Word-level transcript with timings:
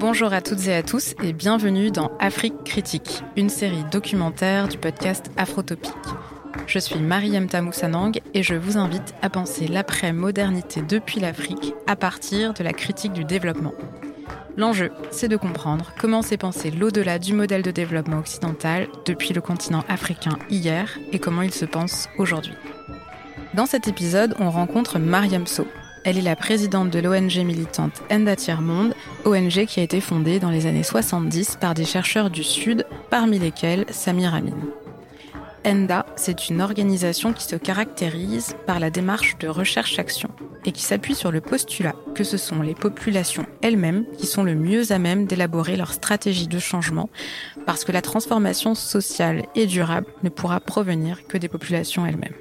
Bonjour 0.00 0.32
à 0.32 0.40
toutes 0.40 0.66
et 0.66 0.74
à 0.74 0.82
tous 0.82 1.14
et 1.22 1.34
bienvenue 1.34 1.90
dans 1.90 2.10
Afrique 2.20 2.64
Critique, 2.64 3.22
une 3.36 3.50
série 3.50 3.84
documentaire 3.92 4.66
du 4.66 4.78
podcast 4.78 5.30
Afrotopique. 5.36 5.92
Je 6.66 6.78
suis 6.78 6.98
Mariam 6.98 7.46
Tamoussanang 7.46 8.18
et 8.32 8.42
je 8.42 8.54
vous 8.54 8.78
invite 8.78 9.14
à 9.20 9.28
penser 9.28 9.68
l'après-modernité 9.68 10.80
depuis 10.80 11.20
l'Afrique 11.20 11.74
à 11.86 11.96
partir 11.96 12.54
de 12.54 12.64
la 12.64 12.72
critique 12.72 13.12
du 13.12 13.24
développement. 13.24 13.74
L'enjeu, 14.56 14.90
c'est 15.10 15.28
de 15.28 15.36
comprendre 15.36 15.92
comment 16.00 16.22
s'est 16.22 16.38
pensé 16.38 16.70
l'au-delà 16.70 17.18
du 17.18 17.34
modèle 17.34 17.62
de 17.62 17.70
développement 17.70 18.20
occidental 18.20 18.88
depuis 19.04 19.34
le 19.34 19.42
continent 19.42 19.84
africain 19.86 20.38
hier 20.48 20.98
et 21.12 21.18
comment 21.18 21.42
il 21.42 21.52
se 21.52 21.66
pense 21.66 22.08
aujourd'hui. 22.16 22.54
Dans 23.52 23.66
cet 23.66 23.86
épisode, 23.86 24.34
on 24.38 24.48
rencontre 24.48 24.98
Mariam 24.98 25.46
So. 25.46 25.66
Elle 26.02 26.16
est 26.16 26.22
la 26.22 26.36
présidente 26.36 26.88
de 26.90 26.98
l'ONG 26.98 27.44
militante 27.44 28.02
Enda 28.10 28.34
Tiers 28.34 28.62
Monde, 28.62 28.94
ONG 29.26 29.66
qui 29.66 29.80
a 29.80 29.82
été 29.82 30.00
fondée 30.00 30.40
dans 30.40 30.50
les 30.50 30.66
années 30.66 30.82
70 30.82 31.58
par 31.60 31.74
des 31.74 31.84
chercheurs 31.84 32.30
du 32.30 32.42
Sud, 32.42 32.86
parmi 33.10 33.38
lesquels 33.38 33.84
Samir 33.90 34.34
Amin. 34.34 34.56
ENDA, 35.66 36.06
c'est 36.16 36.48
une 36.48 36.62
organisation 36.62 37.34
qui 37.34 37.44
se 37.44 37.56
caractérise 37.56 38.56
par 38.66 38.80
la 38.80 38.88
démarche 38.88 39.36
de 39.38 39.48
recherche-action 39.48 40.30
et 40.64 40.72
qui 40.72 40.82
s'appuie 40.82 41.14
sur 41.14 41.30
le 41.30 41.42
postulat 41.42 41.94
que 42.14 42.24
ce 42.24 42.38
sont 42.38 42.62
les 42.62 42.74
populations 42.74 43.44
elles-mêmes 43.60 44.06
qui 44.16 44.26
sont 44.26 44.42
le 44.42 44.54
mieux 44.54 44.92
à 44.92 44.98
même 44.98 45.26
d'élaborer 45.26 45.76
leur 45.76 45.92
stratégie 45.92 46.48
de 46.48 46.58
changement 46.58 47.10
parce 47.66 47.84
que 47.84 47.92
la 47.92 48.00
transformation 48.00 48.74
sociale 48.74 49.44
et 49.54 49.66
durable 49.66 50.06
ne 50.22 50.30
pourra 50.30 50.60
provenir 50.60 51.26
que 51.26 51.36
des 51.36 51.48
populations 51.48 52.06
elles-mêmes. 52.06 52.34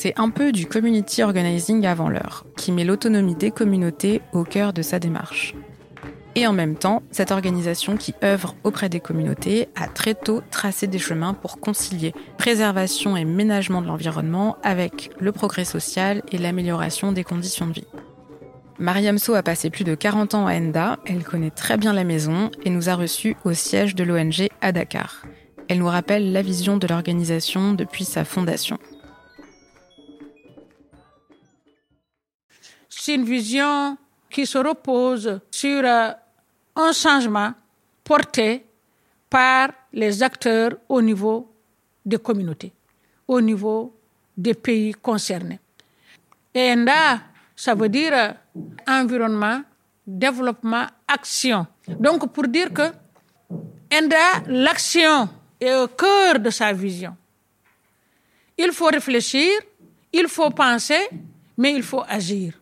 C'est 0.00 0.14
un 0.16 0.30
peu 0.30 0.52
du 0.52 0.66
community 0.66 1.24
organizing 1.24 1.84
avant 1.84 2.08
l'heure, 2.08 2.46
qui 2.56 2.70
met 2.70 2.84
l'autonomie 2.84 3.34
des 3.34 3.50
communautés 3.50 4.22
au 4.32 4.44
cœur 4.44 4.72
de 4.72 4.80
sa 4.80 5.00
démarche. 5.00 5.56
Et 6.36 6.46
en 6.46 6.52
même 6.52 6.76
temps, 6.76 7.02
cette 7.10 7.32
organisation 7.32 7.96
qui 7.96 8.14
œuvre 8.22 8.54
auprès 8.62 8.88
des 8.88 9.00
communautés 9.00 9.68
a 9.74 9.88
très 9.88 10.14
tôt 10.14 10.40
tracé 10.52 10.86
des 10.86 11.00
chemins 11.00 11.34
pour 11.34 11.58
concilier 11.58 12.14
préservation 12.36 13.16
et 13.16 13.24
ménagement 13.24 13.82
de 13.82 13.88
l'environnement 13.88 14.56
avec 14.62 15.10
le 15.18 15.32
progrès 15.32 15.64
social 15.64 16.22
et 16.30 16.38
l'amélioration 16.38 17.10
des 17.10 17.24
conditions 17.24 17.66
de 17.66 17.72
vie. 17.72 17.88
Mariam 18.78 19.18
So 19.18 19.34
a 19.34 19.42
passé 19.42 19.68
plus 19.68 19.82
de 19.82 19.96
40 19.96 20.34
ans 20.34 20.46
à 20.46 20.54
Enda, 20.54 21.00
elle 21.06 21.24
connaît 21.24 21.50
très 21.50 21.76
bien 21.76 21.92
la 21.92 22.04
maison 22.04 22.52
et 22.64 22.70
nous 22.70 22.88
a 22.88 22.94
reçus 22.94 23.34
au 23.44 23.52
siège 23.52 23.96
de 23.96 24.04
l'ONG 24.04 24.46
à 24.60 24.70
Dakar. 24.70 25.24
Elle 25.66 25.78
nous 25.78 25.88
rappelle 25.88 26.30
la 26.32 26.42
vision 26.42 26.76
de 26.76 26.86
l'organisation 26.86 27.72
depuis 27.72 28.04
sa 28.04 28.24
fondation. 28.24 28.78
C'est 33.08 33.14
une 33.14 33.24
vision 33.24 33.96
qui 34.28 34.44
se 34.44 34.58
repose 34.58 35.40
sur 35.50 35.82
euh, 35.82 36.10
un 36.76 36.92
changement 36.92 37.54
porté 38.04 38.66
par 39.30 39.70
les 39.94 40.22
acteurs 40.22 40.72
au 40.90 41.00
niveau 41.00 41.50
des 42.04 42.18
communautés, 42.18 42.70
au 43.26 43.40
niveau 43.40 43.96
des 44.36 44.52
pays 44.52 44.92
concernés. 44.92 45.58
Et 46.52 46.70
ENDA, 46.70 47.20
ça 47.56 47.74
veut 47.74 47.88
dire 47.88 48.12
euh, 48.12 48.32
environnement, 48.86 49.62
développement, 50.06 50.86
action. 51.06 51.66
Donc 51.88 52.30
pour 52.30 52.46
dire 52.46 52.70
que 52.74 52.92
ENDA, 53.90 54.42
l'action 54.48 55.30
est 55.58 55.74
au 55.76 55.88
cœur 55.88 56.40
de 56.40 56.50
sa 56.50 56.74
vision. 56.74 57.16
Il 58.58 58.70
faut 58.72 58.88
réfléchir, 58.88 59.48
il 60.12 60.28
faut 60.28 60.50
penser, 60.50 61.08
mais 61.56 61.72
il 61.72 61.82
faut 61.82 62.04
agir. 62.06 62.52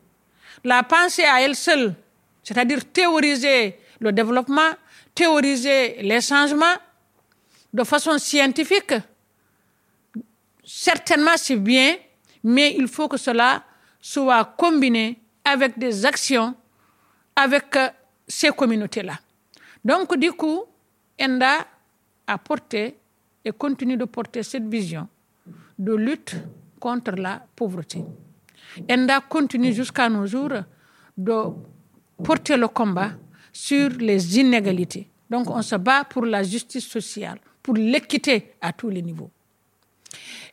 La 0.66 0.82
pensée 0.82 1.22
à 1.22 1.40
elle 1.40 1.54
seule, 1.54 1.94
c'est-à-dire 2.42 2.84
théoriser 2.92 3.78
le 4.00 4.10
développement, 4.10 4.72
théoriser 5.14 6.02
les 6.02 6.20
changements 6.20 6.76
de 7.72 7.84
façon 7.84 8.18
scientifique, 8.18 8.94
certainement 10.64 11.36
c'est 11.36 11.54
bien, 11.54 11.94
mais 12.42 12.74
il 12.76 12.88
faut 12.88 13.06
que 13.06 13.16
cela 13.16 13.62
soit 14.00 14.44
combiné 14.56 15.20
avec 15.44 15.78
des 15.78 16.04
actions 16.04 16.52
avec 17.36 17.76
euh, 17.76 17.88
ces 18.26 18.48
communautés-là. 18.48 19.20
Donc, 19.84 20.16
du 20.16 20.32
coup, 20.32 20.64
ENDA 21.20 21.64
a 22.26 22.38
porté 22.38 22.96
et 23.44 23.52
continue 23.52 23.96
de 23.96 24.04
porter 24.04 24.42
cette 24.42 24.66
vision 24.66 25.06
de 25.78 25.94
lutte 25.94 26.34
contre 26.80 27.12
la 27.12 27.46
pauvreté. 27.54 28.02
ENDA 28.90 29.20
continue 29.20 29.72
jusqu'à 29.72 30.08
nos 30.08 30.26
jours 30.26 30.52
de 31.16 31.34
porter 32.22 32.56
le 32.56 32.68
combat 32.68 33.10
sur 33.52 33.90
les 33.90 34.38
inégalités. 34.38 35.08
Donc 35.30 35.50
on 35.50 35.62
se 35.62 35.76
bat 35.76 36.04
pour 36.04 36.24
la 36.24 36.42
justice 36.42 36.86
sociale, 36.86 37.38
pour 37.62 37.74
l'équité 37.74 38.54
à 38.60 38.72
tous 38.72 38.88
les 38.90 39.02
niveaux. 39.02 39.30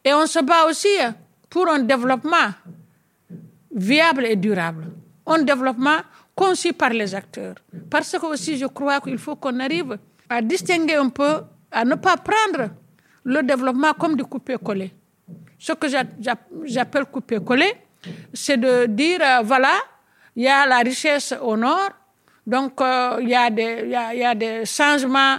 Et 0.03 0.13
on 0.13 0.25
se 0.25 0.39
bat 0.39 0.65
aussi 0.69 0.87
pour 1.49 1.69
un 1.69 1.79
développement 1.79 2.49
viable 3.73 4.25
et 4.25 4.35
durable. 4.35 4.87
Un 5.25 5.43
développement 5.43 5.99
conçu 6.35 6.73
par 6.73 6.89
les 6.89 7.13
acteurs. 7.13 7.55
Parce 7.89 8.11
que 8.11 8.25
aussi 8.25 8.57
je 8.57 8.65
crois 8.65 8.99
qu'il 8.99 9.17
faut 9.17 9.35
qu'on 9.35 9.59
arrive 9.59 9.97
à 10.29 10.41
distinguer 10.41 10.95
un 10.95 11.09
peu, 11.09 11.41
à 11.71 11.85
ne 11.85 11.95
pas 11.95 12.17
prendre 12.17 12.71
le 13.23 13.41
développement 13.43 13.93
comme 13.93 14.15
du 14.15 14.23
coupé-collé. 14.23 14.91
Ce 15.57 15.73
que 15.73 15.87
j'appelle 16.65 17.05
coupé-collé, 17.05 17.73
c'est 18.33 18.57
de 18.57 18.85
dire, 18.87 19.19
euh, 19.21 19.41
voilà, 19.43 19.73
il 20.35 20.43
y 20.43 20.47
a 20.47 20.65
la 20.65 20.79
richesse 20.79 21.33
au 21.41 21.55
nord, 21.57 21.89
donc, 22.45 22.81
euh, 22.81 23.19
il, 23.21 23.29
y 23.29 23.35
a 23.35 23.49
des, 23.49 23.87
y 23.87 23.95
a, 23.95 24.13
y 24.13 24.23
a 24.23 24.35
des 24.35 24.65
changements 24.65 25.37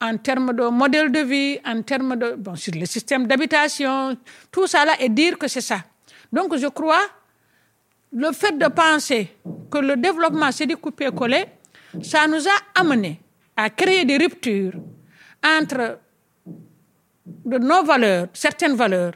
en 0.00 0.16
termes 0.16 0.52
de 0.54 0.68
modèle 0.68 1.12
de 1.12 1.20
vie, 1.20 1.58
en 1.64 1.82
termes 1.82 2.16
de, 2.16 2.34
bon, 2.38 2.56
sur 2.56 2.72
le 2.74 2.86
système 2.86 3.26
d'habitation, 3.26 4.16
tout 4.50 4.66
ça 4.66 4.84
là, 4.84 4.92
et 4.98 5.08
dire 5.08 5.36
que 5.36 5.48
c'est 5.48 5.60
ça. 5.60 5.80
Donc, 6.32 6.56
je 6.56 6.66
crois, 6.68 7.02
le 8.12 8.32
fait 8.32 8.56
de 8.56 8.66
penser 8.68 9.36
que 9.70 9.78
le 9.78 9.96
développement, 9.96 10.50
c'est 10.52 10.66
du 10.66 10.76
couper-coller, 10.76 11.44
ça 12.02 12.26
nous 12.26 12.46
a 12.46 12.80
amené 12.80 13.20
à 13.56 13.68
créer 13.70 14.04
des 14.04 14.16
ruptures 14.16 14.74
entre 15.44 15.98
nos 17.44 17.84
valeurs, 17.84 18.28
certaines 18.32 18.74
valeurs, 18.76 19.12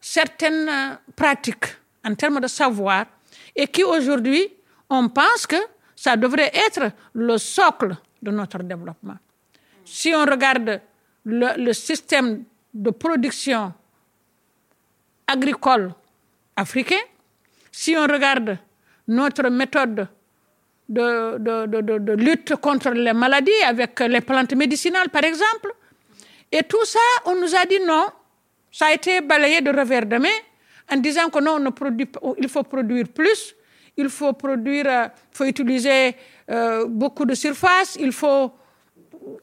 certaines 0.00 0.68
euh, 0.68 0.94
pratiques 1.14 1.76
en 2.04 2.14
termes 2.14 2.40
de 2.40 2.46
savoir, 2.46 3.06
et 3.54 3.66
qui 3.66 3.84
aujourd'hui, 3.84 4.48
on 4.88 5.08
pense 5.08 5.46
que 5.46 5.56
ça 5.94 6.16
devrait 6.16 6.50
être 6.54 6.92
le 7.14 7.36
socle 7.38 7.96
de 8.22 8.30
notre 8.30 8.58
développement. 8.62 9.16
Si 9.84 10.12
on 10.14 10.24
regarde 10.24 10.80
le, 11.24 11.72
système 11.72 12.44
de 12.72 12.90
production 12.90 13.72
agricole 15.26 15.92
africain, 16.56 17.02
si 17.70 17.96
on 17.96 18.02
regarde 18.06 18.58
notre 19.08 19.48
méthode 19.50 20.08
de, 20.88 22.14
lutte 22.14 22.56
contre 22.56 22.90
les 22.90 23.12
maladies 23.12 23.62
avec 23.66 24.00
les 24.00 24.20
plantes 24.20 24.54
médicinales, 24.54 25.08
par 25.10 25.24
exemple, 25.24 25.72
et 26.50 26.62
tout 26.64 26.84
ça, 26.84 26.98
on 27.26 27.40
nous 27.40 27.54
a 27.54 27.64
dit 27.64 27.78
non, 27.86 28.06
ça 28.72 28.86
a 28.86 28.92
été 28.92 29.20
balayé 29.20 29.60
de 29.60 29.70
revers 29.70 30.06
de 30.06 30.16
main 30.16 30.28
en 30.90 30.96
disant 30.96 31.28
que 31.30 31.38
non, 31.40 31.52
on 31.52 31.60
ne 31.60 31.70
produit, 31.70 32.08
il 32.38 32.48
faut 32.48 32.62
produire 32.62 33.08
plus, 33.08 33.54
il 33.96 34.08
faut 34.08 34.32
produire, 34.32 34.86
euh, 34.86 35.08
faut 35.32 35.44
utiliser 35.44 36.16
euh, 36.50 36.86
beaucoup 36.86 37.24
de 37.24 37.34
surface, 37.34 37.96
il 38.00 38.12
faut, 38.12 38.52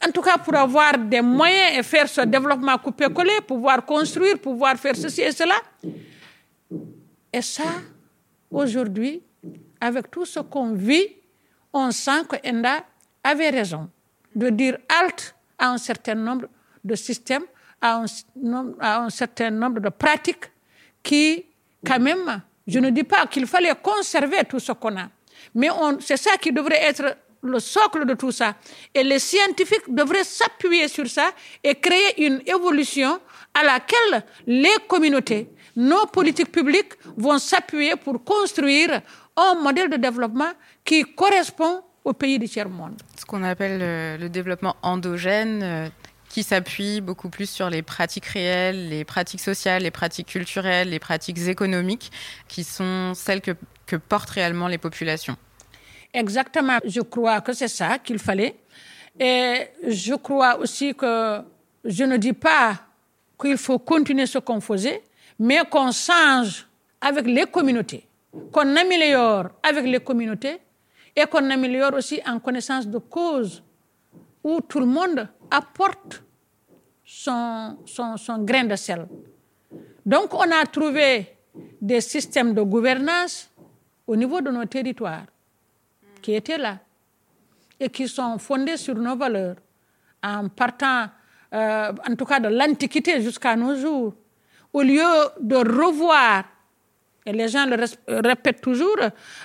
en 0.06 0.10
tout 0.12 0.20
cas 0.20 0.38
pour 0.38 0.54
avoir 0.54 0.98
des 0.98 1.20
moyens 1.20 1.78
et 1.78 1.82
faire 1.82 2.08
ce 2.08 2.22
développement 2.22 2.76
coupé-collé, 2.78 3.40
pouvoir 3.46 3.84
construire, 3.84 4.38
pouvoir 4.38 4.76
faire 4.76 4.96
ceci 4.96 5.22
et 5.22 5.32
cela. 5.32 5.54
Et 7.32 7.42
ça, 7.42 7.64
aujourd'hui, 8.50 9.22
avec 9.80 10.10
tout 10.10 10.24
ce 10.26 10.40
qu'on 10.40 10.72
vit, 10.72 11.06
on 11.72 11.90
sent 11.90 12.24
que 12.28 12.36
Enda 12.48 12.84
avait 13.22 13.50
raison 13.50 13.88
de 14.34 14.48
dire 14.50 14.78
halt 14.88 15.34
à 15.58 15.70
un 15.70 15.78
certain 15.78 16.14
nombre 16.14 16.46
de 16.84 16.94
systèmes, 16.94 17.44
à 17.80 18.02
un 18.80 19.10
certain 19.10 19.50
nombre 19.50 19.80
de 19.80 19.88
pratiques 19.88 20.50
qui, 21.08 21.46
quand 21.86 21.98
même, 21.98 22.42
je 22.66 22.78
ne 22.78 22.90
dis 22.90 23.02
pas 23.02 23.26
qu'il 23.26 23.46
fallait 23.46 23.72
conserver 23.82 24.44
tout 24.46 24.60
ce 24.60 24.72
qu'on 24.72 24.94
a, 24.98 25.08
mais 25.54 25.68
c'est 26.00 26.18
ça 26.18 26.36
qui 26.36 26.52
devrait 26.52 26.82
être 26.82 27.16
le 27.40 27.58
socle 27.60 28.04
de 28.04 28.12
tout 28.12 28.30
ça. 28.30 28.56
Et 28.94 29.02
les 29.02 29.18
scientifiques 29.18 29.88
devraient 29.88 30.24
s'appuyer 30.24 30.86
sur 30.86 31.06
ça 31.08 31.30
et 31.64 31.76
créer 31.76 32.26
une 32.26 32.42
évolution 32.44 33.20
à 33.54 33.64
laquelle 33.64 34.22
les 34.46 34.76
communautés, 34.86 35.48
nos 35.76 36.04
politiques 36.06 36.52
publiques 36.52 36.92
vont 37.16 37.38
s'appuyer 37.38 37.96
pour 37.96 38.22
construire 38.22 39.00
un 39.34 39.54
modèle 39.54 39.88
de 39.88 39.96
développement 39.96 40.52
qui 40.84 41.04
correspond 41.14 41.80
aux 42.04 42.12
pays 42.12 42.38
du 42.38 42.48
tiers-monde. 42.48 43.00
Ce 43.16 43.24
qu'on 43.24 43.42
appelle 43.44 44.18
le, 44.20 44.28
développement 44.28 44.76
endogène, 44.82 45.62
euh, 45.62 45.88
qui 46.28 46.42
s'appuie 46.42 47.00
beaucoup 47.00 47.28
plus 47.28 47.48
sur 47.48 47.70
les 47.70 47.82
pratiques 47.82 48.26
réelles, 48.26 48.88
les 48.88 49.04
pratiques 49.04 49.40
sociales, 49.40 49.82
les 49.82 49.90
pratiques 49.90 50.28
culturelles, 50.28 50.90
les 50.90 50.98
pratiques 50.98 51.38
économiques, 51.46 52.10
qui 52.48 52.64
sont 52.64 53.12
celles 53.14 53.40
que, 53.40 53.96
portent 53.96 54.30
réellement 54.30 54.68
les 54.68 54.78
populations. 54.78 55.36
Exactement, 56.12 56.78
je 56.84 57.00
crois 57.00 57.40
que 57.40 57.52
c'est 57.52 57.68
ça 57.68 57.98
qu'il 57.98 58.18
fallait. 58.18 58.56
Et 59.18 59.68
je 59.86 60.14
crois 60.14 60.58
aussi 60.58 60.94
que 60.94 61.40
je 61.84 62.04
ne 62.04 62.16
dis 62.16 62.34
pas 62.34 62.74
qu'il 63.40 63.56
faut 63.56 63.78
continuer 63.78 64.26
ce 64.26 64.38
qu'on 64.38 64.60
faisait, 64.60 65.02
mais 65.38 65.60
qu'on 65.70 65.90
change 65.92 66.66
avec 67.00 67.26
les 67.26 67.46
communautés, 67.46 68.06
qu'on 68.52 68.76
améliore 68.76 69.50
avec 69.62 69.86
les 69.86 70.00
communautés 70.00 70.58
et 71.16 71.24
qu'on 71.26 71.50
améliore 71.50 71.94
aussi 71.94 72.20
en 72.26 72.38
connaissance 72.38 72.86
de 72.86 72.98
cause, 72.98 73.62
où 74.42 74.60
tout 74.60 74.80
le 74.80 74.86
monde 74.86 75.28
apporte 75.50 76.22
son, 77.04 77.78
son, 77.86 78.38
grain 78.44 78.64
de 78.64 78.76
sel. 78.76 79.06
Donc 80.04 80.34
on 80.34 80.50
a 80.50 80.64
trouvé 80.66 81.36
des 81.80 82.00
systèmes 82.00 82.54
de 82.54 82.62
gouvernance 82.62 83.50
au 84.06 84.16
niveau 84.16 84.40
de 84.40 84.50
nos 84.50 84.64
territoires 84.64 85.24
qui 86.22 86.34
étaient 86.34 86.58
là 86.58 86.78
et 87.80 87.88
qui 87.88 88.08
sont 88.08 88.38
fondés 88.38 88.76
sur 88.76 88.94
nos 88.94 89.16
valeurs 89.16 89.56
en 90.22 90.48
partant 90.48 91.06
euh, 91.54 91.92
en 92.06 92.14
tout 92.14 92.26
cas 92.26 92.40
de 92.40 92.48
l'Antiquité 92.48 93.22
jusqu'à 93.22 93.56
nos 93.56 93.74
jours, 93.76 94.14
au 94.72 94.82
lieu 94.82 95.02
de 95.40 95.56
revoir, 95.56 96.44
et 97.26 97.32
les 97.32 97.48
gens 97.48 97.66
le 97.66 97.76
répètent 98.26 98.60
toujours 98.60 98.96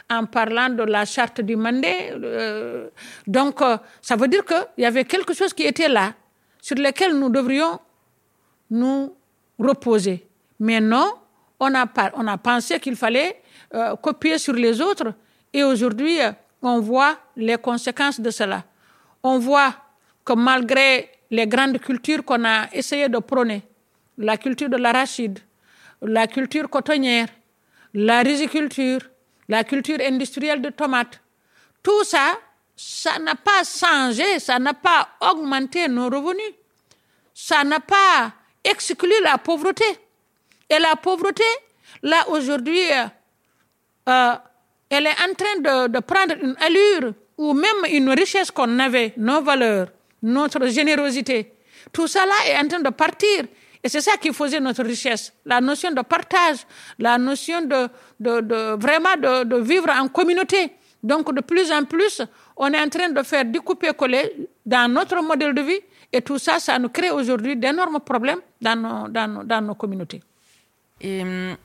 en 0.09 0.25
parlant 0.25 0.69
de 0.69 0.83
la 0.83 1.05
charte 1.05 1.41
du 1.41 1.55
Mandé, 1.55 2.11
euh, 2.11 2.89
donc 3.27 3.61
euh, 3.61 3.77
ça 4.01 4.15
veut 4.15 4.27
dire 4.27 4.45
qu'il 4.45 4.83
y 4.83 4.85
avait 4.85 5.05
quelque 5.05 5.33
chose 5.33 5.53
qui 5.53 5.63
était 5.63 5.89
là, 5.89 6.13
sur 6.61 6.77
lequel 6.77 7.17
nous 7.17 7.29
devrions 7.29 7.79
nous 8.69 9.15
reposer. 9.59 10.25
Mais 10.59 10.79
non, 10.79 11.13
on 11.59 11.73
a, 11.75 11.85
on 12.15 12.27
a 12.27 12.37
pensé 12.37 12.79
qu'il 12.79 12.95
fallait 12.95 13.41
copier 14.01 14.37
sur 14.37 14.53
les 14.53 14.79
autres, 14.79 15.13
et 15.51 15.63
aujourd'hui, 15.63 16.19
on 16.61 16.79
voit 16.79 17.17
les 17.35 17.57
conséquences 17.57 18.19
de 18.19 18.29
cela. 18.29 18.63
On 19.21 19.37
voit 19.39 19.75
que 20.23 20.33
malgré 20.33 21.09
les 21.29 21.47
grandes 21.47 21.79
cultures 21.79 22.23
qu'on 22.23 22.43
a 22.45 22.67
essayé 22.73 23.09
de 23.09 23.17
prôner, 23.19 23.63
la 24.17 24.37
culture 24.37 24.69
de 24.69 24.77
l'arachide, 24.77 25.39
la 26.01 26.27
culture 26.27 26.69
cotonnière, 26.69 27.27
la 27.94 28.22
riziculture, 28.22 29.01
la 29.48 29.63
culture 29.63 29.98
industrielle 30.01 30.62
de 30.62 30.69
tomates, 30.69 31.19
tout 31.81 32.04
ça, 32.04 32.40
ça 32.75 33.19
n'a 33.19 33.36
pas 33.36 33.63
changé, 33.63 34.40
ça 34.40 34.57
n'a 34.60 34.74
pas 34.74 35.10
augmenté 35.31 35.88
nos 35.88 36.06
revenus, 36.06 36.54
ça 37.34 37.63
n'a 37.63 37.80
pas 37.80 38.34
exclu 38.63 39.12
la 39.24 39.38
pauvreté. 39.38 39.86
Et 40.69 40.80
la 40.80 40.95
pauvreté, 40.95 41.44
là 42.01 42.18
aujourd'hui, 42.30 42.80
euh, 42.92 43.06
euh, 44.10 44.34
elle 44.90 45.07
est 45.07 45.10
en 45.10 45.34
train 45.34 45.88
de, 45.88 45.88
de 45.92 46.00
prendre 46.00 46.36
une 46.42 46.56
allure 46.60 47.13
ou 47.38 47.54
même 47.54 47.86
une 47.92 48.10
richesse 48.10 48.51
qu'on 48.51 48.80
avait, 48.80 49.13
nos 49.18 49.42
valeurs, 49.42 49.88
notre 50.22 50.68
générosité. 50.68 51.54
Tout 51.92 52.07
cela 52.07 52.34
est 52.48 52.57
en 52.57 52.68
train 52.68 52.80
de 52.80 52.90
partir. 52.90 53.44
Et 53.83 53.89
c'est 53.89 54.01
ça 54.01 54.15
qui 54.18 54.31
faisait 54.31 54.62
notre 54.62 54.83
richesse. 54.83 55.33
La 55.45 55.59
notion 55.59 55.91
de 55.91 56.01
partage, 56.01 56.59
la 56.97 57.18
notion 57.18 57.62
de, 57.63 57.89
vraiment 58.77 59.18
de, 59.18 59.57
vivre 59.57 59.89
en 59.89 60.07
communauté. 60.07 60.71
Donc, 61.03 61.33
de 61.35 61.41
plus 61.41 61.69
en 61.69 61.83
plus, 61.83 62.21
on 62.56 62.71
est 62.71 62.80
en 62.80 62.88
train 62.88 63.09
de 63.09 63.21
faire 63.24 63.44
découper-coller 63.44 64.47
dans 64.65 64.89
notre 64.89 65.21
modèle 65.21 65.53
de 65.53 65.62
vie. 65.62 65.80
Et 66.13 66.21
tout 66.21 66.38
ça, 66.38 66.59
ça 66.59 66.80
nous 66.80 66.89
crée 66.89 67.12
aujourd'hui 67.12 67.57
d'énormes 67.57 68.00
problèmes 68.00 68.39
dans 68.62 68.75
nos, 68.80 69.07
dans, 69.09 69.44
dans 69.44 69.62
nos 69.62 69.75
communautés. 69.75 70.21
Et 71.01 71.21
hum, 71.21 71.57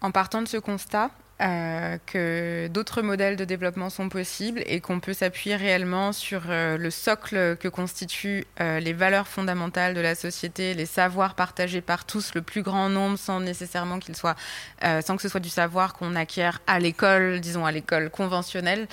en 0.00 0.10
partant 0.10 0.40
de 0.40 0.48
ce 0.48 0.56
constat, 0.56 1.10
euh, 1.42 1.98
que 2.06 2.68
d'autres 2.68 3.02
modèles 3.02 3.36
de 3.36 3.44
développement 3.44 3.90
sont 3.90 4.08
possibles 4.08 4.62
et 4.64 4.80
qu'on 4.80 5.00
peut 5.00 5.12
s'appuyer 5.12 5.56
réellement 5.56 6.12
sur 6.12 6.44
euh, 6.48 6.78
le 6.78 6.90
socle 6.90 7.56
que 7.58 7.68
constituent 7.68 8.46
euh, 8.60 8.80
les 8.80 8.94
valeurs 8.94 9.28
fondamentales 9.28 9.92
de 9.92 10.00
la 10.00 10.14
société, 10.14 10.72
les 10.72 10.86
savoirs 10.86 11.34
partagés 11.34 11.82
par 11.82 12.06
tous, 12.06 12.34
le 12.34 12.40
plus 12.40 12.62
grand 12.62 12.88
nombre, 12.88 13.18
sans 13.18 13.40
nécessairement 13.40 13.98
qu'il 13.98 14.16
soit, 14.16 14.34
euh, 14.82 15.02
sans 15.02 15.16
que 15.16 15.22
ce 15.22 15.28
soit 15.28 15.40
du 15.40 15.50
savoir 15.50 15.92
qu'on 15.92 16.16
acquiert 16.16 16.62
à 16.66 16.78
l'école, 16.78 17.40
disons 17.40 17.66
à 17.66 17.72
l'école 17.72 18.08
conventionnelle. 18.08 18.88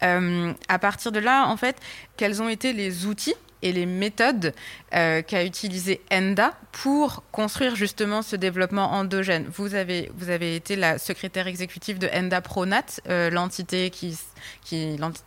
À 0.00 0.78
partir 0.80 1.12
de 1.12 1.20
là, 1.20 1.46
en 1.46 1.56
fait, 1.56 1.76
quels 2.16 2.42
ont 2.42 2.48
été 2.48 2.72
les 2.72 3.06
outils 3.06 3.36
et 3.62 3.72
les 3.72 3.86
méthodes 3.86 4.54
euh, 4.94 5.22
qu'a 5.22 5.44
utilisé 5.44 6.00
ENDA 6.12 6.54
pour 6.72 7.22
construire 7.32 7.76
justement 7.76 8.22
ce 8.22 8.36
développement 8.36 8.92
endogène. 8.92 9.46
Vous 9.54 9.74
avez, 9.74 10.10
été 10.56 10.76
la 10.76 10.98
secrétaire 10.98 11.46
exécutive 11.46 11.98
de 11.98 12.08
ENDA 12.12 12.40
Pronat, 12.40 13.00
euh, 13.08 13.30
l'entité 13.30 13.90
qui, 13.90 14.18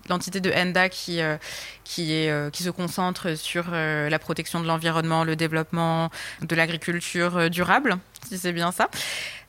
l'entité 0.10 0.40
de 0.40 0.52
ENDA 0.52 0.90
qui, 0.90 1.22
euh, 1.22 1.38
se 2.54 2.70
concentre 2.70 3.36
sur 3.36 3.72
la 3.72 4.20
protection 4.20 4.60
de 4.60 4.68
l'environnement, 4.68 5.24
le 5.24 5.36
développement 5.36 6.10
de 6.42 6.56
l'agriculture 6.56 7.50
durable, 7.50 7.98
si 8.28 8.38
c'est 8.38 8.54
bien 8.54 8.72
ça 8.72 8.90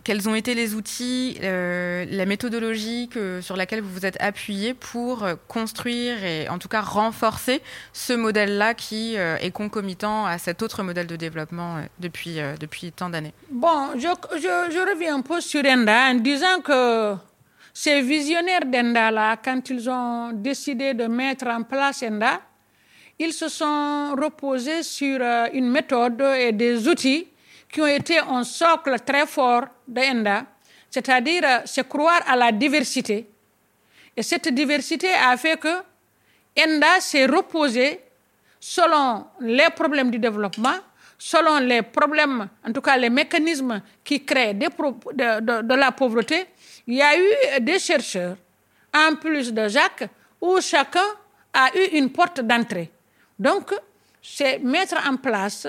quels 0.06 0.28
ont 0.28 0.36
été 0.36 0.54
les 0.54 0.76
outils, 0.76 1.36
euh, 1.42 2.06
la 2.08 2.26
méthodologie 2.26 3.08
que, 3.08 3.40
sur 3.40 3.56
laquelle 3.56 3.80
vous 3.80 3.92
vous 3.92 4.06
êtes 4.06 4.16
appuyé 4.22 4.72
pour 4.72 5.26
construire 5.48 6.22
et 6.22 6.48
en 6.48 6.58
tout 6.60 6.68
cas 6.68 6.80
renforcer 6.80 7.60
ce 7.92 8.12
modèle-là 8.12 8.74
qui 8.74 9.18
euh, 9.18 9.36
est 9.38 9.50
concomitant 9.50 10.24
à 10.24 10.38
cet 10.38 10.62
autre 10.62 10.84
modèle 10.84 11.08
de 11.08 11.16
développement 11.16 11.78
euh, 11.78 11.80
depuis, 11.98 12.38
depuis 12.60 12.92
tant 12.92 13.10
d'années. 13.10 13.32
Bon, 13.50 13.94
je, 13.96 14.06
je, 14.38 14.88
reviens 14.88 15.16
un 15.16 15.22
peu 15.22 15.40
sur 15.40 15.64
ENDA 15.66 16.10
en 16.10 16.14
disant 16.14 16.60
que 16.62 17.16
ces 17.74 18.00
visionnaires 18.00 18.64
d'ENDA-là, 18.64 19.38
quand 19.44 19.68
ils 19.70 19.90
ont 19.90 20.30
décidé 20.32 20.94
de 20.94 21.06
mettre 21.08 21.48
en 21.48 21.64
place 21.64 22.04
ENDA, 22.04 22.40
ils 23.18 23.32
se 23.32 23.48
sont 23.48 24.14
reposés 24.16 24.84
sur 24.84 25.20
une 25.52 25.68
méthode 25.68 26.22
et 26.38 26.52
des 26.52 26.86
outils 26.86 27.26
qui 27.76 27.82
ont 27.82 27.86
été 27.86 28.18
un 28.18 28.42
socle 28.42 28.98
très 29.00 29.26
fort 29.26 29.66
d'ENDA, 29.86 30.46
c'est-à-dire 30.88 31.60
c'est 31.66 31.86
croire 31.86 32.22
à 32.26 32.34
la 32.34 32.50
diversité. 32.50 33.28
Et 34.16 34.22
cette 34.22 34.48
diversité 34.48 35.12
a 35.12 35.36
fait 35.36 35.60
que 35.60 35.82
ENDA 36.58 37.00
s'est 37.00 37.26
reposé 37.26 38.00
selon 38.58 39.26
les 39.40 39.68
problèmes 39.76 40.10
du 40.10 40.18
développement, 40.18 40.78
selon 41.18 41.58
les 41.58 41.82
problèmes, 41.82 42.48
en 42.66 42.72
tout 42.72 42.80
cas 42.80 42.96
les 42.96 43.10
mécanismes 43.10 43.82
qui 44.02 44.24
créent 44.24 44.54
de, 44.54 44.68
de, 45.12 45.60
de, 45.60 45.74
la 45.74 45.92
pauvreté. 45.92 46.46
Il 46.86 46.94
y 46.94 47.02
a 47.02 47.14
eu 47.14 47.60
des 47.60 47.78
chercheurs, 47.78 48.38
en 48.94 49.16
plus 49.16 49.52
de 49.52 49.68
Jacques, 49.68 50.08
où 50.40 50.58
chacun 50.62 51.04
a 51.52 51.76
eu 51.76 51.98
une 51.98 52.08
porte 52.08 52.40
d'entrée. 52.40 52.90
Donc, 53.38 53.74
c'est 54.22 54.60
mettre 54.60 54.96
en 55.06 55.18
place 55.18 55.68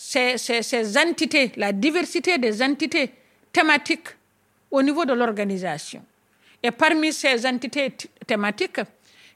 ces, 0.00 0.96
entités, 0.96 1.50
la 1.56 1.72
diversité 1.72 2.38
des 2.38 2.62
entités 2.62 3.10
thématiques 3.52 4.08
au 4.70 4.80
niveau 4.80 5.04
de 5.04 5.12
l'organisation. 5.12 6.04
Et 6.62 6.70
parmi 6.70 7.12
ces 7.12 7.44
entités 7.44 7.92
thématiques 8.24 8.80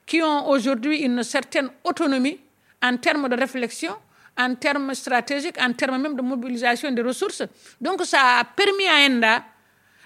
qui 0.07 0.23
ont 0.23 0.49
aujourd'hui 0.49 0.99
une 1.03 1.25
certaine 1.25 1.69
autonomie 1.83 2.39
en 2.81 2.97
termes 2.97 3.29
de 3.29 3.37
réflexion, 3.37 3.95
en 4.39 4.55
termes 4.55 4.95
stratégiques, 4.95 5.61
en 5.61 5.73
termes 5.73 6.01
même 6.01 6.15
de 6.15 6.23
mobilisation 6.23 6.93
des 6.93 7.03
ressources. 7.03 7.43
Donc 7.81 8.05
ça 8.05 8.39
a 8.39 8.45
permis 8.45 8.87
à 8.87 9.09
ENDA 9.11 9.45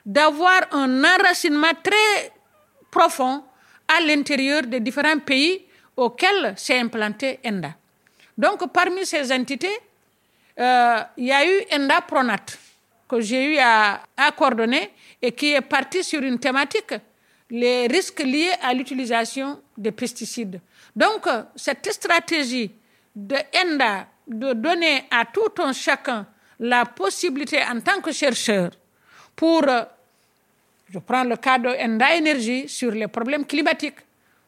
d'avoir 0.06 0.62
un 0.72 1.04
enracinement 1.04 1.72
très 1.82 2.32
profond 2.90 3.44
à 3.86 4.00
l'intérieur 4.00 4.62
des 4.62 4.80
différents 4.80 5.18
pays 5.18 5.66
auxquels 5.96 6.54
s'est 6.56 6.78
implanté 6.78 7.40
ENDA. 7.44 7.74
Donc 8.38 8.72
parmi 8.72 9.04
ces 9.04 9.30
entités, 9.32 9.78
euh, 10.58 10.98
il 11.18 11.26
y 11.26 11.32
a 11.32 11.46
eu 11.46 11.64
Enda 11.72 12.00
Pronat 12.00 12.46
que 13.08 13.20
j'ai 13.20 13.54
eu 13.54 13.58
à, 13.58 14.00
coordonner 14.36 14.90
et 15.22 15.32
qui 15.32 15.52
est 15.52 15.60
parti 15.60 16.02
sur 16.02 16.22
une 16.22 16.38
thématique, 16.38 16.94
les 17.50 17.86
risques 17.86 18.20
liés 18.22 18.50
à 18.62 18.74
l'utilisation 18.74 19.60
des 19.76 19.92
pesticides. 19.92 20.60
Donc, 20.94 21.26
cette 21.54 21.90
stratégie 21.92 22.70
de 23.14 23.36
ENDA 23.36 24.06
de 24.26 24.54
donner 24.54 25.04
à 25.10 25.24
tout 25.26 25.62
un 25.62 25.72
chacun 25.72 26.26
la 26.58 26.84
possibilité 26.84 27.60
en 27.62 27.80
tant 27.80 28.00
que 28.00 28.10
chercheur 28.10 28.70
pour, 29.36 29.62
je 30.90 30.98
prends 30.98 31.22
le 31.24 31.36
cas 31.36 31.58
de 31.58 31.68
ENDA 31.68 32.16
Énergie 32.16 32.68
sur 32.68 32.90
les 32.90 33.06
problèmes 33.06 33.44
climatiques, 33.46 33.98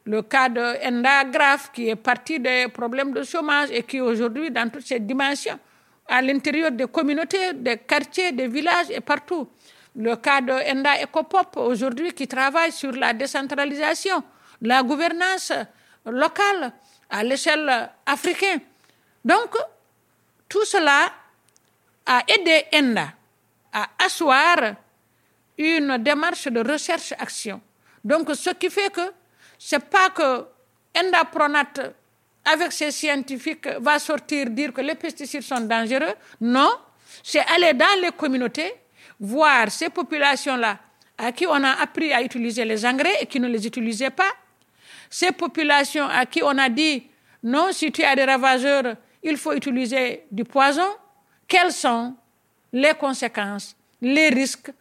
le 0.05 0.23
cas 0.23 0.49
de 0.49 0.85
ENDA 0.85 1.25
Graph 1.25 1.71
qui 1.71 1.87
est 1.87 1.95
parti 1.95 2.39
des 2.39 2.67
problèmes 2.67 3.13
de 3.13 3.23
chômage 3.23 3.69
et 3.71 3.83
qui 3.83 4.01
aujourd'hui 4.01 4.51
dans 4.51 4.69
toutes 4.69 4.85
ces 4.85 4.99
dimensions 4.99 5.59
à 6.09 6.21
l'intérieur 6.21 6.71
des 6.71 6.87
communautés, 6.87 7.53
des 7.53 7.77
quartiers, 7.77 8.31
des 8.31 8.47
villages 8.47 8.89
et 8.89 8.99
partout. 8.99 9.47
Le 9.95 10.15
cas 10.15 10.41
de 10.41 10.51
Enda 10.51 11.01
Ecopop 11.03 11.57
aujourd'hui 11.57 12.13
qui 12.13 12.27
travaille 12.27 12.71
sur 12.71 12.91
la 12.91 13.13
décentralisation, 13.13 14.23
la 14.61 14.81
gouvernance 14.83 15.53
locale 16.05 16.73
à 17.09 17.23
l'échelle 17.23 17.89
africaine. 18.05 18.61
Donc, 19.23 19.55
tout 20.47 20.65
cela 20.65 21.11
a 22.05 22.21
aidé 22.27 22.65
Enda 22.73 23.13
à 23.71 23.87
asseoir 24.03 24.75
une 25.57 25.97
démarche 25.99 26.47
de 26.47 26.59
recherche-action. 26.71 27.61
Donc, 28.03 28.29
ce 28.35 28.49
qui 28.51 28.69
fait 28.69 28.91
que 28.91 29.11
c'est 29.57 29.83
pas 29.89 30.09
que 30.09 30.45
Endapronate, 30.97 31.93
avec 32.45 32.71
ses 32.71 32.91
scientifiques, 32.91 33.67
va 33.79 33.99
sortir 33.99 34.49
dire 34.49 34.73
que 34.73 34.81
les 34.81 34.95
pesticides 34.95 35.41
sont 35.41 35.61
dangereux? 35.61 36.13
Non, 36.41 36.71
c'est 37.23 37.39
aller 37.39 37.73
dans 37.73 38.01
les 38.01 38.11
communautés, 38.11 38.73
voir 39.19 39.69
ces 39.71 39.89
populations-là 39.89 40.77
à 41.17 41.31
qui 41.31 41.45
on 41.45 41.63
a 41.63 41.81
appris 41.81 42.13
à 42.13 42.21
utiliser 42.21 42.63
les 42.63 42.85
engrais 42.85 43.21
et 43.21 43.25
qui 43.25 43.39
ne 43.39 43.47
les 43.47 43.67
utilisaient 43.67 44.09
pas. 44.09 44.31
Ces 45.09 45.31
populations 45.31 46.07
à 46.07 46.25
qui 46.25 46.41
on 46.41 46.57
a 46.57 46.69
dit 46.69 47.03
non, 47.43 47.71
si 47.71 47.91
tu 47.91 48.03
as 48.03 48.15
des 48.15 48.25
ravageurs, 48.25 48.95
il 49.23 49.37
faut 49.37 49.53
utiliser 49.53 50.25
du 50.31 50.43
poison. 50.43 50.87
Quelles 51.47 51.71
sont 51.71 52.15
les 52.71 52.93
conséquences, 52.93 53.75
les 54.01 54.29
risques, 54.29 54.71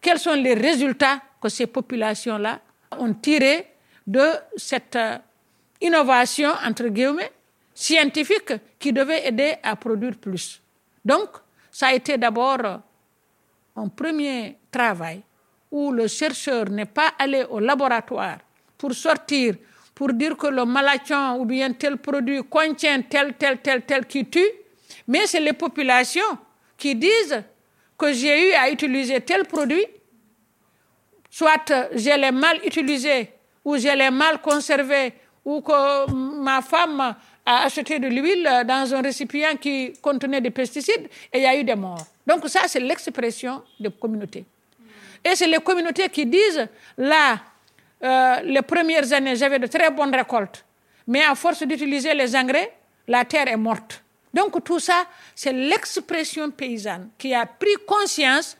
quels 0.00 0.18
sont 0.18 0.34
les 0.34 0.54
résultats 0.54 1.20
que 1.40 1.48
ces 1.48 1.66
populations-là 1.66 2.60
ont 2.98 3.14
tirés 3.14 3.66
de 4.06 4.28
cette 4.56 4.96
euh, 4.96 5.18
innovation, 5.80 6.52
entre 6.66 6.88
guillemets, 6.88 7.32
scientifique 7.74 8.52
qui 8.78 8.92
devait 8.92 9.26
aider 9.26 9.54
à 9.62 9.76
produire 9.76 10.16
plus. 10.16 10.60
Donc, 11.04 11.28
ça 11.70 11.88
a 11.88 11.94
été 11.94 12.18
d'abord 12.18 12.80
un 13.76 13.88
premier 13.88 14.58
travail 14.70 15.22
où 15.70 15.92
le 15.92 16.06
chercheur 16.08 16.68
n'est 16.68 16.84
pas 16.86 17.12
allé 17.18 17.44
au 17.44 17.60
laboratoire 17.60 18.38
pour 18.76 18.92
sortir, 18.92 19.54
pour 19.94 20.12
dire 20.12 20.36
que 20.36 20.48
le 20.48 20.64
malachon 20.64 21.38
ou 21.38 21.44
bien 21.44 21.72
tel 21.72 21.96
produit 21.96 22.42
contient 22.48 23.02
tel, 23.02 23.34
tel, 23.34 23.58
tel, 23.58 23.82
tel 23.82 24.06
qui 24.06 24.26
tue, 24.26 24.50
mais 25.06 25.26
c'est 25.26 25.40
les 25.40 25.52
populations 25.52 26.38
qui 26.76 26.94
disent 26.94 27.42
que 27.96 28.12
j'ai 28.12 28.48
eu 28.48 28.52
à 28.54 28.70
utiliser 28.70 29.20
tel 29.20 29.44
produit, 29.44 29.86
soit 31.30 31.72
je 31.94 32.18
l'ai 32.20 32.32
mal 32.32 32.58
utilisé 32.64 33.30
ou 33.64 33.76
je 33.76 33.88
l'ai 33.96 34.10
mal 34.10 34.40
conservé 34.40 35.12
ou 35.44 35.60
que 35.60 36.10
ma 36.42 36.62
femme 36.62 37.16
a 37.46 37.64
acheté 37.64 37.98
de 37.98 38.08
l'huile 38.08 38.64
dans 38.66 38.94
un 38.94 39.02
récipient 39.02 39.56
qui 39.56 39.92
contenait 40.00 40.40
des 40.40 40.50
pesticides 40.50 41.08
et 41.32 41.38
il 41.38 41.42
y 41.42 41.46
a 41.46 41.56
eu 41.56 41.64
des 41.64 41.74
morts. 41.74 42.06
Donc 42.26 42.48
ça, 42.48 42.60
c'est 42.66 42.80
l'expression 42.80 43.62
des 43.78 43.90
communautés. 43.90 44.44
Et 45.24 45.34
c'est 45.34 45.46
les 45.46 45.58
communautés 45.58 46.08
qui 46.08 46.26
disent, 46.26 46.66
là, 46.96 47.38
euh, 48.02 48.40
les 48.44 48.62
premières 48.62 49.12
années, 49.12 49.36
j'avais 49.36 49.58
de 49.58 49.66
très 49.66 49.90
bonnes 49.90 50.14
récoltes, 50.14 50.64
mais 51.06 51.22
à 51.24 51.34
force 51.34 51.62
d'utiliser 51.62 52.14
les 52.14 52.34
engrais, 52.34 52.72
la 53.08 53.24
terre 53.24 53.48
est 53.48 53.56
morte. 53.56 54.02
Donc 54.32 54.62
tout 54.64 54.78
ça, 54.78 55.06
c'est 55.34 55.52
l'expression 55.52 56.50
paysanne 56.50 57.10
qui 57.18 57.34
a 57.34 57.44
pris 57.46 57.74
conscience, 57.86 58.56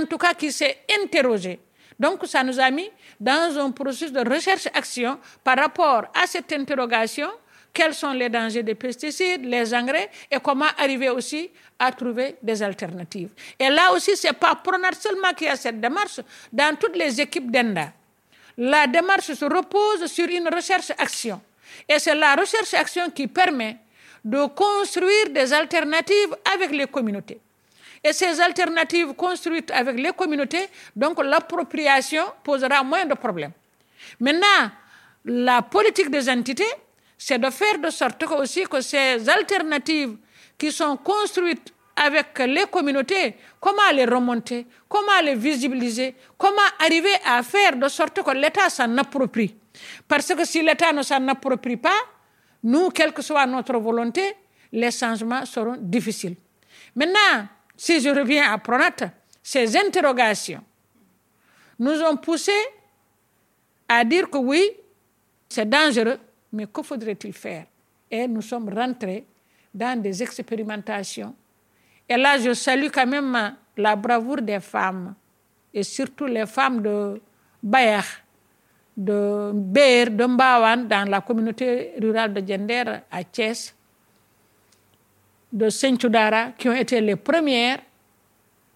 en 0.00 0.06
tout 0.06 0.18
cas 0.18 0.34
qui 0.34 0.50
s'est 0.50 0.78
interrogée. 1.02 1.60
Donc 2.02 2.26
ça 2.26 2.42
nous 2.42 2.58
a 2.58 2.68
mis 2.72 2.90
dans 3.20 3.56
un 3.60 3.70
processus 3.70 4.10
de 4.10 4.28
recherche-action 4.28 5.20
par 5.44 5.56
rapport 5.56 6.06
à 6.20 6.26
cette 6.26 6.52
interrogation, 6.52 7.28
quels 7.72 7.94
sont 7.94 8.10
les 8.12 8.28
dangers 8.28 8.64
des 8.64 8.74
pesticides, 8.74 9.44
les 9.44 9.72
engrais 9.72 10.10
et 10.28 10.38
comment 10.42 10.66
arriver 10.78 11.10
aussi 11.10 11.48
à 11.78 11.92
trouver 11.92 12.34
des 12.42 12.60
alternatives. 12.60 13.30
Et 13.56 13.68
là 13.70 13.92
aussi, 13.92 14.16
ce 14.16 14.26
n'est 14.26 14.32
pas 14.32 14.56
Pronat 14.56 14.90
seulement 14.98 15.32
qui 15.32 15.46
a 15.46 15.54
cette 15.54 15.80
démarche, 15.80 16.18
dans 16.52 16.74
toutes 16.76 16.96
les 16.96 17.20
équipes 17.20 17.52
d'ENDA. 17.52 17.92
La 18.58 18.88
démarche 18.88 19.32
se 19.32 19.44
repose 19.44 20.06
sur 20.06 20.26
une 20.26 20.48
recherche-action. 20.52 21.40
Et 21.88 22.00
c'est 22.00 22.16
la 22.16 22.34
recherche-action 22.34 23.10
qui 23.10 23.28
permet 23.28 23.76
de 24.24 24.44
construire 24.46 25.30
des 25.30 25.52
alternatives 25.52 26.36
avec 26.52 26.72
les 26.72 26.88
communautés. 26.88 27.40
Et 28.04 28.12
ces 28.12 28.40
alternatives 28.40 29.14
construites 29.14 29.70
avec 29.70 29.96
les 29.98 30.12
communautés, 30.12 30.68
donc 30.94 31.22
l'appropriation 31.22 32.24
posera 32.42 32.82
moins 32.82 33.04
de 33.04 33.14
problèmes. 33.14 33.52
Maintenant, 34.18 34.70
la 35.24 35.62
politique 35.62 36.10
des 36.10 36.28
entités, 36.28 36.66
c'est 37.16 37.38
de 37.38 37.50
faire 37.50 37.78
de 37.78 37.90
sorte 37.90 38.18
que 38.26 38.34
aussi 38.34 38.64
que 38.64 38.80
ces 38.80 39.28
alternatives 39.28 40.16
qui 40.58 40.72
sont 40.72 40.96
construites 40.96 41.72
avec 41.94 42.38
les 42.40 42.64
communautés, 42.70 43.36
comment 43.60 43.90
les 43.94 44.04
remonter, 44.04 44.66
comment 44.88 45.20
les 45.22 45.36
visibiliser, 45.36 46.16
comment 46.36 46.56
arriver 46.80 47.14
à 47.24 47.42
faire 47.42 47.76
de 47.76 47.86
sorte 47.88 48.20
que 48.22 48.30
l'État 48.32 48.68
s'en 48.68 48.96
approprie. 48.98 49.54
Parce 50.08 50.34
que 50.34 50.44
si 50.44 50.62
l'État 50.62 50.92
ne 50.92 51.02
s'en 51.02 51.26
approprie 51.28 51.76
pas, 51.76 51.90
nous, 52.64 52.90
quelle 52.90 53.12
que 53.12 53.22
soit 53.22 53.46
notre 53.46 53.78
volonté, 53.78 54.34
les 54.72 54.90
changements 54.90 55.44
seront 55.44 55.76
difficiles. 55.78 56.36
Maintenant, 56.96 57.46
si 57.76 58.00
je 58.00 58.08
reviens 58.10 58.52
à 58.52 58.58
Pronat, 58.58 59.12
ces 59.42 59.76
interrogations 59.76 60.62
nous 61.78 62.00
ont 62.02 62.16
poussé 62.16 62.52
à 63.88 64.04
dire 64.04 64.30
que 64.30 64.38
oui, 64.38 64.62
c'est 65.48 65.68
dangereux, 65.68 66.18
mais 66.52 66.66
que 66.66 66.82
faudrait-il 66.82 67.32
faire? 67.32 67.66
Et 68.10 68.28
nous 68.28 68.42
sommes 68.42 68.68
rentrés 68.72 69.26
dans 69.74 70.00
des 70.00 70.22
expérimentations. 70.22 71.34
Et 72.08 72.16
là, 72.16 72.38
je 72.38 72.52
salue 72.54 72.88
quand 72.92 73.06
même 73.06 73.56
la 73.76 73.96
bravoure 73.96 74.42
des 74.42 74.60
femmes, 74.60 75.14
et 75.72 75.82
surtout 75.82 76.26
les 76.26 76.46
femmes 76.46 76.82
de 76.82 77.20
Bayer, 77.62 78.00
de 78.96 79.52
Ber, 79.54 80.10
de 80.10 80.86
dans 80.86 81.10
la 81.10 81.20
communauté 81.20 81.94
rurale 82.00 82.34
de 82.34 82.46
Gender 82.46 82.84
à 83.10 83.24
Thiès, 83.24 83.74
de 85.52 85.68
Saint-Choudara, 85.68 86.52
qui 86.56 86.68
ont 86.68 86.74
été 86.74 87.00
les 87.00 87.16
premières, 87.16 87.78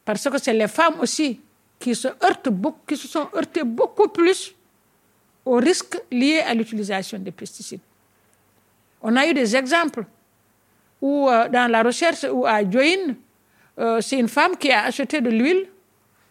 parce 0.04 0.28
que 0.28 0.38
c'est 0.38 0.52
les 0.52 0.68
femmes 0.68 1.00
aussi 1.00 1.40
qui 1.78 1.94
se 1.94 2.08
heurtent 2.08 2.48
beaucoup, 2.48 2.80
qui 2.86 2.96
se 2.96 3.08
sont 3.08 3.28
heurtées 3.34 3.64
beaucoup 3.64 4.08
plus 4.08 4.54
aux 5.44 5.56
risques 5.56 5.98
liés 6.10 6.40
à 6.40 6.54
l'utilisation 6.54 7.18
des 7.18 7.30
pesticides. 7.30 7.80
On 9.02 9.14
a 9.16 9.26
eu 9.26 9.34
des 9.34 9.54
exemples 9.56 10.04
où, 11.00 11.28
euh, 11.28 11.48
dans 11.48 11.70
la 11.70 11.82
recherche, 11.82 12.24
où 12.30 12.46
à 12.46 12.68
Join, 12.68 13.14
euh, 13.78 14.00
c'est 14.00 14.18
une 14.18 14.28
femme 14.28 14.56
qui 14.56 14.70
a 14.70 14.84
acheté 14.84 15.20
de 15.20 15.30
l'huile 15.30 15.66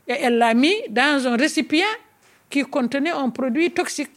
et 0.08 0.14
elle 0.14 0.38
l'a 0.38 0.54
mis 0.54 0.76
dans 0.90 1.28
un 1.28 1.38
récipient 1.38 1.86
qui 2.50 2.64
contenait 2.64 3.12
un 3.12 3.30
produit 3.30 3.72
toxique. 3.72 4.12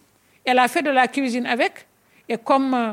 Elle 0.45 0.59
a 0.59 0.69
fait 0.69 0.83
de 0.83 0.91
la 0.91 1.09
cuisine 1.09 1.47
avec. 1.47 1.87
Et 2.29 2.37
comme 2.39 2.75
euh, 2.75 2.93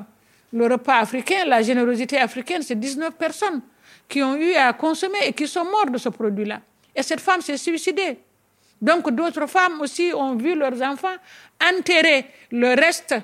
le 0.55 0.67
repas 0.67 0.99
africain, 0.99 1.43
la 1.45 1.61
générosité 1.61 2.17
africaine, 2.17 2.61
c'est 2.61 2.79
19 2.79 3.15
personnes 3.15 3.61
qui 4.07 4.23
ont 4.23 4.35
eu 4.35 4.53
à 4.53 4.71
consommer 4.71 5.17
et 5.25 5.33
qui 5.33 5.47
sont 5.47 5.65
mortes 5.65 5.91
de 5.91 5.97
ce 5.97 6.07
produit-là. 6.07 6.61
Et 6.95 7.03
cette 7.03 7.19
femme 7.19 7.41
s'est 7.41 7.57
suicidée. 7.57 8.17
Donc 8.81 9.11
d'autres 9.11 9.47
femmes 9.47 9.81
aussi 9.81 10.11
ont 10.15 10.35
vu 10.35 10.55
leurs 10.55 10.81
enfants 10.81 11.15
enterrer 11.61 12.27
le 12.51 12.69
reste. 12.69 13.15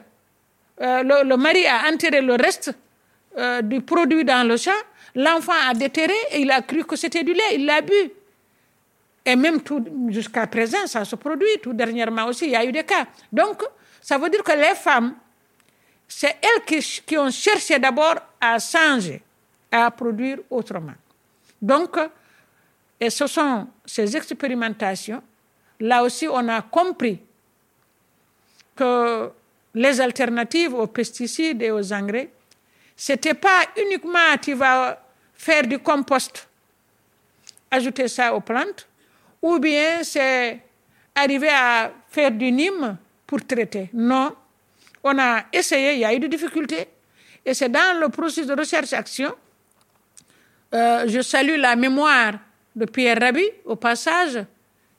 Euh, 0.81 1.23
le, 1.23 1.37
mari 1.37 1.65
a 1.65 1.89
enterré 1.89 2.21
le 2.21 2.33
reste 2.33 2.73
euh, 3.37 3.61
du 3.61 3.79
produit 3.79 4.25
dans 4.25 4.45
le 4.45 4.57
champ. 4.57 4.71
L'enfant 5.15 5.53
a 5.69 5.73
déterré 5.73 6.13
et 6.31 6.41
il 6.41 6.51
a 6.51 6.61
cru 6.61 6.83
que 6.83 6.97
c'était 6.97 7.23
du 7.23 7.33
lait. 7.33 7.55
Il 7.55 7.65
l'a 7.65 7.81
bu. 7.81 7.93
Et 9.25 9.35
même 9.37 9.59
jusqu'à 10.09 10.47
présent, 10.47 10.85
ça 10.85 11.05
se 11.05 11.15
produit. 11.15 11.47
Tout 11.61 11.73
dernièrement 11.73 12.25
aussi, 12.25 12.45
il 12.45 12.51
y 12.51 12.55
a 12.57 12.65
eu 12.65 12.71
des 12.73 12.83
cas. 12.83 13.05
Donc, 13.31 13.63
ça 14.01 14.17
veut 14.17 14.29
dire 14.29 14.43
que 14.43 14.51
les 14.51 14.75
femmes, 14.75 15.13
c'est 16.13 16.35
elles 16.41 16.81
qui, 17.05 17.17
ont 17.17 17.31
cherché 17.31 17.79
d'abord 17.79 18.15
à 18.39 18.59
changer, 18.59 19.21
à 19.71 19.89
produire 19.89 20.39
autrement. 20.49 20.95
Donc, 21.61 21.97
et 22.99 23.09
ce 23.09 23.27
sont 23.27 23.67
ces 23.85 24.17
expérimentations. 24.17 25.23
Là 25.79 26.03
aussi, 26.03 26.27
on 26.27 26.49
a 26.49 26.61
compris 26.63 27.17
que 28.75 29.31
les 29.73 30.01
alternatives 30.01 30.73
aux 30.73 30.87
pesticides 30.87 31.61
et 31.61 31.71
aux 31.71 31.93
engrais, 31.93 32.29
ce 32.97 33.13
n'était 33.13 33.33
pas 33.33 33.61
uniquement 33.77 34.37
tu 34.41 34.53
vas 34.53 35.01
faire 35.33 35.65
du 35.65 35.79
compost, 35.79 36.45
ajouter 37.71 38.09
ça 38.09 38.35
aux 38.35 38.41
plantes, 38.41 38.85
ou 39.41 39.59
bien 39.59 40.03
c'est 40.03 40.59
arriver 41.15 41.49
à 41.49 41.89
faire 42.09 42.31
du 42.31 42.51
Nîmes 42.51 42.97
pour 43.25 43.45
traiter. 43.45 43.89
Non, 43.93 44.35
on 45.03 45.17
a 45.19 45.45
essayé, 45.51 45.93
il 45.93 45.99
y 45.99 46.05
a 46.05 46.13
eu 46.13 46.19
des 46.19 46.27
difficultés, 46.27 46.87
et 47.45 47.53
c'est 47.53 47.69
dans 47.69 47.99
le 47.99 48.09
processus 48.09 48.47
de 48.47 48.53
recherche-action. 48.53 49.33
Euh, 50.73 51.05
je 51.07 51.21
salue 51.21 51.57
la 51.57 51.75
mémoire 51.75 52.33
de 52.75 52.85
Pierre 52.85 53.17
Rabhi, 53.19 53.45
au 53.65 53.75
passage, 53.75 54.45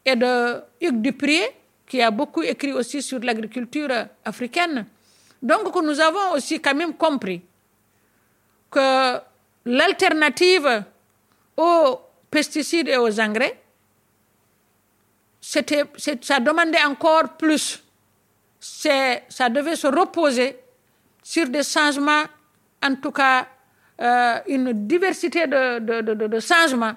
et 0.05 0.17
de 0.17 0.61
Hugues 0.81 1.01
Duprier, 1.01 1.49
qui 1.87 2.03
a 2.03 2.11
beaucoup 2.11 2.43
écrit 2.43 2.73
aussi 2.73 3.03
sur 3.03 3.19
l'agriculture 3.21 3.89
africaine. 4.25 4.87
Donc, 5.43 5.75
nous 5.83 6.01
avons 6.01 6.33
aussi 6.35 6.61
quand 6.61 6.75
même 6.75 6.95
compris 6.95 7.43
que 8.71 9.19
l'alternative 9.65 10.85
aux 11.57 11.99
pesticides 12.31 12.89
et 12.89 12.97
aux 12.97 13.21
engrais, 13.21 13.61
ça 15.41 16.41
demandait 16.41 16.85
encore 16.85 17.37
plus. 17.37 17.83
Ça 18.63 19.49
devait 19.49 19.75
se 19.77 19.89
reposer 19.89 20.57
sur 21.23 21.49
des 21.49 21.63
changements, 21.65 22.25
en 22.83 22.95
tout 22.95 23.11
cas 23.11 23.47
euh, 24.01 24.39
une 24.49 24.73
diversité 24.87 25.47
de, 25.47 25.79
de, 25.81 26.15
de, 26.15 26.41
changements 26.41 26.95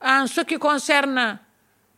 en 0.00 0.26
ce 0.26 0.42
qui 0.42 0.56
concerne 0.58 1.38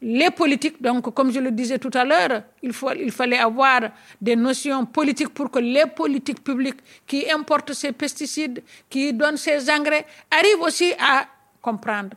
les 0.01 0.31
politiques, 0.31 0.81
donc 0.81 1.13
comme 1.15 1.33
je 1.33 1.41
le 1.41 1.51
disais 1.51 1.79
tout 1.79 1.91
à 1.95 2.05
l'heure, 2.05 2.43
il, 2.63 2.73
faut, 2.73 2.93
il 2.93 3.11
fallait 3.11 3.39
avoir 3.39 3.81
des 4.21 4.37
notions 4.37 4.87
politiques 4.87 5.31
pour 5.31 5.51
que 5.51 5.59
les 5.59 5.87
politiques 5.87 6.45
publiques 6.45 6.79
qui 7.07 7.29
importent 7.31 7.73
ces 7.73 7.93
pesticides, 7.93 8.63
qui 8.89 9.13
donnent 9.13 9.37
ces 9.37 9.69
engrais, 9.71 10.07
arrivent 10.31 10.61
aussi 10.61 10.93
à 10.99 11.27
comprendre 11.61 12.17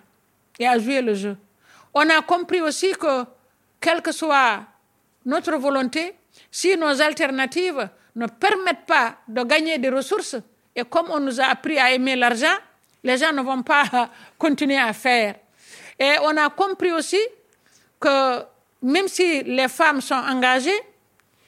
et 0.60 0.68
à 0.68 0.78
jouer 0.78 1.02
le 1.02 1.14
jeu. 1.16 1.38
On 1.94 2.08
a 2.10 2.22
compris 2.22 2.62
aussi 2.62 2.92
que, 2.92 3.24
quelle 3.80 4.02
que 4.02 4.12
soit 4.12 4.60
notre 5.26 5.56
volonté, 5.58 6.14
si 6.52 6.76
nos 6.78 7.02
alternatives 7.02 7.90
ne 8.16 8.28
permettent 8.28 8.86
pas 8.86 9.18
de 9.28 9.44
gagner 9.44 9.78
des 9.78 9.90
ressources, 9.90 10.36
et 10.76 10.84
comme 10.84 11.08
on 11.10 11.20
nous 11.20 11.40
a 11.40 11.46
appris 11.46 11.78
à 11.78 11.92
aimer 11.92 12.16
l'argent, 12.16 12.56
les 13.04 13.18
gens 13.18 13.32
ne 13.32 13.42
vont 13.42 13.62
pas 13.64 14.10
continuer 14.38 14.78
à 14.78 14.94
faire. 14.94 15.36
Et 15.98 16.16
on 16.22 16.36
a 16.38 16.50
compris 16.50 16.92
aussi 16.92 17.20
que 18.00 18.42
même 18.82 19.08
si 19.08 19.44
les 19.44 19.68
femmes 19.68 20.02
sont 20.02 20.16
engagées, 20.16 20.80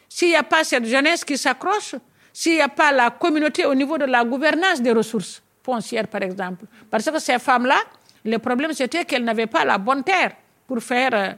s'il 0.10 0.30
n'y 0.30 0.36
a 0.36 0.44
pas 0.44 0.64
cette 0.64 0.86
jeunesse 0.86 1.24
qui 1.24 1.38
s'accroche, 1.38 1.96
s'il 2.34 2.56
n'y 2.56 2.62
a 2.62 2.68
pas 2.68 2.92
la 2.92 3.12
communauté 3.12 3.66
au 3.66 3.74
niveau 3.74 3.98
de 3.98 4.06
la 4.06 4.24
gouvernance 4.26 4.82
des 4.82 4.92
ressources 4.92 5.42
foncières, 5.64 6.08
par 6.08 6.22
exemple, 6.24 6.66
parce 6.90 7.10
que 7.10 7.20
ces 7.20 7.40
femmes-là, 7.40 7.78
le 8.26 8.38
problème 8.38 8.74
c'était 8.74 9.06
qu'elles 9.06 9.24
n'avaient 9.24 9.48
pas 9.48 9.64
la 9.64 9.78
bonne 9.78 10.04
terre 10.04 10.34
pour 10.68 10.82
faire 10.82 11.10
euh, 11.14 11.30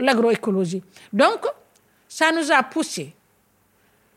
l'agroécologie. 0.00 0.82
Donc, 1.12 1.44
ça 2.08 2.30
nous 2.32 2.50
a 2.50 2.62
poussé 2.62 3.14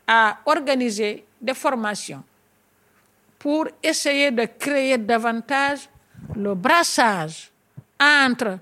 à 0.06 0.38
organiser 0.46 1.24
des 1.40 1.54
formations 1.54 2.22
pour 3.38 3.66
essayer 3.82 4.30
de 4.30 4.44
créer 4.58 4.98
davantage 4.98 5.88
le 6.34 6.54
brassage 6.54 7.50
entre 8.00 8.58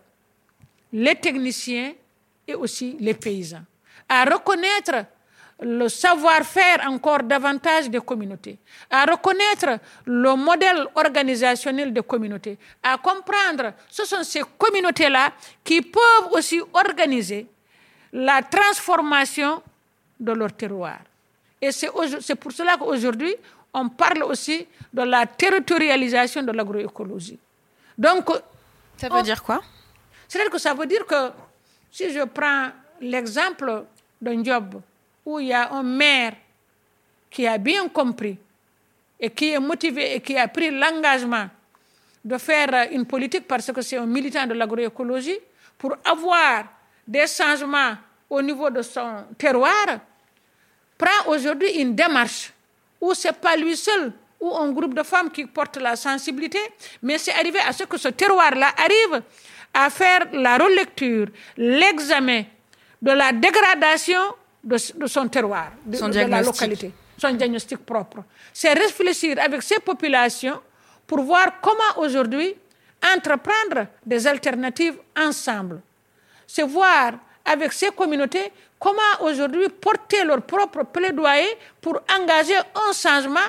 les 0.92 1.14
techniciens 1.14 1.92
et 2.46 2.54
aussi 2.54 2.96
les 3.00 3.14
paysans, 3.14 3.62
à 4.08 4.24
reconnaître 4.24 5.06
le 5.60 5.88
savoir-faire 5.88 6.86
encore 6.86 7.22
davantage 7.22 7.88
des 7.88 8.00
communautés, 8.00 8.58
à 8.90 9.04
reconnaître 9.06 9.78
le 10.04 10.34
modèle 10.36 10.86
organisationnel 10.94 11.92
des 11.92 12.02
communautés, 12.02 12.58
à 12.82 12.98
comprendre 12.98 13.72
ce 13.88 14.04
sont 14.04 14.22
ces 14.22 14.42
communautés-là 14.58 15.32
qui 15.64 15.80
peuvent 15.80 16.32
aussi 16.32 16.60
organiser 16.74 17.46
la 18.12 18.42
transformation 18.42 19.62
de 20.18 20.32
leur 20.32 20.52
terroir. 20.52 20.98
Et 21.60 21.72
c'est 21.72 22.34
pour 22.36 22.52
cela 22.52 22.76
qu'aujourd'hui, 22.76 23.34
on 23.72 23.88
parle 23.88 24.22
aussi 24.24 24.66
de 24.92 25.02
la 25.02 25.26
territorialisation 25.26 26.42
de 26.42 26.52
l'agroécologie. 26.52 27.38
Donc, 27.96 28.30
ça 28.96 29.08
veut 29.08 29.22
dire 29.22 29.42
quoi? 29.42 29.62
C'est-à-dire 30.28 30.50
que 30.50 30.58
ça 30.58 30.74
veut 30.74 30.86
dire 30.86 31.04
que 31.06 31.30
si 31.90 32.10
je 32.10 32.24
prends 32.24 32.68
l'exemple 33.00 33.84
d'un 34.20 34.42
job 34.42 34.80
où 35.24 35.38
il 35.38 35.48
y 35.48 35.52
a 35.52 35.72
un 35.72 35.82
maire 35.82 36.34
qui 37.30 37.46
a 37.46 37.58
bien 37.58 37.88
compris 37.88 38.38
et 39.20 39.30
qui 39.30 39.50
est 39.50 39.58
motivé 39.58 40.16
et 40.16 40.20
qui 40.20 40.36
a 40.36 40.48
pris 40.48 40.70
l'engagement 40.70 41.48
de 42.24 42.38
faire 42.38 42.88
une 42.92 43.06
politique 43.06 43.46
parce 43.46 43.70
que 43.70 43.82
c'est 43.82 43.96
un 43.96 44.06
militant 44.06 44.46
de 44.46 44.54
l'agroécologie 44.54 45.38
pour 45.78 45.96
avoir 46.04 46.64
des 47.06 47.26
changements 47.26 47.96
au 48.28 48.42
niveau 48.42 48.70
de 48.70 48.82
son 48.82 49.24
terroir, 49.38 49.86
prend 50.98 51.28
aujourd'hui 51.30 51.70
une 51.80 51.94
démarche 51.94 52.52
où 53.00 53.14
ce 53.14 53.28
n'est 53.28 53.34
pas 53.34 53.56
lui 53.56 53.76
seul 53.76 54.12
ou 54.40 54.54
un 54.54 54.70
groupe 54.72 54.94
de 54.94 55.02
femmes 55.02 55.30
qui 55.30 55.46
portent 55.46 55.78
la 55.78 55.96
sensibilité, 55.96 56.58
mais 57.02 57.18
c'est 57.18 57.32
arrivé 57.32 57.58
à 57.60 57.72
ce 57.72 57.84
que 57.84 57.96
ce 57.96 58.08
terroir-là 58.08 58.68
arrive 58.76 59.22
à 59.72 59.90
faire 59.90 60.26
la 60.32 60.56
relecture, 60.58 61.28
l'examen 61.56 62.42
de 63.00 63.10
la 63.12 63.32
dégradation 63.32 64.20
de, 64.64 64.76
son 65.06 65.28
terroir, 65.28 65.72
de, 65.84 65.96
son 65.96 66.08
de 66.08 66.18
la 66.20 66.42
localité, 66.42 66.92
son 67.18 67.30
diagnostic 67.32 67.78
propre. 67.78 68.24
C'est 68.52 68.72
réfléchir 68.72 69.36
avec 69.40 69.62
ces 69.62 69.78
populations 69.78 70.60
pour 71.06 71.20
voir 71.20 71.60
comment 71.60 72.02
aujourd'hui 72.04 72.54
entreprendre 73.14 73.86
des 74.04 74.26
alternatives 74.26 74.96
ensemble. 75.16 75.80
C'est 76.46 76.62
voir 76.62 77.12
avec 77.44 77.72
ces 77.72 77.88
communautés 77.90 78.52
comment 78.78 79.00
aujourd'hui 79.20 79.68
porter 79.68 80.24
leur 80.24 80.42
propre 80.42 80.84
plaidoyer 80.84 81.46
pour 81.80 82.00
engager 82.18 82.56
un 82.56 82.92
changement 82.92 83.40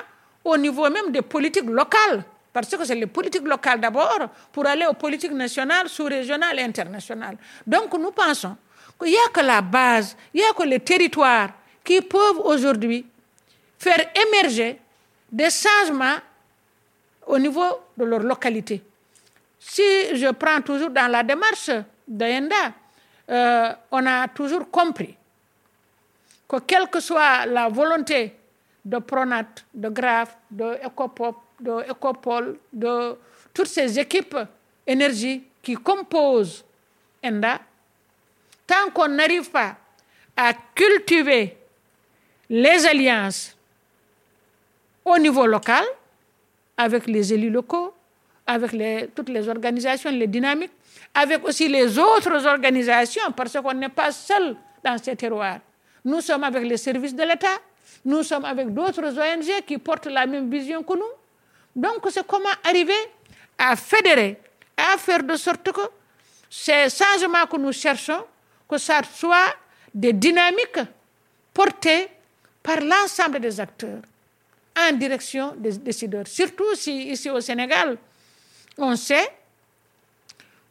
au 0.44 0.56
niveau 0.56 0.88
même 0.88 1.10
des 1.10 1.22
politiques 1.22 1.68
locales. 1.68 2.24
Parce 2.52 2.68
que 2.74 2.84
c'est 2.84 2.94
les 2.94 3.06
politiques 3.06 3.46
locales 3.46 3.80
d'abord 3.80 4.18
pour 4.52 4.66
aller 4.66 4.86
aux 4.86 4.94
politiques 4.94 5.32
nationales, 5.32 5.88
sous-régionales 5.88 6.58
et 6.58 6.62
internationales. 6.62 7.36
Donc 7.66 7.92
nous 7.98 8.10
pensons 8.10 8.56
qu'il 9.00 9.12
n'y 9.12 9.16
a 9.18 9.28
que 9.32 9.40
la 9.40 9.60
base, 9.60 10.16
il 10.34 10.40
n'y 10.40 10.46
a 10.46 10.52
que 10.52 10.62
les 10.64 10.80
territoires 10.80 11.50
qui 11.84 12.00
peuvent 12.00 12.40
aujourd'hui 12.44 13.06
faire 13.78 14.10
émerger 14.26 14.80
des 15.30 15.48
changements 15.50 16.16
au 17.26 17.38
niveau 17.38 17.64
de 17.96 18.04
leur 18.04 18.20
localité. 18.20 18.82
Si 19.58 19.82
je 20.14 20.30
prends 20.32 20.60
toujours 20.62 20.90
dans 20.90 21.10
la 21.10 21.22
démarche 21.22 21.70
d'Ayenda, 22.06 22.72
euh, 23.30 23.72
on 23.90 24.06
a 24.06 24.28
toujours 24.28 24.70
compris 24.70 25.14
que 26.48 26.56
quelle 26.60 26.88
que 26.88 27.00
soit 27.00 27.44
la 27.46 27.68
volonté 27.68 28.34
de 28.84 28.98
Pronat, 28.98 29.46
de 29.74 29.88
Graf, 29.90 30.36
de 30.50 30.78
Ecopop, 30.84 31.36
de 31.60 31.90
Ecopol, 31.90 32.58
de 32.72 33.16
toutes 33.52 33.66
ces 33.66 33.98
équipes 33.98 34.36
énergie 34.86 35.42
qui 35.62 35.74
composent 35.74 36.64
ENDA, 37.22 37.60
tant 38.66 38.90
qu'on 38.94 39.08
n'arrive 39.08 39.50
pas 39.50 39.76
à 40.36 40.52
cultiver 40.74 41.56
les 42.48 42.86
alliances 42.86 43.54
au 45.04 45.18
niveau 45.18 45.46
local, 45.46 45.84
avec 46.76 47.06
les 47.06 47.34
élus 47.34 47.50
locaux, 47.50 47.92
avec 48.46 49.14
toutes 49.14 49.28
les 49.28 49.48
organisations, 49.48 50.10
les 50.10 50.26
dynamiques, 50.26 50.72
avec 51.20 51.44
aussi 51.44 51.66
les 51.68 51.98
autres 51.98 52.46
organisations, 52.46 53.32
parce 53.36 53.52
qu'on 53.60 53.74
n'est 53.74 53.88
pas 53.88 54.12
seul 54.12 54.54
dans 54.84 54.96
ces 55.02 55.16
terroirs. 55.16 55.58
Nous 56.04 56.20
sommes 56.20 56.44
avec 56.44 56.62
les 56.64 56.76
services 56.76 57.12
de 57.14 57.24
l'État, 57.24 57.58
nous 58.04 58.22
sommes 58.22 58.44
avec 58.44 58.72
d'autres 58.72 59.02
ONG 59.18 59.64
qui 59.66 59.78
portent 59.78 60.06
la 60.06 60.26
même 60.26 60.48
vision 60.48 60.80
que 60.84 60.94
nous. 60.94 61.12
Donc, 61.74 62.06
c'est 62.10 62.24
comment 62.24 62.48
arriver 62.62 62.92
à 63.58 63.74
fédérer, 63.74 64.38
à 64.76 64.96
faire 64.96 65.24
de 65.24 65.34
sorte 65.34 65.72
que 65.72 65.80
ces 66.48 66.86
changements 66.88 67.46
que 67.50 67.56
nous 67.56 67.72
cherchons, 67.72 68.24
que 68.70 68.78
ce 68.78 68.92
soit 69.12 69.56
des 69.92 70.12
dynamiques 70.12 70.78
portées 71.52 72.06
par 72.62 72.80
l'ensemble 72.80 73.40
des 73.40 73.58
acteurs 73.58 74.02
en 74.88 74.92
direction 74.92 75.52
des 75.56 75.72
décideurs. 75.78 76.28
Surtout 76.28 76.76
si 76.76 77.10
ici 77.10 77.28
au 77.28 77.40
Sénégal, 77.40 77.98
on 78.76 78.94
sait 78.94 79.28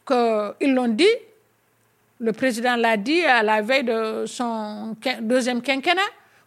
qu'ils 0.08 0.74
l'ont 0.74 0.88
dit, 0.88 1.04
le 2.20 2.32
président 2.32 2.76
l'a 2.76 2.96
dit 2.96 3.22
à 3.24 3.42
la 3.42 3.60
veille 3.62 3.84
de 3.84 4.24
son 4.26 4.96
deuxième 5.20 5.60
quinquennat, 5.62 6.00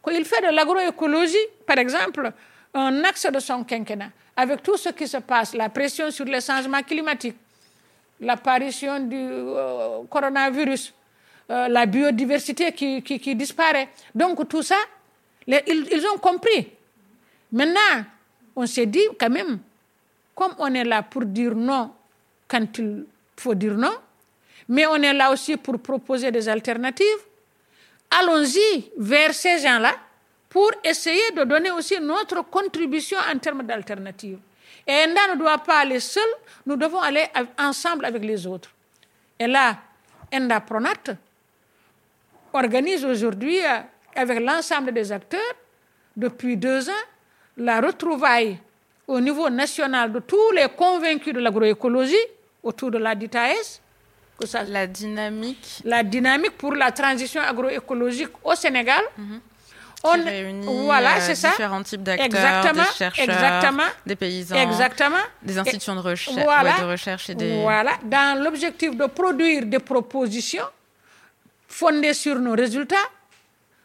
qu'il 0.05 0.25
fait 0.25 0.41
de 0.41 0.53
l'agroécologie, 0.53 1.37
par 1.65 1.77
exemple, 1.77 2.31
un 2.73 3.03
axe 3.03 3.27
de 3.31 3.39
son 3.39 3.63
quinquennat, 3.63 4.09
avec 4.35 4.63
tout 4.63 4.77
ce 4.77 4.89
qui 4.89 5.07
se 5.07 5.17
passe, 5.17 5.53
la 5.53 5.69
pression 5.69 6.09
sur 6.09 6.25
les 6.25 6.41
changements 6.41 6.81
climatiques, 6.81 7.37
l'apparition 8.19 8.99
du 8.99 9.15
euh, 9.17 10.03
coronavirus, 10.09 10.93
euh, 11.51 11.67
la 11.67 11.85
biodiversité 11.85 12.71
qui, 12.71 13.35
disparaît. 13.35 13.89
Donc 14.15 14.47
tout 14.47 14.63
ça, 14.63 14.77
ils, 15.47 15.87
ils 15.91 16.05
ont 16.13 16.17
compris. 16.17 16.67
Maintenant, 17.51 18.05
on 18.55 18.65
s'est 18.65 18.85
dit 18.85 19.05
quand 19.19 19.29
même, 19.29 19.59
comme 20.35 20.53
on 20.57 20.73
est 20.73 20.83
là 20.83 21.03
pour 21.03 21.25
dire 21.25 21.53
non 21.55 21.91
quand 22.47 22.79
il 23.41 23.43
faut 23.43 23.55
dire 23.55 23.73
non, 23.73 23.97
mais 24.69 24.85
on 24.85 24.95
est 25.01 25.13
là 25.13 25.31
aussi 25.31 25.57
pour 25.57 25.79
proposer 25.79 26.29
des 26.31 26.47
alternatives, 26.47 27.21
allons-y 28.11 28.91
vers 28.97 29.33
ces 29.33 29.57
gens-là 29.57 29.95
pour 30.47 30.69
essayer 30.83 31.31
de 31.35 31.43
donner 31.43 31.71
aussi 31.71 31.99
notre 31.99 32.43
contribution 32.43 33.17
en 33.33 33.39
termes 33.39 33.63
d'alternatives. 33.63 34.37
Et 34.85 34.91
Enda 34.91 35.33
ne 35.33 35.39
doit 35.39 35.57
pas 35.57 35.79
aller 35.79 35.99
seul, 35.99 36.23
nous 36.67 36.75
devons 36.75 36.99
aller 37.01 37.25
ensemble 37.57 38.05
avec 38.05 38.23
les 38.23 38.45
autres. 38.45 38.69
Et 39.39 39.47
là, 39.47 39.77
Enda 40.31 40.59
Pronat 40.61 41.15
organise 42.53 43.03
aujourd'hui, 43.03 43.57
euh, 43.65 43.79
avec 44.15 44.39
l'ensemble 44.39 44.91
des 44.91 45.11
acteurs, 45.11 45.41
depuis 46.15 46.57
deux 46.57 46.87
ans, 46.89 47.05
la 47.57 47.81
retrouvaille 47.81 48.59
au 49.07 49.19
niveau 49.19 49.49
national 49.49 50.11
de 50.11 50.19
tous 50.19 50.51
les 50.51 50.67
convaincus 50.77 51.33
de 51.33 51.39
l'agroécologie 51.39 52.27
autour 52.63 52.91
de 52.91 52.97
la 52.97 53.15
DITAES. 53.15 53.79
Ça, 54.45 54.63
la 54.63 54.87
dynamique. 54.87 55.81
La 55.83 56.03
dynamique 56.03 56.57
pour 56.57 56.73
la 56.73 56.91
transition 56.91 57.41
agroécologique 57.41 58.31
au 58.43 58.55
Sénégal. 58.55 59.03
Mhm. 59.17 59.39
On 60.03 60.23
réunit 60.23 60.65
voilà, 60.85 61.17
euh, 61.17 61.33
différents 61.33 61.83
types 61.83 62.01
d'acteurs, 62.01 62.73
des 62.73 62.81
chercheurs, 62.97 63.19
exactement, 63.19 63.83
des 64.03 64.15
paysans, 64.15 64.55
exactement, 64.55 65.21
des 65.43 65.59
institutions 65.59 65.95
de, 65.95 65.99
recherche, 65.99 66.35
de 66.35 66.85
recherche 66.85 67.29
et 67.29 67.35
des... 67.35 67.61
Voilà, 67.61 67.91
dans 68.03 68.43
l'objectif 68.43 68.95
de 68.95 69.05
produire 69.05 69.63
des 69.67 69.77
propositions 69.77 70.65
fondée 71.67 72.15
sur 72.15 72.39
nos 72.39 72.53
résultats, 72.53 72.95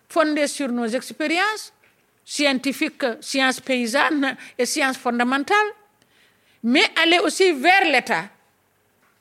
fondée 0.08 0.46
sur 0.46 0.68
nos 0.68 0.86
expériences 0.86 1.74
scientifiques, 2.24 3.04
sciences 3.20 3.60
paysannes 3.60 4.36
et 4.56 4.64
sciences 4.64 4.96
fondamentales, 4.96 5.70
mais 6.62 6.82
aller 7.02 7.18
aussi 7.18 7.52
vers 7.52 7.84
l'État. 7.84 8.24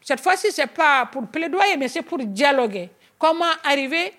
Cette 0.05 0.21
fois-ci, 0.21 0.51
ce 0.51 0.61
n'est 0.61 0.67
pas 0.67 1.07
pour 1.07 1.25
plaidoyer, 1.25 1.77
mais 1.77 1.87
c'est 1.87 2.03
pour 2.03 2.19
dialoguer. 2.19 2.91
Comment 3.17 3.51
arriver 3.63 4.13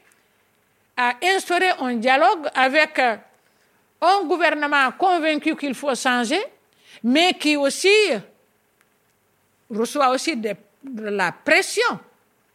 à 0.97 1.13
instaurer 1.23 1.71
un 1.79 1.95
dialogue 1.95 2.49
avec 2.53 2.99
un 2.99 4.25
gouvernement 4.25 4.91
convaincu 4.99 5.55
qu'il 5.55 5.77
faut 5.77 5.95
changer, 5.95 6.43
mais 7.05 7.35
qui 7.35 7.57
aussi 7.57 7.89
reçoit 9.71 10.11
aussi 10.11 10.37
de, 10.37 10.57
la 11.03 11.31
pression 11.31 12.01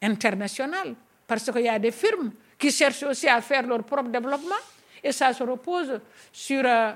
internationale, 0.02 0.94
parce 1.26 1.50
qu'il 1.50 1.62
y 1.62 1.70
a 1.70 1.80
des 1.80 1.92
firmes 1.92 2.34
qui 2.60 2.70
cherchent 2.70 3.04
aussi 3.04 3.30
à 3.30 3.40
faire 3.40 3.66
leur 3.66 3.82
propre 3.86 4.10
développement, 4.10 4.56
et 5.02 5.14
ça 5.14 5.32
se 5.32 5.44
repose 5.44 6.02
sur 6.34 6.64
euh, 6.66 6.92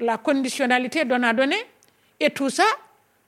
la 0.00 0.18
conditionnalité 0.18 1.04
donne 1.04 1.24
à 1.24 1.32
donner, 1.32 1.64
et 2.18 2.30
tout 2.30 2.50
ça, 2.50 2.64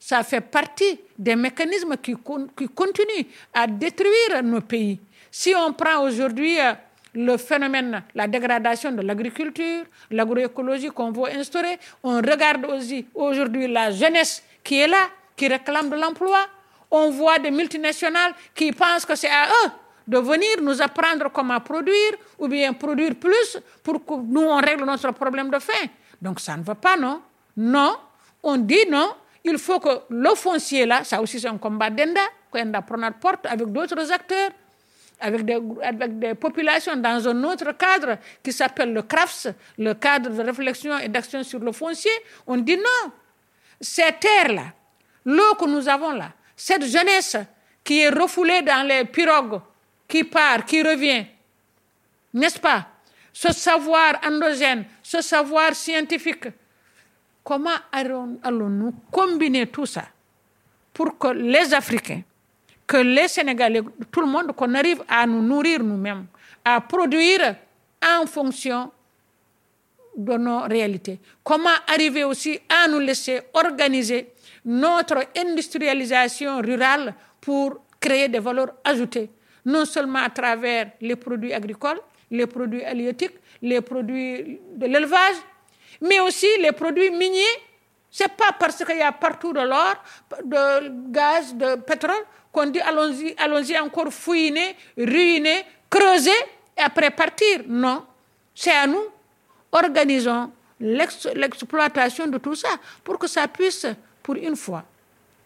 ça 0.04 0.24
fait 0.24 0.40
partie 0.40 0.98
des 1.16 1.36
mécanismes 1.36 1.96
qui, 1.96 2.16
continuent 2.16 3.26
à 3.54 3.68
détruire 3.68 4.42
nos 4.42 4.60
pays. 4.60 4.98
Si 5.30 5.54
on 5.54 5.72
prend 5.72 6.02
aujourd'hui 6.02 6.58
euh, 6.58 6.72
le 7.14 7.36
phénomène, 7.36 8.02
la 8.12 8.26
dégradation 8.26 8.90
de 8.90 9.02
l'agriculture, 9.02 9.84
l'agroécologie 10.10 10.88
qu'on 10.88 11.12
veut 11.12 11.30
instaurer. 11.38 11.78
On 12.02 12.16
regarde 12.16 12.64
aussi 12.64 13.06
aujourd'hui 13.14 13.68
la 13.68 13.92
jeunesse 13.92 14.42
qui 14.64 14.80
est 14.80 14.88
là, 14.88 15.08
qui 15.36 15.46
réclame 15.46 15.88
de 15.88 15.94
l'emploi. 15.94 16.46
On 16.90 17.10
voit 17.10 17.38
des 17.38 17.52
multinationales 17.52 18.34
qui 18.56 18.72
pensent 18.72 19.06
que 19.06 19.14
c'est 19.14 19.30
à 19.30 19.46
eux 19.46 19.70
de 20.08 20.18
venir 20.18 20.60
nous 20.62 20.82
apprendre 20.82 21.30
comment 21.32 21.60
produire 21.60 22.14
ou 22.40 22.48
bien 22.48 22.72
produire 22.72 23.14
plus 23.14 23.56
pour 23.84 24.04
que 24.04 24.14
nous, 24.14 24.42
on 24.42 24.56
règle 24.56 24.84
notre 24.84 25.12
problème 25.12 25.48
de 25.48 25.60
faim. 25.60 25.86
Donc 26.20 26.40
ça 26.40 26.56
ne 26.56 26.64
va 26.64 26.74
pas, 26.74 26.96
non? 26.96 27.22
Non, 27.56 27.96
on 28.42 28.56
dit 28.56 28.84
non. 28.90 29.14
Il 29.44 29.58
faut 29.58 29.80
que 29.80 30.02
le 30.08 30.34
foncier 30.34 30.86
là, 30.86 31.04
ça 31.04 31.20
aussi 31.20 31.40
c'est 31.40 31.48
un 31.48 31.58
combat 31.58 31.90
d'Enda, 31.90 32.20
qu'Enda 32.52 32.82
prend 32.82 32.96
notre 32.96 33.18
porte 33.18 33.46
avec 33.46 33.66
d'autres 33.66 34.10
acteurs 34.12 34.50
avec 35.22 35.44
des, 35.44 35.58
avec 35.82 36.18
des 36.18 36.34
populations 36.34 36.96
dans 36.96 37.28
un 37.28 37.44
autre 37.44 37.72
cadre 37.72 38.18
qui 38.42 38.52
s'appelle 38.52 38.92
le 38.92 39.02
CRAFS, 39.02 39.48
le 39.78 39.94
cadre 39.94 40.30
de 40.30 40.42
réflexion 40.42 40.98
et 40.98 41.08
d'action 41.08 41.42
sur 41.44 41.60
le 41.60 41.72
foncier, 41.72 42.10
on 42.46 42.56
dit 42.56 42.76
non. 42.76 43.12
Ces 43.80 44.12
terres-là, 44.20 44.72
l'eau 45.24 45.54
que 45.54 45.64
nous 45.66 45.88
avons 45.88 46.10
là, 46.10 46.32
cette 46.56 46.84
jeunesse 46.84 47.36
qui 47.84 48.00
est 48.00 48.08
refoulée 48.08 48.62
dans 48.62 48.86
les 48.86 49.04
pirogues, 49.04 49.60
qui 50.08 50.24
part, 50.24 50.64
qui 50.64 50.82
revient, 50.82 51.24
n'est-ce 52.34 52.58
pas? 52.58 52.88
Ce 53.32 53.52
savoir 53.52 54.20
endogène, 54.26 54.84
ce 55.02 55.22
savoir 55.22 55.74
scientifique, 55.74 56.48
comment 57.44 57.70
allons-nous 57.92 58.94
combiner 59.10 59.66
tout 59.66 59.86
ça 59.86 60.04
pour 60.92 61.18
que 61.18 61.28
les 61.28 61.72
Africains 61.74 62.22
que 62.92 62.98
les 62.98 63.28
Sénégalais, 63.28 63.80
tout 64.10 64.20
le 64.20 64.26
monde, 64.26 64.52
qu'on 64.54 64.74
arrive 64.74 65.02
à 65.08 65.26
nous 65.26 65.40
nourrir 65.40 65.82
nous-mêmes, 65.82 66.26
à 66.62 66.78
produire 66.80 67.56
en 68.04 68.26
fonction 68.26 68.90
de 70.14 70.34
nos 70.36 70.60
réalités? 70.62 71.18
Comment 71.42 71.70
arriver 71.86 72.24
aussi 72.24 72.58
à 72.68 72.88
nous 72.88 72.98
laisser 72.98 73.40
organiser 73.54 74.28
notre 74.66 75.24
industrialisation 75.36 76.60
rurale 76.60 77.14
pour 77.40 77.80
créer 77.98 78.28
des 78.28 78.40
valeurs 78.40 78.74
ajoutées, 78.84 79.30
non 79.64 79.84
seulement 79.86 80.18
à 80.18 80.28
travers 80.28 80.90
les 81.00 81.16
produits 81.16 81.54
agricoles, 81.54 82.00
les 82.30 82.46
produits 82.46 82.84
halieutiques, 82.84 83.36
les 83.62 83.80
produits 83.80 84.60
de 84.76 84.86
l'élevage, 84.86 85.36
mais 86.02 86.20
aussi 86.20 86.48
les 86.58 86.72
produits 86.72 87.10
miniers. 87.10 87.56
Ce 88.10 88.24
n'est 88.24 88.28
pas 88.28 88.52
parce 88.58 88.84
qu'il 88.84 88.98
y 88.98 89.02
a 89.02 89.12
partout 89.12 89.52
de 89.54 89.60
l'or, 89.60 89.94
de 90.44 91.10
gaz, 91.10 91.54
de 91.54 91.76
pétrole 91.76 92.24
qu'on 92.52 92.66
dit 92.66 92.80
allons-y, 92.80 93.34
allons-y 93.38 93.78
encore 93.78 94.12
fouiner, 94.12 94.76
ruiner, 94.98 95.64
creuser 95.88 96.30
et 96.76 96.82
après 96.82 97.10
partir. 97.10 97.62
Non, 97.66 98.04
c'est 98.54 98.72
à 98.72 98.86
nous. 98.86 99.04
Organisons 99.70 100.50
l'exploitation 100.80 102.26
de 102.26 102.36
tout 102.36 102.54
ça 102.54 102.68
pour 103.02 103.18
que 103.18 103.26
ça 103.26 103.48
puisse, 103.48 103.86
pour 104.22 104.34
une 104.34 104.56
fois, 104.56 104.84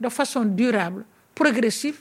de 0.00 0.08
façon 0.08 0.42
durable, 0.44 1.04
progressive, 1.34 2.00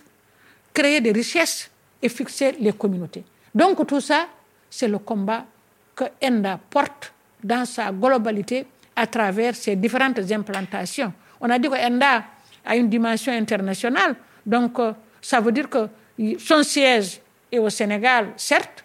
créer 0.74 1.02
des 1.02 1.12
richesses 1.12 1.70
et 2.02 2.10
fixer 2.10 2.54
les 2.54 2.74
communautés. 2.74 3.24
Donc 3.54 3.86
tout 3.86 4.02
ça, 4.02 4.28
c'est 4.70 4.88
le 4.88 4.98
combat 4.98 5.46
que 5.96 6.06
ENDA 6.24 6.60
porte 6.70 7.14
dans 7.46 7.66
sa 7.66 7.92
globalité 7.92 8.66
à 8.96 9.06
travers 9.06 9.56
ses 9.56 9.76
différentes 9.76 10.20
implantations. 10.32 11.14
On 11.40 11.50
a 11.50 11.60
dit 11.60 11.70
que 11.70 11.76
ENDA 11.76 12.24
a 12.66 12.76
une 12.76 12.90
dimension 12.90 13.32
internationale, 13.34 14.16
donc, 14.46 14.80
euh, 14.80 14.94
ça 15.22 15.40
veut 15.40 15.52
dire 15.52 15.70
que 15.70 15.88
son 16.40 16.64
siège 16.64 17.20
est 17.52 17.60
au 17.60 17.70
Sénégal, 17.70 18.30
certes. 18.38 18.84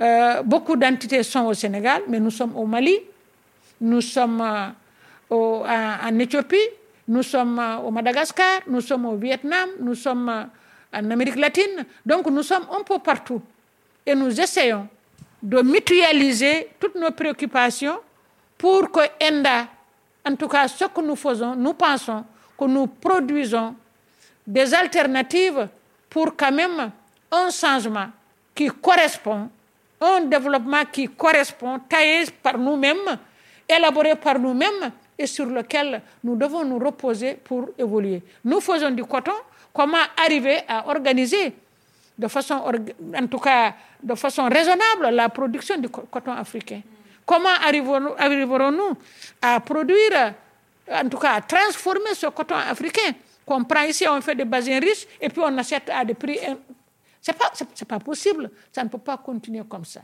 Euh, 0.00 0.42
beaucoup 0.42 0.76
d'entités 0.76 1.22
sont 1.22 1.44
au 1.46 1.54
Sénégal, 1.54 2.02
mais 2.08 2.18
nous 2.20 2.30
sommes 2.30 2.56
au 2.56 2.66
Mali, 2.66 2.96
nous 3.80 4.00
sommes 4.00 4.40
euh, 4.40 5.34
en, 5.34 6.18
Éthiopie, 6.18 6.56
nous 7.08 7.22
sommes 7.22 7.60
au 7.84 7.90
Madagascar, 7.90 8.60
nous 8.66 8.80
sommes 8.80 9.06
au 9.06 9.16
Vietnam, 9.16 9.68
nous 9.80 9.94
sommes 9.94 10.28
en 10.92 11.10
Amérique 11.10 11.36
latine. 11.36 11.84
Donc, 12.04 12.26
nous 12.30 12.42
sommes 12.42 12.66
un 12.78 12.82
peu 12.82 12.98
partout. 12.98 13.40
Et 14.04 14.14
nous 14.14 14.38
essayons 14.40 14.88
de 15.42 15.60
mutualiser 15.62 16.68
toutes 16.78 16.94
nos 16.94 17.10
préoccupations 17.10 17.98
pour 18.56 18.90
que 18.92 19.00
ENDA, 19.20 19.66
en 20.24 20.36
tout 20.36 20.46
cas 20.48 20.68
ce 20.68 20.84
que 20.84 21.00
nous 21.00 21.16
faisons, 21.16 21.56
nous 21.56 21.74
pensons 21.74 22.24
que 22.56 22.64
nous 22.64 22.86
produisons 22.86 23.74
des 24.46 24.72
alternatives 24.72 25.68
pour 26.08 26.36
quand 26.36 26.52
même 26.52 26.92
un 27.30 27.50
changement 27.50 28.06
qui 28.54 28.68
correspond, 28.68 29.48
un 30.00 30.20
développement 30.22 30.84
qui 30.90 31.08
correspond, 31.08 31.80
taillé 31.88 32.26
par 32.42 32.56
nous-mêmes, 32.58 33.18
élaboré 33.68 34.14
par 34.14 34.38
nous-mêmes 34.38 34.92
et 35.18 35.26
sur 35.26 35.46
lequel 35.46 36.02
nous 36.22 36.36
devons 36.36 36.64
nous 36.64 36.78
reposer 36.78 37.34
pour 37.34 37.70
évoluer. 37.78 38.22
Nous 38.44 38.60
faisons 38.60 38.90
du 38.90 39.04
coton, 39.04 39.32
comment 39.72 39.96
arriver 40.24 40.60
à 40.68 40.86
organiser 40.88 41.52
de 42.18 42.28
façon, 42.28 42.54
en 42.54 43.26
tout 43.26 43.38
cas, 43.38 43.74
de 44.02 44.14
façon 44.14 44.48
raisonnable 44.48 45.10
la 45.10 45.28
production 45.28 45.78
du 45.78 45.88
coton 45.88 46.32
africain. 46.32 46.82
Comment 47.24 47.48
arriverons-nous 47.60 48.96
à 49.40 49.60
produire, 49.60 50.34
en 50.90 51.08
tout 51.08 51.18
cas 51.18 51.34
à 51.34 51.40
transformer 51.40 52.14
ce 52.14 52.26
coton 52.26 52.56
africain 52.56 53.12
qu'on 53.44 53.64
prend 53.64 53.82
ici, 53.82 54.06
on 54.08 54.20
fait 54.20 54.34
des 54.34 54.44
bassins 54.44 54.78
riches 54.78 55.06
et 55.20 55.28
puis 55.28 55.42
on 55.44 55.56
achète 55.58 55.90
à 55.90 56.04
des 56.04 56.14
prix. 56.14 56.38
Ce 57.20 57.30
n'est 57.30 57.38
pas, 57.38 57.52
pas 57.88 57.98
possible. 58.04 58.50
Ça 58.72 58.84
ne 58.84 58.88
peut 58.88 58.98
pas 58.98 59.16
continuer 59.16 59.62
comme 59.68 59.84
ça. 59.84 60.00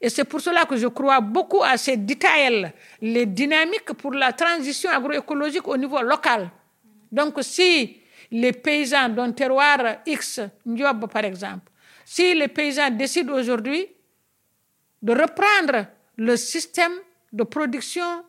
Et 0.00 0.08
c'est 0.08 0.24
pour 0.24 0.40
cela 0.40 0.64
que 0.64 0.76
je 0.76 0.86
crois 0.86 1.20
beaucoup 1.20 1.62
à 1.62 1.76
ces 1.76 1.96
détails, 1.96 2.72
les 3.00 3.26
dynamiques 3.26 3.92
pour 3.94 4.12
la 4.12 4.32
transition 4.32 4.90
agroécologique 4.90 5.66
au 5.66 5.76
niveau 5.76 6.00
local. 6.00 6.48
Donc, 7.10 7.34
si 7.42 7.99
les 8.30 8.52
paysans 8.52 9.08
d'un 9.08 9.32
terroir 9.32 9.78
X, 10.06 10.40
Ndiob 10.66 11.10
par 11.10 11.24
exemple, 11.24 11.70
si 12.04 12.34
les 12.34 12.48
paysans 12.48 12.90
décident 12.90 13.34
aujourd'hui 13.34 13.86
de 15.02 15.12
reprendre 15.12 15.86
le 16.16 16.36
système 16.36 16.92
de 17.32 17.44
production 17.44 18.24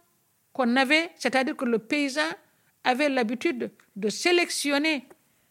qu'on 0.54 0.76
avait, 0.76 1.12
c'est-à-dire 1.18 1.56
que 1.56 1.66
le 1.66 1.80
paysan 1.80 2.22
avait 2.84 3.10
l'habitude 3.10 3.72
de 3.96 4.10
sélectionner 4.10 5.08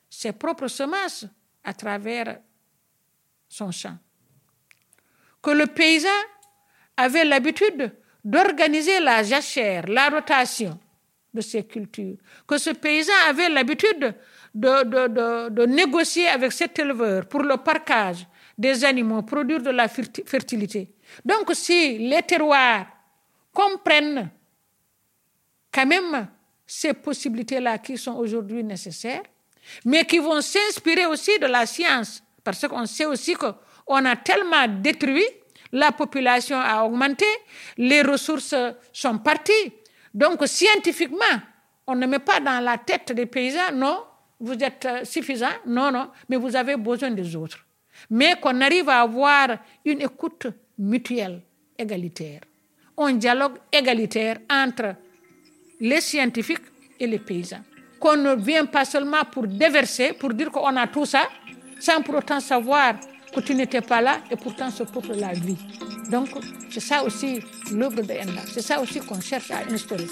ses 0.09 0.33
propres 0.33 0.69
semences 0.69 1.27
à 1.65 1.73
travers 1.75 2.41
son 3.49 3.71
champ. 3.71 3.97
Que 5.43 5.51
le 5.51 5.67
paysan 5.67 6.09
avait 6.97 7.25
l'habitude 7.25 7.93
d'organiser 8.25 9.01
la 9.01 9.23
jachère, 9.23 9.87
la 9.87 10.09
rotation 10.09 10.79
de 11.33 11.41
ses 11.41 11.65
cultures. 11.65 12.17
Que 12.47 12.59
ce 12.59 12.71
paysan 12.71 13.13
avait 13.29 13.49
l'habitude 13.49 14.15
de, 14.55 14.85
de, 14.85 15.49
de, 15.49 15.67
négocier 15.67 16.27
avec 16.29 16.53
cet 16.53 16.79
éleveur 16.79 17.27
pour 17.27 17.43
le 17.43 17.57
parcage 17.57 18.27
des 18.59 18.85
animaux, 18.85 19.23
produire 19.23 19.63
de 19.63 19.71
la 19.71 19.89
fertilité. 19.89 20.93
Donc 21.25 21.51
si 21.55 21.99
les 21.99 22.23
terroirs 22.23 22.87
comprennent 23.53 24.31
quand 25.73 25.87
même 25.87 26.29
ces 26.67 26.95
possibilités-là 26.95 27.79
qui 27.79 27.97
sont 27.97 28.15
aujourd'hui 28.15 28.63
nécessaires, 28.65 29.23
mais 29.85 30.05
qui 30.05 30.19
vont 30.19 30.41
s'inspirer 30.41 31.07
aussi 31.07 31.39
de 31.39 31.47
la 31.47 31.67
science, 31.67 32.23
parce 32.43 32.67
qu'on 32.67 32.87
sait 32.87 33.07
aussi 33.07 33.35
qu'on 33.35 34.05
a 34.05 34.17
tellement 34.17 34.67
détruit, 34.69 35.27
la 35.73 35.93
population 35.93 36.59
a 36.59 36.85
augmenté, 36.85 37.27
les 37.77 38.03
ressources 38.03 38.55
sont 38.93 39.19
parties. 39.19 39.73
Donc 40.13 40.45
scientifiquement, 40.47 41.41
on 41.87 41.95
ne 41.95 42.07
met 42.07 42.19
pas 42.19 42.41
dans 42.41 42.61
la 42.63 42.79
tête 42.79 43.13
des 43.13 43.27
paysans, 43.27 43.73
non, 43.75 44.05
vous 44.41 44.55
êtes 44.55 44.89
suffisant, 45.05 45.47
non, 45.67 45.91
non, 45.93 46.09
mais 46.29 46.37
vous 46.37 46.57
avez 46.57 46.77
besoin 46.77 47.11
des 47.11 47.37
autres. 47.37 47.65
mais 48.09 48.35
qu'on 48.41 48.61
arrive 48.61 48.89
à 48.89 49.01
avoir 49.03 49.49
une 49.85 50.01
écoute 50.03 50.47
mutuelle, 50.79 51.41
égalitaire, 51.79 52.41
un 52.97 53.13
dialogue 53.15 53.59
égalitaire 53.73 54.39
entre 54.51 54.95
les 55.81 56.01
scientifiques 56.01 56.63
et 56.99 57.07
les 57.07 57.19
paysans. 57.19 57.63
Qu'on 57.99 58.17
ne 58.17 58.35
vient 58.35 58.67
pas 58.67 58.85
seulement 58.85 59.25
pour 59.31 59.47
déverser, 59.47 60.13
pour 60.15 60.33
dire 60.33 60.51
qu'on 60.51 60.75
a 60.77 60.87
tout 60.87 61.05
ça, 61.05 61.29
sans 61.79 62.01
pour 62.03 62.17
autant 62.17 62.41
savoir 62.41 62.95
que 63.35 63.41
tu 63.41 63.55
n'étais 63.55 63.81
pas 63.83 64.01
là 64.01 64.21
et 64.31 64.37
pourtant 64.37 64.71
ce 64.71 64.83
peuple 64.85 65.15
la 65.17 65.33
vie. 65.33 65.57
Donc, 66.11 66.29
c'est 66.71 66.81
ça 66.81 67.05
aussi 67.05 67.41
l'œuvre 67.73 68.03
de 68.03 68.13
Enda. 68.13 68.43
C'est 68.47 68.63
ça 68.63 68.81
aussi 68.81 69.01
qu'on 69.01 69.21
cherche 69.21 69.51
à 69.51 69.59
instaurer. 69.71 70.07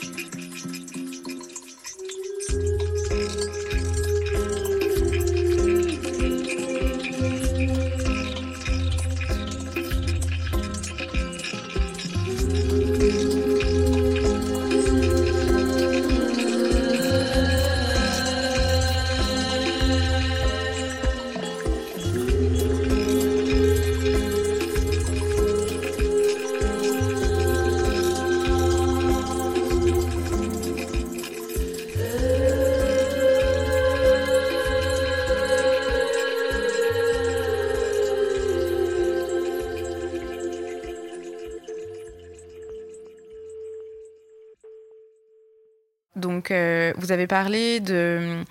Parlé 47.29 47.81
de 47.81 48.43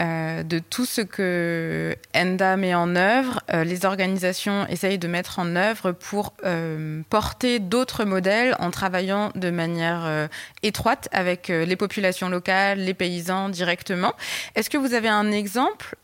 euh, 0.00 0.42
de 0.42 0.58
tout 0.58 0.86
ce 0.86 1.02
que 1.02 1.94
ENDA 2.16 2.56
met 2.56 2.74
en 2.74 2.96
œuvre, 2.96 3.39
les 3.52 3.84
organisations 3.84 4.66
essayent 4.68 4.98
de 4.98 5.08
mettre 5.08 5.38
en 5.38 5.56
œuvre 5.56 5.92
pour 5.92 6.34
euh, 6.44 7.02
porter 7.10 7.58
d'autres 7.58 8.04
modèles 8.04 8.56
en 8.58 8.70
travaillant 8.70 9.32
de 9.34 9.50
manière 9.50 10.02
euh, 10.04 10.28
étroite 10.62 11.08
avec 11.12 11.48
les 11.48 11.76
populations 11.76 12.28
locales, 12.28 12.78
les 12.78 12.94
paysans 12.94 13.48
directement. 13.48 14.14
Est-ce 14.54 14.70
que 14.70 14.78
vous 14.78 14.94
avez 14.94 15.08
un 15.08 15.30
exemple 15.32 15.96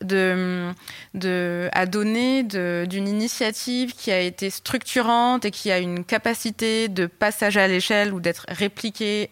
à 1.73 1.85
donner 1.85 2.43
d'une 2.43 3.07
initiative 3.07 3.93
qui 3.93 4.11
a 4.11 4.19
été 4.19 4.49
structurante 4.49 5.45
et 5.45 5.51
qui 5.51 5.71
a 5.71 5.79
une 5.79 6.03
capacité 6.03 6.87
de 6.89 7.05
passage 7.05 7.57
à 7.57 7.67
l'échelle 7.67 8.13
ou 8.13 8.19
d'être 8.19 8.45
répliquée 8.49 9.29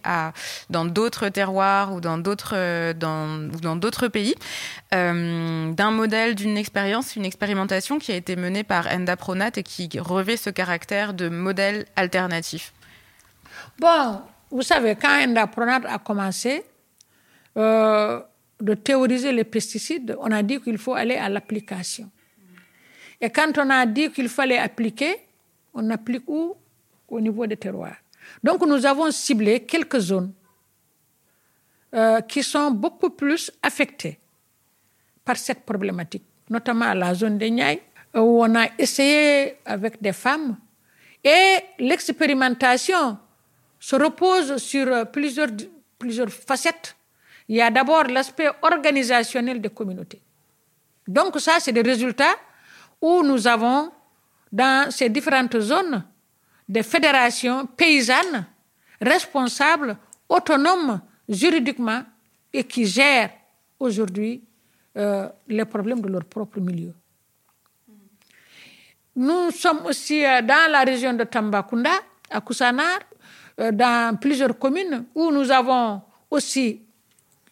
dans 0.70 0.86
d'autres 0.86 1.30
terroirs 1.30 1.94
ou 1.94 2.02
dans 2.02 2.18
d'autres 2.18 4.08
pays 4.08 4.36
euh, 4.94 5.74
d'un 5.74 5.92
modèle, 5.92 6.36
d'une 6.36 6.58
expérience, 6.58 7.16
une 7.16 7.26
expérimentation 7.26 8.00
qui 8.06 8.12
a 8.12 8.18
été 8.18 8.36
menée 8.36 8.64
par 8.64 8.86
Enda 8.86 9.18
Pronat 9.18 9.50
et 9.56 9.64
qui 9.64 9.90
revêt 9.98 10.38
ce 10.38 10.52
caractère 10.52 11.16
de 11.16 11.28
modèle 11.28 11.88
alternatif 11.96 12.72
Bon, 13.80 14.22
vous 14.52 14.62
savez, 14.62 14.96
quand 14.96 15.10
Enda 15.24 15.48
Pronat 15.48 15.82
a 15.88 15.98
commencé 15.98 16.64
euh, 17.58 18.22
de 18.62 18.74
théoriser 18.76 19.32
les 19.32 19.44
pesticides, 19.44 20.16
on 20.20 20.32
a 20.32 20.44
dit 20.44 20.62
qu'il 20.62 20.78
faut 20.78 20.94
aller 20.94 21.16
à 21.16 21.30
l'application. 21.30 22.12
Et 23.20 23.32
quand 23.32 23.58
on 23.58 23.72
a 23.72 23.84
dit 23.88 24.12
qu'il 24.12 24.30
fallait 24.30 24.60
appliquer, 24.60 25.16
on 25.74 25.90
applique 25.90 26.28
où? 26.28 26.56
Au 27.08 27.20
niveau 27.20 27.48
des 27.48 27.58
terroirs. 27.58 27.98
Donc 28.44 28.64
nous 28.68 28.86
avons 28.86 29.10
ciblé 29.10 29.62
quelques 29.62 30.00
zones 30.00 30.32
euh, 31.96 32.22
qui 32.22 32.44
sont 32.44 32.70
beaucoup 32.70 33.10
plus 33.10 33.52
affectées 33.64 34.20
par 35.24 35.38
cette 35.38 35.66
problématique, 35.66 36.24
notamment 36.50 36.94
la 36.94 37.14
zone 37.16 37.38
de 37.40 37.46
Niaï, 37.46 37.80
où 38.16 38.44
on 38.44 38.56
a 38.56 38.68
essayé 38.78 39.58
avec 39.66 40.02
des 40.02 40.14
femmes. 40.14 40.58
Et 41.24 41.58
l'expérimentation 41.80 43.18
se 43.80 43.96
repose 43.96 44.58
sur 44.58 45.08
plusieurs, 45.12 45.50
facettes. 46.30 46.96
Il 47.48 47.58
y 47.58 47.62
a 47.62 47.70
d'abord 47.70 48.06
l'aspect 48.06 48.50
organisationnel 48.62 49.62
des 49.62 49.70
communautés. 49.70 50.22
Donc 51.08 51.40
ça, 51.40 51.60
c'est 51.60 51.72
des 51.72 51.82
résultats 51.82 52.36
où 53.02 53.22
nous 53.24 53.48
avons 53.48 53.92
dans 54.52 54.90
ces 54.92 55.10
différentes 55.10 55.60
zones 55.60 56.04
des 56.68 56.84
fédérations 56.84 57.68
paysannes 57.68 58.46
responsables, 59.02 59.98
autonomes 60.28 61.02
juridiquement 61.28 62.04
et 62.52 62.64
qui 62.64 62.86
gèrent 62.86 63.32
aujourd'hui 63.80 64.44
euh, 64.98 65.30
les 65.48 65.66
problèmes 65.66 66.02
de 66.02 66.08
leur 66.08 66.24
propre 66.26 66.60
milieu. 66.60 66.94
Nous 69.16 69.52
sommes 69.52 69.86
aussi 69.86 70.26
euh, 70.26 70.42
dans 70.42 70.70
la 70.70 70.82
région 70.84 71.14
de 71.14 71.24
Tambacounda, 71.24 71.92
à 72.30 72.42
Koussanar, 72.42 73.00
euh, 73.62 73.72
dans 73.72 74.18
plusieurs 74.20 74.58
communes 74.60 75.06
où 75.16 75.32
nous 75.32 75.50
avons 75.52 76.02
aussi 76.30 76.82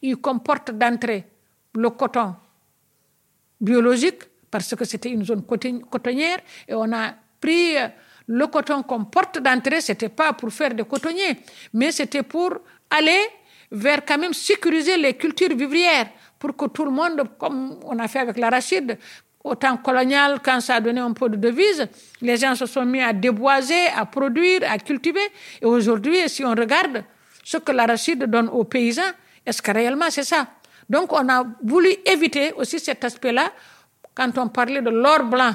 eu 0.02 0.17
comme 0.17 0.41
porte 0.41 0.71
d'entrée 0.71 1.26
le 1.76 1.89
coton 1.91 2.36
biologique, 3.62 4.23
parce 4.52 4.76
que 4.76 4.84
c'était 4.84 5.10
une 5.10 5.23
zone 5.23 5.43
cotonnière, 5.43 6.39
et 6.67 6.73
on 6.73 6.91
a 6.91 7.13
pris 7.39 7.76
le 8.28 8.47
coton 8.47 8.84
comme 8.84 9.10
porte 9.10 9.39
d'entrée, 9.39 9.80
ce 9.80 9.93
n'était 9.93 10.10
pas 10.10 10.34
pour 10.34 10.52
faire 10.52 10.73
des 10.73 10.84
cotonniers, 10.84 11.38
mais 11.73 11.91
c'était 11.91 12.23
pour 12.23 12.52
aller 12.89 13.19
vers 13.71 14.06
quand 14.06 14.17
même 14.17 14.34
sécuriser 14.34 14.97
les 14.97 15.15
cultures 15.15 15.56
vivrières 15.56 16.10
pour 16.38 16.56
que 16.56 16.65
tout 16.65 16.84
le 16.84 16.91
monde, 16.91 17.23
comme 17.39 17.80
on 17.86 17.97
a 17.99 18.08
fait 18.10 18.19
avec 18.19 18.38
l'arachide, 18.38 18.97
au 19.44 19.56
temps 19.56 19.78
colonial, 19.78 20.40
quand 20.44 20.62
ça 20.62 20.76
a 20.76 20.82
donné 20.82 21.02
un 21.02 21.12
peu 21.12 21.28
de 21.30 21.36
devise, 21.36 21.88
les 22.22 22.38
gens 22.38 22.56
se 22.56 22.66
sont 22.66 22.86
mis 22.86 23.02
à 23.02 23.12
déboiser, 23.12 23.88
à 23.96 24.06
produire, 24.06 24.62
à 24.70 24.78
cultiver. 24.78 25.20
Et 25.62 25.66
aujourd'hui, 25.66 26.30
si 26.30 26.46
on 26.46 26.52
regarde 26.52 27.04
ce 27.44 27.58
que 27.58 27.72
l'arachide 27.74 28.24
donne 28.24 28.48
aux 28.48 28.64
paysans, 28.64 29.02
est-ce 29.46 29.62
que 29.62 29.72
réellement 29.72 30.10
c'est 30.10 30.24
ça? 30.24 30.48
Donc 30.90 31.12
on 31.12 31.28
a 31.28 31.46
voulu 31.62 31.90
éviter 32.06 32.54
aussi 32.54 32.80
cet 32.80 33.04
aspect-là. 33.04 33.52
Quand 34.16 34.38
on 34.38 34.48
parlait 34.48 34.82
de 34.82 34.90
l'or 34.90 35.24
blanc 35.24 35.52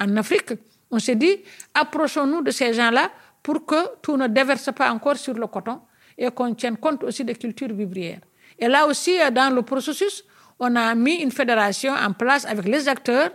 en 0.00 0.16
Afrique, 0.16 0.52
on 0.90 1.00
s'est 1.00 1.16
dit, 1.16 1.40
approchons-nous 1.74 2.42
de 2.42 2.50
ces 2.52 2.72
gens-là 2.72 3.10
pour 3.42 3.66
que 3.66 3.98
tout 4.02 4.16
ne 4.16 4.28
déverse 4.28 4.70
pas 4.72 4.90
encore 4.92 5.16
sur 5.16 5.34
le 5.34 5.46
coton 5.48 5.80
et 6.16 6.30
qu'on 6.30 6.54
tienne 6.54 6.76
compte 6.76 7.02
aussi 7.02 7.24
des 7.24 7.34
cultures 7.34 7.72
vivrières. 7.72 8.20
Et 8.58 8.68
là 8.68 8.86
aussi, 8.86 9.16
dans 9.32 9.52
le 9.52 9.62
processus, 9.62 10.24
on 10.58 10.74
a 10.76 10.94
mis 10.94 11.16
une 11.16 11.32
fédération 11.32 11.92
en 11.92 12.12
place 12.12 12.44
avec 12.44 12.66
les 12.66 12.88
acteurs 12.88 13.30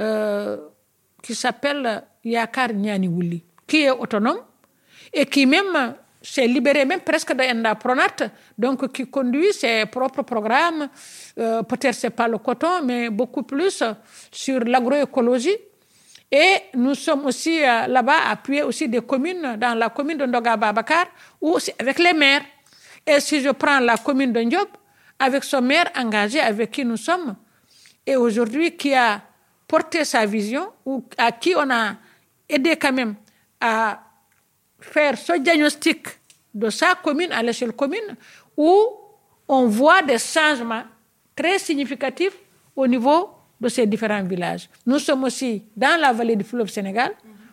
euh, 0.00 0.56
qui 1.22 1.34
s'appelle 1.34 2.04
Yakar 2.24 2.72
Nyani 2.72 3.44
qui 3.66 3.82
est 3.82 3.90
autonome 3.90 4.40
et 5.12 5.26
qui 5.26 5.46
même 5.46 5.94
s'est 6.20 6.46
libéré 6.46 6.84
même 6.84 7.00
presque 7.00 7.34
d'un 7.34 7.74
Pronat, 7.74 8.30
donc 8.56 8.90
qui 8.92 9.06
conduit 9.06 9.52
ses 9.52 9.86
propres 9.86 10.22
programmes. 10.22 10.88
Euh, 11.38 11.62
Peut-être 11.62 11.94
c'est 11.94 12.10
pas 12.10 12.26
le 12.26 12.38
coton, 12.38 12.82
mais 12.82 13.10
beaucoup 13.10 13.42
plus 13.42 13.82
sur 14.32 14.60
l'agroécologie. 14.60 15.56
Et 16.32 16.62
nous 16.74 16.94
sommes 16.94 17.26
aussi 17.26 17.62
euh, 17.62 17.86
là-bas 17.86 18.30
appuyés 18.30 18.62
aussi 18.62 18.88
des 18.88 19.02
communes, 19.02 19.56
dans 19.56 19.78
la 19.78 19.90
commune 19.90 20.18
de 20.18 20.26
Ndoga 20.26 20.56
Babakar, 20.56 21.06
où 21.40 21.58
avec 21.78 21.98
les 21.98 22.14
maires. 22.14 22.42
Et 23.06 23.20
si 23.20 23.40
je 23.40 23.50
prends 23.50 23.78
la 23.80 23.98
commune 23.98 24.32
de 24.32 24.40
avec 25.18 25.44
son 25.44 25.62
maire 25.62 25.90
engagé 25.96 26.40
avec 26.40 26.70
qui 26.70 26.84
nous 26.84 26.96
sommes, 26.96 27.34
et 28.06 28.16
aujourd'hui 28.16 28.76
qui 28.76 28.94
a 28.94 29.22
porté 29.66 30.04
sa 30.04 30.26
vision, 30.26 30.68
ou 30.84 31.04
à 31.16 31.32
qui 31.32 31.54
on 31.56 31.70
a 31.70 31.94
aidé 32.48 32.76
quand 32.76 32.92
même 32.92 33.14
à 33.60 34.00
faire 34.80 35.16
ce 35.16 35.38
diagnostic 35.38 36.06
de 36.54 36.68
sa 36.70 36.94
commune 37.02 37.32
à 37.32 37.42
l'échelle 37.42 37.72
commune, 37.72 38.16
où 38.56 38.76
on 39.48 39.66
voit 39.66 40.02
des 40.02 40.18
changements 40.18 40.84
très 41.34 41.58
significatifs 41.58 42.36
au 42.76 42.86
niveau 42.86 43.30
de 43.60 43.68
ces 43.68 43.86
différents 43.86 44.22
villages. 44.22 44.68
Nous 44.86 44.98
sommes 44.98 45.24
aussi 45.24 45.62
dans 45.76 45.98
la 46.00 46.12
vallée 46.12 46.36
du 46.36 46.44
fleuve 46.44 46.68
Sénégal, 46.68 47.12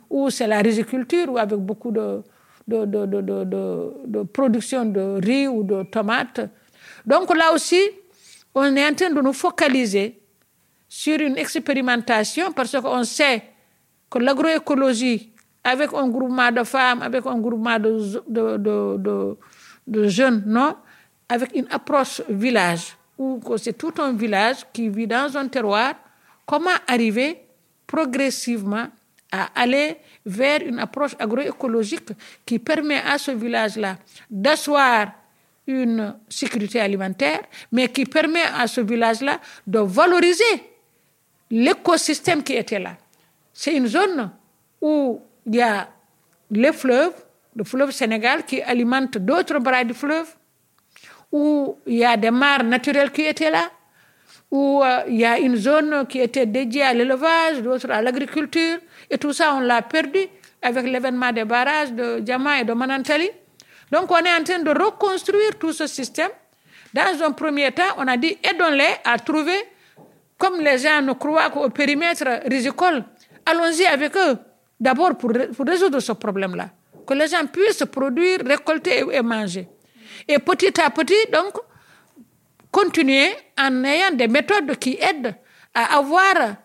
où 0.10 0.30
c'est 0.30 0.48
la 0.48 0.60
riziculture, 0.60 1.30
où 1.32 1.38
avec 1.38 1.60
beaucoup 1.60 1.92
de, 1.92 2.22
de, 2.68 2.86
de, 2.86 3.06
de, 4.06 4.24
production 4.24 4.86
de 4.86 5.20
riz 5.24 5.48
ou 5.48 5.64
de 5.64 5.84
tomates. 5.84 6.42
Donc 7.06 7.36
là 7.36 7.54
aussi, 7.54 7.82
on 8.54 8.76
est 8.76 8.88
en 8.88 8.94
train 8.94 9.10
de 9.10 9.22
nous 9.22 9.34
focaliser 9.34 10.20
sur 10.88 11.20
une 11.20 11.38
expérimentation 11.38 12.52
parce 12.52 12.76
qu'on 12.80 13.04
sait 13.04 13.44
que 14.10 14.20
l'agroécologie, 14.20 15.32
avec 15.64 15.94
un 15.94 16.08
groupement 16.10 16.52
de 16.52 16.64
femmes, 16.64 17.02
avec 17.02 17.26
un 17.26 17.38
groupement 17.40 17.80
de, 17.80 18.22
de, 18.28 19.38
de 19.88 20.08
jeunes, 20.08 20.44
non, 20.46 20.76
avec 21.30 21.56
une 21.56 21.68
approche 21.72 22.22
village, 22.28 22.98
où 23.18 23.40
c'est 23.58 23.78
tout 23.78 23.94
un 24.00 24.14
village 24.14 24.66
qui 24.74 24.90
vit 24.90 25.08
dans 25.08 25.38
un 25.38 25.48
terroir, 25.48 25.94
comment 26.46 26.72
arriver 26.88 27.42
progressivement 27.88 28.88
à 29.32 29.48
aller 29.56 29.98
vers 30.26 30.62
une 30.62 30.80
approche 30.80 31.16
agroécologique 31.18 32.10
qui 32.46 32.60
permet 32.60 33.00
à 33.00 33.18
ce 33.18 33.32
village-là 33.32 33.98
d'asseoir 34.30 35.14
une 35.72 36.16
sécurité 36.30 36.80
alimentaire, 36.80 37.42
mais 37.72 37.90
qui 37.90 38.06
permet 38.06 38.44
à 38.58 38.68
ce 38.68 38.82
village-là 38.82 39.40
de 39.66 39.80
valoriser 39.80 40.64
l'écosystème 41.50 42.44
qui 42.44 42.54
était 42.54 42.80
là. 42.80 42.98
C'est 43.54 43.76
une 43.76 43.88
zone 43.88 44.32
où 44.82 45.22
il 45.46 45.56
y 45.56 45.62
a 45.62 45.88
les 46.52 46.74
fleuves, 46.74 47.14
le 47.56 47.64
fleuve 47.64 47.92
Sénégal 47.92 48.46
qui 48.46 48.62
alimente 48.62 49.18
d'autres 49.18 49.60
bras 49.60 49.84
du 49.84 49.94
fleuve, 49.94 50.28
où 51.32 51.78
il 51.86 51.96
y 51.98 52.06
a 52.06 52.18
des 52.18 52.32
mares 52.32 52.64
naturelles 52.64 53.12
qui 53.12 53.22
étaient 53.24 53.52
là, 53.52 53.70
où 54.50 54.82
euh, 54.84 55.04
il 55.08 55.16
y 55.16 55.26
a 55.26 55.40
une 55.40 55.56
zone 55.56 56.06
qui 56.08 56.20
était 56.20 56.46
dédiée 56.46 56.84
à 56.84 56.94
l'élevage, 56.94 57.62
d'autres 57.62 57.90
à 57.90 58.02
l'agriculture, 58.02 58.80
et 59.10 59.18
tout 59.18 59.32
ça, 59.32 59.56
on 59.56 59.62
l'a 59.62 59.82
perdu 59.82 60.20
avec 60.62 60.86
l'événement 60.86 61.32
des 61.32 61.46
barrages 61.46 61.94
de 61.94 62.20
Diama 62.20 62.60
et 62.62 62.66
de 62.66 62.74
Manantali. 62.74 63.30
Donc, 63.92 64.10
on 64.10 64.18
est 64.18 64.34
en 64.34 64.44
train 64.44 64.60
de 64.60 64.70
reconstruire 64.70 65.58
tout 65.60 65.74
ce 65.74 65.88
système. 65.88 66.30
Dans 66.94 67.24
un 67.24 67.32
premier 67.32 67.72
temps, 67.72 67.84
on 67.98 68.08
a 68.08 68.18
dit 68.18 68.38
aidons-les 68.44 68.96
à 69.04 69.18
trouver, 69.20 69.58
comme 70.38 70.60
les 70.62 70.78
gens 70.78 71.02
ne 71.02 71.14
croient 71.14 71.50
qu'au 71.50 71.70
périmètre 71.70 72.42
risicole, 72.50 73.04
allons-y 73.46 73.86
avec 73.86 74.16
eux, 74.16 74.38
d'abord 74.80 75.18
pour, 75.18 75.32
pour 75.56 75.66
résoudre 75.66 76.00
ce 76.00 76.14
problème-là. 76.14 76.70
Que 77.06 77.14
les 77.14 77.28
gens 77.28 77.46
puissent 77.48 77.86
produire, 77.86 78.40
récolter 78.46 79.04
et 79.12 79.22
manger. 79.22 79.68
Et 80.28 80.40
petit 80.40 80.80
à 80.82 80.90
petit, 80.90 81.32
donc, 81.32 81.58
continuer 82.72 83.30
en 83.60 83.84
ayant 83.84 84.12
des 84.12 84.28
méthodes 84.28 84.78
qui 84.78 84.98
aident 85.00 85.36
à 85.74 85.98
avoir, 85.98 86.56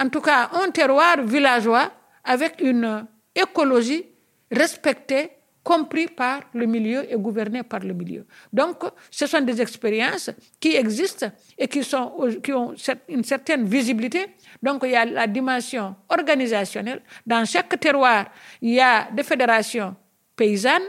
en 0.00 0.08
tout 0.08 0.20
cas, 0.20 0.50
un 0.52 0.70
terroir 0.70 1.22
villageois 1.22 1.90
avec 2.24 2.60
une 2.60 3.06
écologie 3.34 4.06
respectée, 4.50 5.30
compris 5.62 6.06
par 6.06 6.42
le 6.54 6.66
milieu 6.66 7.10
et 7.12 7.16
gouvernée 7.16 7.62
par 7.62 7.80
le 7.80 7.92
milieu. 7.92 8.24
Donc, 8.52 8.84
ce 9.10 9.26
sont 9.26 9.40
des 9.40 9.60
expériences 9.60 10.30
qui 10.58 10.74
existent 10.76 11.30
et 11.58 11.68
qui, 11.68 11.84
sont, 11.84 12.12
qui 12.42 12.52
ont 12.52 12.74
une 13.08 13.24
certaine 13.24 13.66
visibilité. 13.66 14.26
Donc, 14.62 14.82
il 14.84 14.92
y 14.92 14.96
a 14.96 15.04
la 15.04 15.26
dimension 15.26 15.94
organisationnelle. 16.08 17.02
Dans 17.26 17.44
chaque 17.44 17.78
terroir, 17.78 18.26
il 18.62 18.74
y 18.74 18.80
a 18.80 19.08
des 19.12 19.22
fédérations 19.22 19.94
paysannes 20.34 20.88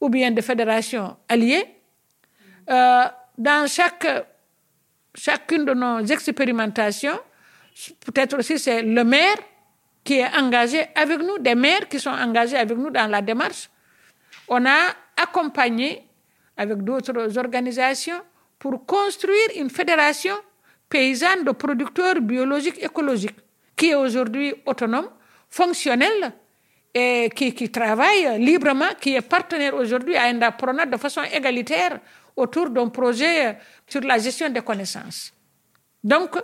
ou 0.00 0.08
bien 0.08 0.30
des 0.30 0.42
fédérations 0.42 1.16
alliées. 1.28 1.64
Euh, 2.70 3.04
dans 3.36 3.66
chaque, 3.68 4.06
chacune 5.14 5.64
de 5.64 5.74
nos 5.74 6.04
expérimentations, 6.04 7.18
peut-être 8.04 8.38
aussi 8.38 8.58
c'est 8.58 8.82
le 8.82 9.04
maire 9.04 9.36
qui 10.04 10.14
est 10.14 10.36
engagé 10.36 10.86
avec 10.94 11.18
nous, 11.20 11.38
des 11.38 11.54
maires 11.54 11.88
qui 11.88 11.98
sont 12.00 12.10
engagés 12.10 12.56
avec 12.56 12.76
nous 12.76 12.90
dans 12.90 13.10
la 13.10 13.20
démarche. 13.22 13.68
On 14.48 14.64
a 14.64 14.94
accompagné 15.16 16.04
avec 16.56 16.78
d'autres 16.82 17.36
organisations 17.38 18.20
pour 18.58 18.84
construire 18.86 19.48
une 19.56 19.70
fédération 19.70 20.34
paysanne 20.88 21.44
de 21.44 21.50
producteurs 21.52 22.20
biologiques 22.20 22.82
écologiques 22.82 23.36
qui 23.76 23.90
est 23.90 23.94
aujourd'hui 23.94 24.54
autonome, 24.66 25.08
fonctionnelle 25.48 26.32
et 26.92 27.30
qui, 27.34 27.70
travaille 27.70 28.38
librement, 28.44 28.88
qui 29.00 29.14
est 29.14 29.20
partenaire 29.22 29.74
aujourd'hui 29.74 30.16
à 30.16 30.24
Indapronat 30.24 30.86
de 30.86 30.96
façon 30.96 31.22
égalitaire 31.32 32.00
autour 32.34 32.70
d'un 32.70 32.88
projet 32.88 33.56
sur 33.86 34.00
la 34.00 34.18
gestion 34.18 34.48
des 34.48 34.62
connaissances. 34.62 35.32
Donc, 36.02 36.36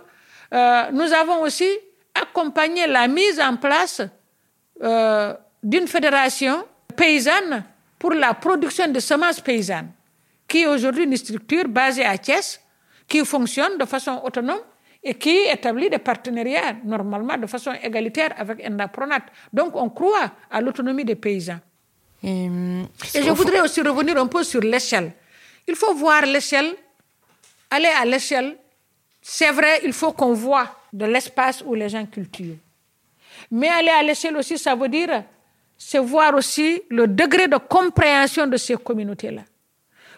euh, 0.53 0.91
nous 0.91 1.11
avons 1.13 1.41
aussi 1.41 1.67
accompagné 2.15 2.87
la 2.87 3.07
mise 3.07 3.39
en 3.39 3.55
place 3.57 4.01
euh, 4.81 5.33
d'une 5.61 5.87
fédération 5.87 6.65
paysanne 6.95 7.63
pour 7.99 8.11
la 8.11 8.33
production 8.33 8.87
de 8.87 8.99
semences 8.99 9.39
paysannes, 9.41 9.91
qui 10.47 10.61
est 10.61 10.67
aujourd'hui 10.67 11.03
une 11.03 11.17
structure 11.17 11.67
basée 11.67 12.05
à 12.05 12.17
Thiès, 12.17 12.61
qui 13.07 13.23
fonctionne 13.25 13.77
de 13.77 13.85
façon 13.85 14.21
autonome 14.23 14.59
et 15.03 15.13
qui 15.13 15.35
établit 15.51 15.89
des 15.89 15.99
partenariats 15.99 16.73
normalement 16.83 17.37
de 17.37 17.45
façon 17.45 17.71
égalitaire 17.81 18.33
avec 18.37 18.65
Endapronat. 18.67 19.19
Donc 19.53 19.75
on 19.75 19.89
croit 19.89 20.31
à 20.49 20.61
l'autonomie 20.61 21.05
des 21.05 21.15
paysans. 21.15 21.59
Et, 22.23 22.45
et 23.13 23.21
je 23.21 23.29
voudrais 23.31 23.61
aussi 23.61 23.81
revenir 23.81 24.17
un 24.17 24.25
peu 24.25 24.43
sur 24.43 24.61
l'échelle. 24.61 25.13
Il 25.67 25.75
faut 25.75 25.93
voir 25.93 26.23
l'échelle, 26.23 26.73
aller 27.69 27.91
à 28.01 28.05
l'échelle. 28.05 28.57
C'est 29.21 29.51
vrai, 29.51 29.81
il 29.83 29.93
faut 29.93 30.11
qu'on 30.11 30.33
voit 30.33 30.69
de 30.95 31.05
l'espace 31.05 31.61
où 31.65 31.75
les 31.75 31.89
gens 31.89 32.05
cultivent. 32.05 32.57
Mais 33.51 33.67
aller 33.67 33.89
à 33.89 34.01
l'échelle 34.01 34.37
aussi, 34.37 34.57
ça 34.57 34.75
veut 34.75 34.87
dire, 34.87 35.23
c'est 35.77 35.99
voir 35.99 36.33
aussi 36.35 36.81
le 36.89 37.05
degré 37.07 37.47
de 37.49 37.57
compréhension 37.57 38.47
de 38.47 38.55
ces 38.55 38.75
communautés-là, 38.75 39.41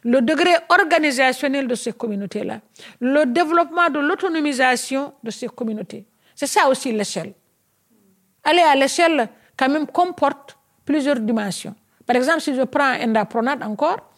le 0.03 0.21
degré 0.21 0.51
organisationnel 0.69 1.67
de 1.67 1.73
ces 1.73 1.93
communautés-là, 1.93 2.59
le 3.01 3.25
développement 3.25 3.89
de 3.89 3.99
l'autonomisation 3.99 5.13
de 5.23 5.31
ces 5.31 5.47
communautés. 5.47 6.05
C'est 6.35 6.45
ça 6.47 6.67
aussi 6.69 6.91
l'échelle. 6.91 7.33
Aller 8.43 8.61
à 8.61 8.75
l'échelle, 8.75 9.27
quand 9.57 9.69
même, 9.69 9.87
comporte 9.87 10.55
plusieurs 10.85 11.19
dimensions. 11.19 11.75
Par 12.05 12.15
exemple, 12.15 12.41
si 12.41 12.53
je 12.55 12.61
prends 12.61 12.93
Endapronat 13.01 13.57
encore, 13.63 14.11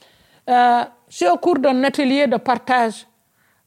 euh, 0.50 0.84
c'est 1.08 1.30
au 1.30 1.38
cours 1.38 1.58
d'un 1.58 1.82
atelier 1.86 2.28
de 2.28 2.36
partage 2.36 3.08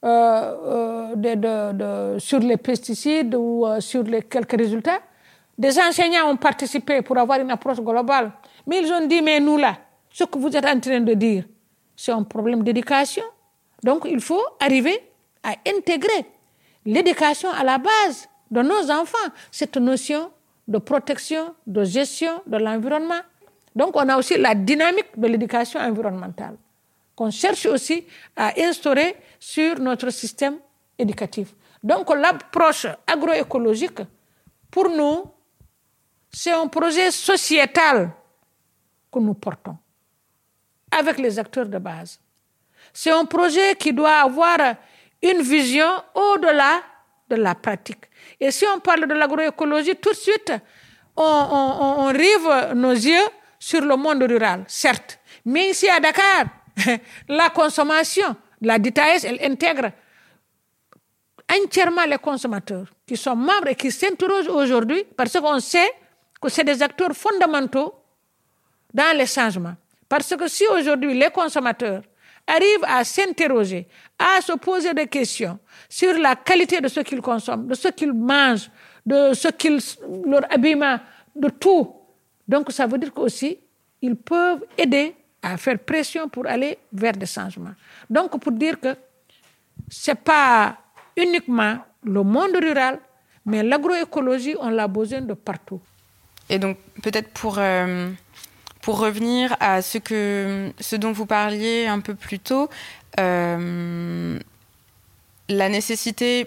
euh, 0.05 1.15
euh, 1.25 2.19
sur 2.19 2.41
les 2.41 2.57
pesticides 2.57 3.37
ou 3.37 3.65
euh, 3.65 3.79
sur 3.81 4.03
les 4.03 4.23
quelques 4.23 4.59
résultats. 4.59 4.99
Des 5.57 5.79
enseignants 5.79 6.29
ont 6.29 6.37
participé 6.37 7.03
pour 7.03 7.17
avoir 7.19 7.39
une 7.41 7.51
approche 7.53 7.81
globale. 7.81 8.33
Mais 8.67 8.81
ils 8.81 8.93
ont 8.93 9.07
dit, 9.07 9.23
mais 9.23 9.39
nous 9.39 9.57
là, 9.59 9.77
ce 10.11 10.25
que 10.25 10.39
vous 10.39 10.49
êtes 10.57 10.65
en 10.65 10.81
train 10.81 11.01
de 11.01 11.15
dire, 11.15 11.45
c'est 11.95 12.11
un 12.11 12.25
problème 12.25 12.65
d'éducation. 12.65 13.23
Donc 13.85 14.07
il 14.11 14.21
faut 14.21 14.43
arriver 14.59 14.99
à 15.45 15.55
intégrer 15.69 16.27
l'éducation 16.85 17.51
à 17.51 17.63
la 17.63 17.79
base 17.79 18.29
de 18.51 18.61
nos 18.61 18.91
enfants, 18.91 19.29
cette 19.53 19.77
notion 19.77 20.31
de 20.67 20.79
protection, 20.79 21.55
de 21.67 21.85
gestion 21.85 22.43
de 22.47 22.57
l'environnement. 22.57 23.21
Donc 23.77 23.95
on 23.95 24.09
a 24.09 24.17
aussi 24.17 24.37
la 24.37 24.57
dynamique 24.57 25.17
de 25.17 25.29
l'éducation 25.29 25.79
environnementale 25.79 26.57
qu'on 27.15 27.31
cherche 27.31 27.67
aussi 27.67 28.07
à 28.37 28.53
instaurer 28.61 29.17
sur 29.39 29.79
notre 29.79 30.11
système 30.11 30.59
éducatif. 30.99 31.49
Donc 31.83 32.15
l'approche 32.15 32.87
agroécologique, 33.07 34.01
pour 34.71 34.89
nous, 34.89 35.25
c'est 36.31 36.53
un 36.53 36.67
projet 36.69 37.11
sociétal 37.11 38.11
que 39.13 39.19
nous 39.19 39.35
portons 39.35 39.77
avec 40.91 41.19
les 41.19 41.39
acteurs 41.39 41.67
de 41.67 41.79
base. 41.79 42.19
C'est 42.93 43.11
un 43.11 43.25
projet 43.25 43.75
qui 43.77 43.93
doit 43.93 44.21
avoir 44.21 44.59
une 45.23 45.43
vision 45.43 45.89
au-delà 46.15 46.83
de 47.29 47.37
la 47.37 47.55
pratique. 47.55 48.05
Et 48.39 48.51
si 48.51 48.65
on 48.67 48.81
parle 48.81 49.07
de 49.07 49.15
l'agroécologie, 49.15 49.97
tout 49.97 50.11
de 50.11 50.15
suite, 50.17 50.53
on, 51.17 52.07
rive 52.13 52.75
nos 52.75 52.93
yeux 52.93 53.27
sur 53.59 53.81
le 53.83 53.97
monde 53.97 54.23
rural, 54.23 54.65
certes. 54.67 55.19
Mais 55.45 55.71
ici 55.71 55.89
à 55.89 56.01
Dakar, 56.01 56.47
la 57.29 57.51
consommation, 57.51 58.37
la 58.61 58.79
DTS, 58.79 59.25
elle 59.25 59.39
intègre 59.43 59.93
entièrement 61.51 62.05
les 62.07 62.19
consommateurs 62.19 62.87
qui 63.07 63.17
sont 63.17 63.37
membres 63.37 63.69
et 63.69 63.75
qui 63.75 63.91
s'interrogent 63.91 64.49
aujourd'hui 64.49 65.05
parce 65.17 65.39
qu'on 65.39 65.61
sait 65.61 65.91
que 66.41 66.49
c'est 66.49 66.65
des 66.65 66.83
acteurs 66.83 67.13
fondamentaux 67.13 67.95
dans 68.93 69.17
les 69.17 69.27
changements. 69.27 69.75
Parce 70.09 70.35
que 70.37 70.49
si 70.49 70.65
aujourd'hui 70.67 71.15
les 71.19 71.31
consommateurs 71.31 72.03
arrivent 72.47 72.85
à 72.85 73.05
s'interroger, 73.05 73.87
à 74.19 74.41
se 74.41 74.53
poser 74.53 74.93
des 74.95 75.07
questions 75.07 75.59
sur 75.89 76.19
la 76.19 76.37
qualité 76.37 76.81
de 76.81 76.89
ce 76.89 77.01
qu'ils 77.01 77.21
consomment, 77.21 77.67
de 77.67 77.75
ce 77.75 77.89
qu'ils 77.89 78.13
mangent, 78.13 78.71
de 79.07 79.33
ce 79.35 79.49
qu'ils, 79.49 79.81
leur 80.27 80.43
habillement, 80.53 80.99
de 81.35 81.49
tout, 81.49 81.95
donc 82.47 82.73
ça 82.73 82.87
veut 82.87 82.99
dire 82.99 83.13
qu'aussi, 83.13 83.59
ils 84.01 84.17
peuvent 84.17 84.65
aider 84.77 85.15
à 85.43 85.57
faire 85.57 85.79
pression 85.79 86.29
pour 86.29 86.47
aller 86.47 86.79
vers 86.93 87.13
des 87.13 87.27
changements. 87.27 87.75
Donc, 88.09 88.39
pour 88.41 88.53
dire 88.53 88.79
que 88.81 88.97
ce 89.89 90.11
n'est 90.11 90.15
pas 90.15 90.77
uniquement 91.17 91.79
le 92.05 92.23
monde 92.23 92.57
rural, 92.57 93.01
mais 93.45 93.63
l'agroécologie, 93.63 94.55
on 94.61 94.71
l'a 94.71 94.89
besoin 94.89 95.21
de 95.21 95.35
partout. 95.35 95.81
Et 96.49 96.59
donc, 96.59 96.79
peut-être 97.03 97.31
pour, 97.31 97.57
euh, 97.59 98.11
pour 98.81 98.99
revenir 98.99 99.57
à 99.61 99.83
ce, 99.83 99.99
que, 99.99 100.73
ce 100.79 100.97
dont 100.97 101.13
vous 101.13 101.27
parliez 101.27 101.87
un 101.87 102.01
peu 102.01 102.15
plus 102.15 102.39
tôt, 102.39 102.69
euh, 103.19 104.39
la 105.49 105.69
nécessité 105.69 106.47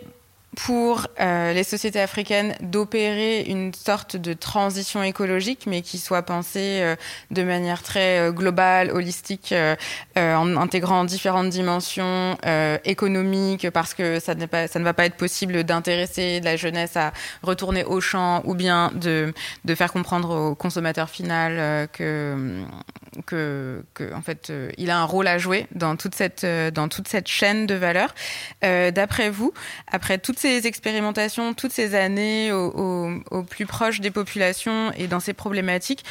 pour 0.55 1.07
euh, 1.19 1.53
les 1.53 1.63
sociétés 1.63 2.01
africaines 2.01 2.55
d'opérer 2.61 3.41
une 3.41 3.73
sorte 3.73 4.15
de 4.15 4.33
transition 4.33 5.03
écologique, 5.03 5.65
mais 5.67 5.81
qui 5.81 5.97
soit 5.97 6.23
pensée 6.23 6.81
euh, 6.81 6.95
de 7.31 7.43
manière 7.43 7.83
très 7.83 8.19
euh, 8.19 8.31
globale, 8.31 8.91
holistique, 8.91 9.53
en 10.15 10.57
intégrant 10.57 11.03
différentes 11.03 11.49
dimensions 11.49 12.37
économiques, 12.83 13.69
parce 13.71 13.93
que 13.93 14.19
ça, 14.19 14.35
pas, 14.35 14.67
ça 14.67 14.79
ne 14.79 14.83
va 14.83 14.93
pas 14.93 15.05
être 15.05 15.17
possible 15.17 15.63
d'intéresser 15.63 16.39
la 16.41 16.55
jeunesse 16.55 16.95
à 16.95 17.11
retourner 17.43 17.83
au 17.83 17.99
champ 18.01 18.41
ou 18.45 18.55
bien 18.55 18.91
de, 18.95 19.33
de 19.65 19.75
faire 19.75 19.91
comprendre 19.91 20.29
au 20.35 20.55
consommateur 20.55 21.09
final 21.09 21.87
que, 21.91 22.63
que, 23.25 23.83
en 24.13 24.21
fait, 24.21 24.51
il 24.77 24.89
a 24.89 24.99
un 24.99 25.03
rôle 25.03 25.27
à 25.27 25.37
jouer 25.37 25.67
dans 25.73 25.95
toute 25.95 26.15
cette, 26.15 26.45
dans 26.45 26.87
toute 26.87 27.07
cette 27.07 27.27
chaîne 27.27 27.65
de 27.67 27.75
valeur. 27.75 28.13
D'après 28.61 29.29
vous, 29.29 29.53
après 29.91 30.17
toutes 30.17 30.39
ces 30.39 30.67
expérimentations, 30.67 31.53
toutes 31.53 31.71
ces 31.71 31.95
années 31.95 32.51
au, 32.51 33.43
plus 33.49 33.65
proche 33.65 34.01
des 34.01 34.11
populations 34.11 34.91
et 34.93 35.07
dans 35.07 35.19
ces 35.19 35.33
problématiques, 35.33 36.03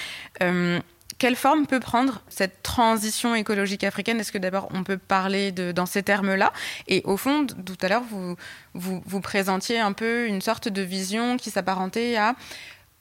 euh, 0.43 0.81
quelle 1.19 1.37
forme 1.37 1.67
peut 1.67 1.81
prendre 1.81 2.23
cette 2.29 2.63
transition 2.63 3.35
écologique 3.35 3.85
africaine? 3.85 4.19
Est-ce 4.19 4.33
que 4.33 4.39
d'abord 4.39 4.69
on 4.73 4.83
peut 4.83 4.99
parler 4.99 5.53
dans 5.53 5.87
ces 5.87 6.03
termes-là? 6.03 6.53
Et 6.89 7.03
au 7.05 7.17
fond, 7.17 7.47
tout 7.47 7.77
à 7.83 7.89
l'heure, 7.89 8.03
vous, 8.11 8.37
vous 8.75 9.21
présentiez 9.21 9.79
un 9.79 9.93
peu 9.93 10.27
une 10.27 10.41
sorte 10.41 10.69
de 10.69 10.83
vision 10.83 11.37
qui 11.37 11.51
s'apparentait 11.51 12.17
à 12.17 12.35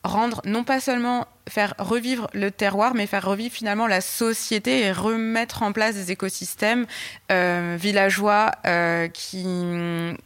rendre 0.03 0.41
non 0.45 0.63
pas 0.63 0.79
seulement 0.79 1.27
faire 1.49 1.73
revivre 1.77 2.29
le 2.33 2.51
terroir, 2.51 2.93
mais 2.93 3.05
faire 3.05 3.25
revivre 3.25 3.53
finalement 3.53 3.87
la 3.87 4.01
société 4.01 4.81
et 4.81 4.91
remettre 4.91 5.63
en 5.63 5.73
place 5.73 5.95
des 5.95 6.11
écosystèmes 6.11 6.85
euh, 7.31 7.75
villageois 7.79 8.51
euh, 8.65 9.07
qui, 9.09 9.45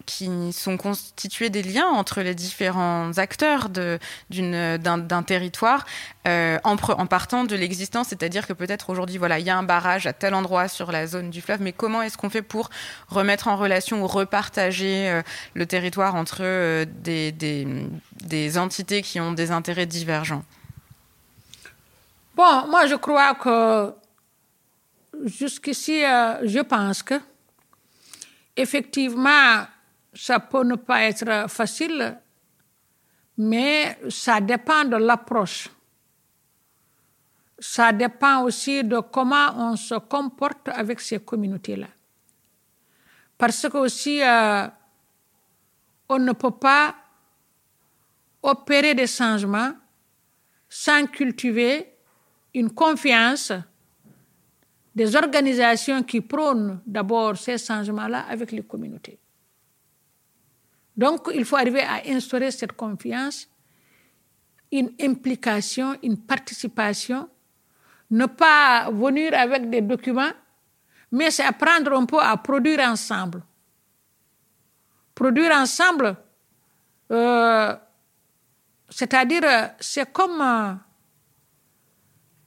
qui 0.05 0.53
sont 0.53 0.77
constitués 0.77 1.49
des 1.49 1.63
liens 1.63 1.87
entre 1.87 2.21
les 2.21 2.35
différents 2.35 3.17
acteurs 3.17 3.69
d'un 3.69 5.23
territoire 5.25 5.85
euh, 6.27 6.59
en, 6.63 6.75
partant 6.77 7.45
de 7.45 7.55
l'existence, 7.55 8.09
c'est-à-dire 8.09 8.45
que 8.45 8.53
peut-être 8.53 8.89
aujourd'hui, 8.89 9.17
voilà, 9.17 9.39
il 9.39 9.45
y 9.45 9.49
a 9.49 9.57
un 9.57 9.63
barrage 9.63 10.05
à 10.05 10.13
tel 10.13 10.33
endroit 10.33 10.67
sur 10.67 10.91
la 10.91 11.07
zone 11.07 11.29
du 11.29 11.41
fleuve, 11.41 11.61
mais 11.61 11.73
comment 11.73 12.01
est-ce 12.01 12.17
qu'on 12.17 12.29
fait 12.29 12.41
pour 12.41 12.69
remettre 13.07 13.47
en 13.47 13.55
relation 13.55 14.03
ou 14.03 14.07
repartager 14.07 15.21
le 15.53 15.65
territoire 15.65 16.15
entre 16.15 16.83
des 16.83 18.57
entités 18.57 19.01
qui 19.01 19.19
ont 19.19 19.31
des 19.31 19.51
intérêts 19.51 19.85
divergents? 19.85 20.43
Bon, 22.37 22.67
moi 22.67 22.85
je 22.85 22.93
crois 22.93 23.33
que 23.33 23.95
jusqu'ici, 25.25 26.05
euh, 26.05 26.47
je 26.47 26.59
pense 26.59 27.01
que 27.01 27.15
effectivement, 28.55 29.65
ça 30.13 30.39
peut 30.39 30.63
ne 30.63 30.75
pas 30.75 31.01
être 31.05 31.49
facile, 31.49 32.15
mais 33.39 33.97
ça 34.09 34.39
dépend 34.39 34.85
de 34.85 34.97
l'approche. 34.97 35.67
Ça 37.57 37.91
dépend 37.91 38.43
aussi 38.43 38.83
de 38.83 38.99
comment 38.99 39.71
on 39.71 39.75
se 39.75 39.95
comporte 39.95 40.67
avec 40.67 40.99
ces 40.99 41.17
communautés-là. 41.17 41.87
Parce 43.35 43.67
que 43.67 43.77
aussi, 43.77 44.21
euh, 44.21 44.67
on 46.07 46.19
ne 46.19 46.33
peut 46.33 46.51
pas 46.51 46.93
opérer 48.43 48.93
des 48.93 49.07
changements 49.07 49.73
sans 50.69 51.07
cultiver 51.07 51.96
une 52.57 52.71
confiance 52.71 53.53
des 54.95 55.15
organisations 55.15 56.01
qui 56.01 56.21
prônent 56.21 56.81
d'abord 56.85 57.37
ces 57.37 57.59
changements-là 57.59 58.25
avec 58.27 58.51
les 58.51 58.63
communautés. 58.63 59.19
Donc, 60.95 61.29
il 61.35 61.45
faut 61.45 61.57
arriver 61.57 61.83
à 61.83 62.01
instaurer 62.07 62.49
cette 62.49 62.71
confiance, 62.71 63.47
une 64.71 64.91
implication, 64.99 65.95
une 66.01 66.17
participation, 66.17 67.29
ne 68.09 68.25
pas 68.25 68.89
venir 68.89 69.35
avec 69.35 69.69
des 69.69 69.81
documents, 69.81 70.33
mais 71.11 71.29
c'est 71.29 71.43
apprendre 71.45 71.93
un 71.93 72.05
peu 72.05 72.19
à 72.19 72.35
produire 72.37 72.79
ensemble. 72.79 73.43
Produire 75.13 75.51
ensemble, 75.51 76.15
euh, 77.11 77.75
c'est-à-dire, 78.89 79.43
c'est 79.79 80.11
comme 80.11 80.41
euh, 80.41 80.73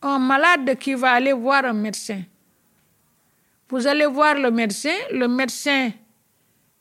un 0.02 0.18
malade 0.18 0.76
qui 0.78 0.94
va 0.94 1.12
aller 1.12 1.32
voir 1.32 1.64
un 1.64 1.72
médecin. 1.72 2.22
Vous 3.68 3.86
allez 3.86 4.06
voir 4.06 4.34
le 4.34 4.50
médecin, 4.50 4.94
le 5.12 5.28
médecin 5.28 5.92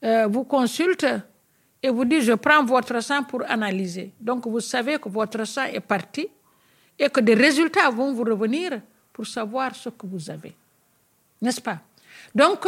euh, 0.03 0.28
vous 0.28 0.43
consulte 0.43 1.05
et 1.82 1.89
vous 1.89 2.05
dit 2.05 2.22
je 2.22 2.34
prends 2.34 2.63
votre 2.63 2.99
sang 3.01 3.24
pour 3.24 3.43
analyser. 3.49 4.11
Donc 4.20 4.47
vous 4.47 4.59
savez 4.59 4.97
que 4.97 5.09
votre 5.09 5.45
sang 5.45 5.65
est 5.65 5.80
parti 5.82 6.28
et 6.97 7.09
que 7.09 7.20
des 7.20 7.34
résultats 7.36 7.89
vont 7.89 8.13
vous 8.13 8.24
revenir 8.24 8.82
pour 9.13 9.28
savoir 9.28 9.76
ce 9.76 9.89
que 9.89 10.05
vous 10.05 10.30
avez. 10.30 10.55
N'est-ce 11.41 11.61
pas? 11.61 11.80
Donc 12.34 12.65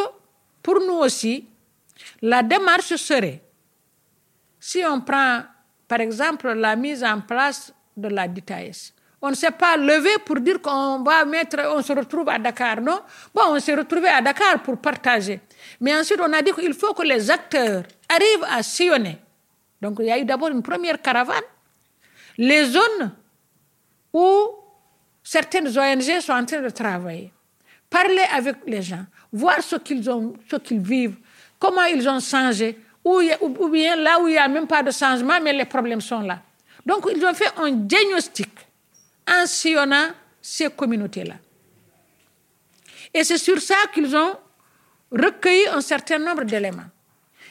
pour 0.61 0.79
nous 0.79 0.99
aussi, 0.99 1.47
la 2.21 2.43
démarche 2.43 2.95
serait, 2.95 3.41
si 4.59 4.83
on 4.85 5.01
prend 5.01 5.41
par 5.87 5.99
exemple 5.99 6.51
la 6.53 6.75
mise 6.75 7.03
en 7.03 7.19
place 7.21 7.73
de 7.97 8.07
la 8.07 8.27
DITAS, 8.27 8.93
on 9.21 9.29
ne 9.29 9.35
s'est 9.35 9.51
pas 9.51 9.77
levé 9.77 10.09
pour 10.25 10.39
dire 10.39 10.59
qu'on 10.59 11.03
va 11.03 11.23
mettre, 11.25 11.57
on 11.75 11.81
se 11.83 11.93
retrouve 11.93 12.27
à 12.29 12.39
Dakar, 12.39 12.81
non? 12.81 13.01
Bon, 13.33 13.43
on 13.49 13.59
s'est 13.59 13.75
retrouvé 13.75 14.07
à 14.07 14.19
Dakar 14.19 14.63
pour 14.63 14.77
partager. 14.77 15.39
Mais 15.79 15.95
ensuite, 15.95 16.19
on 16.19 16.33
a 16.33 16.41
dit 16.41 16.51
qu'il 16.53 16.73
faut 16.73 16.93
que 16.93 17.03
les 17.03 17.29
acteurs 17.29 17.83
arrivent 18.09 18.47
à 18.49 18.63
sillonner. 18.63 19.17
Donc, 19.79 19.97
il 19.99 20.05
y 20.07 20.11
a 20.11 20.17
eu 20.17 20.25
d'abord 20.25 20.49
une 20.49 20.63
première 20.63 20.99
caravane. 20.99 21.43
Les 22.37 22.65
zones 22.65 23.13
où 24.11 24.49
certaines 25.23 25.67
ONG 25.67 26.19
sont 26.19 26.33
en 26.33 26.45
train 26.45 26.61
de 26.61 26.69
travailler. 26.69 27.31
Parler 27.89 28.23
avec 28.33 28.55
les 28.65 28.81
gens, 28.81 29.05
voir 29.31 29.61
ce 29.61 29.75
qu'ils 29.75 30.09
ont, 30.09 30.33
ce 30.49 30.55
qu'ils 30.55 30.79
vivent, 30.79 31.17
comment 31.59 31.83
ils 31.83 32.07
ont 32.09 32.19
changé, 32.19 32.79
ou, 33.03 33.21
ou 33.41 33.69
bien 33.69 33.95
là 33.97 34.19
où 34.19 34.27
il 34.27 34.31
n'y 34.31 34.37
a 34.37 34.47
même 34.47 34.65
pas 34.65 34.81
de 34.81 34.91
changement, 34.91 35.39
mais 35.43 35.53
les 35.53 35.65
problèmes 35.65 36.01
sont 36.01 36.21
là. 36.21 36.39
Donc, 36.83 37.05
ils 37.13 37.23
ont 37.23 37.33
fait 37.33 37.51
un 37.57 37.71
diagnostic 37.71 38.49
en 39.27 39.45
sillonnant 39.45 40.11
ces 40.41 40.69
communautés-là. 40.69 41.35
Et 43.13 43.23
c'est 43.23 43.37
sur 43.37 43.61
ça 43.61 43.75
qu'ils 43.93 44.15
ont 44.15 44.35
recueilli 45.11 45.67
un 45.67 45.81
certain 45.81 46.19
nombre 46.19 46.43
d'éléments. 46.43 46.89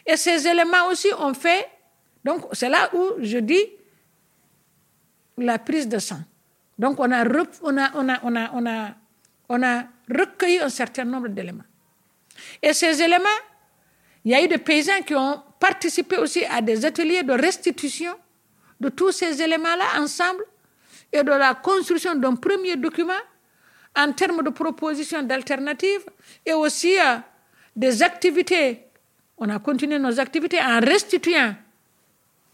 Et 0.07 0.17
ces 0.17 0.47
éléments 0.47 0.87
aussi 0.91 1.09
ont 1.19 1.35
fait, 1.35 1.69
donc 2.25 2.47
c'est 2.53 2.69
là 2.69 2.91
où 2.95 3.13
je 3.21 3.39
dis 3.39 3.63
la 5.37 5.59
prise 5.59 5.89
de 5.89 5.99
sang. 5.99 6.21
Donc 6.79 6.99
on 6.99 7.13
a, 7.13 7.25
on 7.63 7.77
a, 7.77 7.91
on 7.95 8.09
a, 8.09 8.21
on 8.25 8.37
a, 8.37 8.51
on 8.55 8.67
a, 8.67 8.95
on 9.49 9.63
a 9.63 9.85
recueilli 10.09 10.61
un 10.61 10.69
certain 10.71 11.05
nombre 11.05 11.29
d'éléments. 11.29 11.65
Et 12.63 12.73
ces 12.73 13.03
éléments, 13.03 13.29
il 14.25 14.33
y 14.33 14.35
a 14.35 14.43
eu 14.43 14.49
des 14.49 14.59
paysans 14.59 15.03
qui 15.07 15.15
ont 15.15 15.43
participé 15.59 16.17
aussi 16.17 16.45
à 16.47 16.63
des 16.63 16.85
ateliers 16.85 17.23
de 17.23 17.33
restitution 17.33 18.15
de 18.81 18.89
tous 18.89 19.13
ces 19.13 19.43
éléments-là 19.43 20.01
ensemble 20.01 20.45
et 21.13 21.23
de 21.23 21.31
la 21.31 21.55
construction 21.55 22.15
d'un 22.15 22.37
premier 22.37 22.77
document 22.77 23.13
en 23.97 24.13
termes 24.13 24.43
de 24.43 24.51
propositions 24.51 25.23
d'alternatives 25.23 26.05
et 26.47 26.53
aussi 26.53 26.99
euh, 26.99 27.17
des 27.75 28.03
activités. 28.03 28.87
On 29.39 29.49
a 29.49 29.59
continué 29.59 29.99
nos 29.99 30.21
activités 30.21 30.61
en 30.61 30.81
restituant 30.81 31.55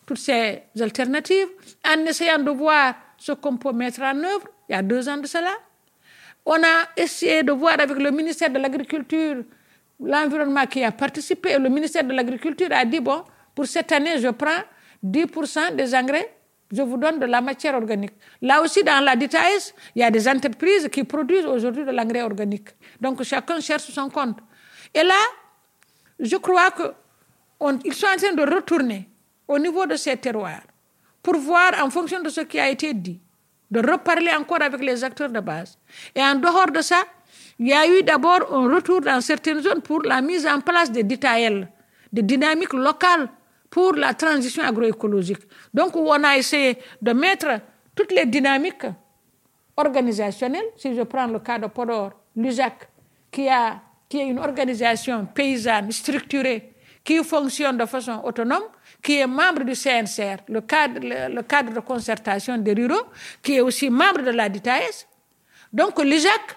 toutes 0.06 0.18
ces 0.18 0.62
alternatives, 0.80 1.48
en 1.84 1.98
essayant 2.06 2.38
de 2.38 2.50
voir 2.50 2.94
ce 3.18 3.32
qu'on 3.32 3.56
peut 3.56 3.72
mettre 3.72 4.00
en 4.02 4.16
œuvre. 4.18 4.46
Il 4.68 4.72
y 4.72 4.74
a 4.76 4.82
deux 4.82 5.08
ans 5.08 5.16
de 5.16 5.26
cela. 5.26 5.50
On 6.44 6.54
a 6.54 6.88
essayé 6.96 7.42
de 7.42 7.50
voir 7.52 7.74
avec 7.80 7.98
le 7.98 8.10
ministère 8.12 8.50
de 8.50 8.58
l'Agriculture, 8.58 9.42
l'environnement 9.98 10.64
qui 10.66 10.84
a 10.84 10.92
participé. 10.92 11.50
Et 11.52 11.58
le 11.58 11.68
ministère 11.68 12.04
de 12.04 12.12
l'Agriculture 12.12 12.68
a 12.70 12.84
dit, 12.84 13.00
bon, 13.00 13.24
pour 13.52 13.66
cette 13.66 13.90
année, 13.90 14.18
je 14.20 14.28
prends 14.28 14.62
10% 15.04 15.74
des 15.74 15.92
engrais 15.94 16.35
je 16.72 16.82
vous 16.82 16.96
donne 16.96 17.18
de 17.18 17.26
la 17.26 17.40
matière 17.40 17.74
organique. 17.74 18.12
Là 18.42 18.60
aussi, 18.62 18.82
dans 18.82 19.02
la 19.04 19.14
DITAS, 19.16 19.72
il 19.94 20.00
y 20.00 20.02
a 20.02 20.10
des 20.10 20.28
entreprises 20.28 20.88
qui 20.90 21.04
produisent 21.04 21.46
aujourd'hui 21.46 21.84
de 21.84 21.90
l'engrais 21.90 22.22
organique. 22.22 22.70
Donc, 23.00 23.22
chacun 23.22 23.60
cherche 23.60 23.90
son 23.90 24.08
compte. 24.08 24.38
Et 24.92 25.02
là, 25.02 25.14
je 26.18 26.36
crois 26.36 26.70
qu'ils 26.70 27.94
sont 27.94 28.06
en 28.06 28.16
train 28.16 28.32
de 28.32 28.54
retourner 28.54 29.08
au 29.46 29.58
niveau 29.58 29.86
de 29.86 29.96
ces 29.96 30.16
terroirs 30.16 30.62
pour 31.22 31.36
voir, 31.36 31.72
en 31.82 31.90
fonction 31.90 32.20
de 32.22 32.28
ce 32.28 32.40
qui 32.42 32.58
a 32.58 32.68
été 32.68 32.94
dit, 32.94 33.20
de 33.70 33.80
reparler 33.80 34.30
encore 34.38 34.62
avec 34.62 34.80
les 34.80 35.02
acteurs 35.04 35.30
de 35.30 35.40
base. 35.40 35.78
Et 36.14 36.22
en 36.22 36.36
dehors 36.36 36.70
de 36.70 36.80
ça, 36.80 37.02
il 37.58 37.68
y 37.68 37.72
a 37.72 37.86
eu 37.86 38.02
d'abord 38.02 38.52
un 38.52 38.72
retour 38.74 39.00
dans 39.00 39.20
certaines 39.20 39.60
zones 39.60 39.82
pour 39.82 40.02
la 40.02 40.20
mise 40.20 40.46
en 40.46 40.60
place 40.60 40.90
des 40.90 41.02
DITAL, 41.02 41.68
des 42.12 42.22
dynamiques 42.22 42.72
locales 42.72 43.28
pour 43.70 43.94
la 43.94 44.14
transition 44.14 44.62
agroécologique. 44.62 45.42
Donc, 45.72 45.96
on 45.96 46.22
a 46.24 46.36
essayé 46.36 46.78
de 47.00 47.12
mettre 47.12 47.60
toutes 47.94 48.12
les 48.12 48.26
dynamiques 48.26 48.86
organisationnelles. 49.76 50.66
Si 50.76 50.94
je 50.94 51.02
prends 51.02 51.26
le 51.26 51.38
cas 51.40 51.58
de 51.58 51.66
Podor, 51.66 52.12
l'USAC, 52.36 52.88
qui, 53.30 53.48
qui 54.08 54.18
est 54.18 54.26
une 54.28 54.38
organisation 54.38 55.26
paysanne 55.26 55.90
structurée, 55.90 56.72
qui 57.06 57.22
fonctionne 57.22 57.76
de 57.76 57.86
façon 57.86 58.20
autonome, 58.24 58.64
qui 59.00 59.18
est 59.18 59.26
membre 59.26 59.62
du 59.62 59.74
CNCR, 59.74 60.42
le 60.48 60.60
cadre, 60.62 61.00
le, 61.02 61.42
cadre 61.42 61.72
de 61.72 61.80
concertation 61.80 62.58
des 62.58 62.72
ruraux, 62.72 63.06
qui 63.42 63.54
est 63.54 63.60
aussi 63.60 63.88
membre 63.88 64.22
de 64.22 64.30
la 64.30 64.48
DITAES. 64.48 65.06
Donc 65.72 66.02
l'IJAC 66.02 66.56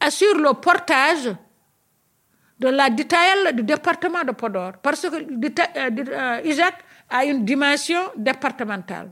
assure 0.00 0.38
le 0.38 0.54
portage 0.54 1.34
de 2.58 2.68
la 2.68 2.88
DITAEL 2.90 3.54
du 3.54 3.62
département 3.62 4.24
de 4.24 4.32
Podor, 4.32 4.72
parce 4.82 5.02
que 5.08 5.16
l'IJAC 5.16 6.74
euh, 6.74 7.16
a 7.16 7.24
une 7.24 7.44
dimension 7.44 8.00
départementale. 8.16 9.10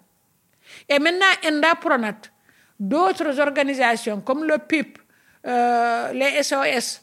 Et 0.88 0.98
maintenant, 0.98 1.26
ENDA 1.46 1.74
Pronat, 1.74 2.16
d'autres 2.80 3.38
organisations 3.40 4.20
comme 4.22 4.44
le 4.44 4.58
PIP, 4.58 4.98
euh, 5.46 6.12
les 6.12 6.42
SOS, 6.42 7.02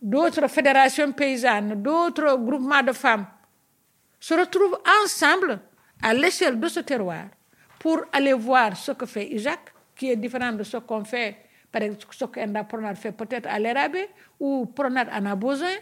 d'autres 0.00 0.48
fédérations 0.48 1.12
paysannes, 1.12 1.82
d'autres 1.82 2.36
groupements 2.36 2.82
de 2.82 2.92
femmes 2.92 3.26
se 4.18 4.34
retrouvent 4.34 4.78
ensemble 5.02 5.58
à 6.02 6.12
l'échelle 6.12 6.60
de 6.60 6.68
ce 6.68 6.80
terroir 6.80 7.24
pour 7.78 8.02
aller 8.12 8.34
voir 8.34 8.76
ce 8.76 8.92
que 8.92 9.06
fait 9.06 9.28
Isaac, 9.28 9.72
qui 9.96 10.10
est 10.10 10.16
différent 10.16 10.52
de 10.52 10.62
ce 10.62 10.76
qu'on 10.76 11.04
fait, 11.04 11.36
par 11.70 11.82
exemple, 11.82 12.14
ce 12.16 12.24
qu'Enda 12.24 12.64
Pronat 12.64 12.94
fait 12.94 13.12
peut-être 13.12 13.46
à 13.48 13.58
l'Érabé, 13.58 14.08
ou 14.38 14.66
Pronat 14.66 15.06
en 15.12 15.26
a 15.26 15.36
besoin. 15.36 15.74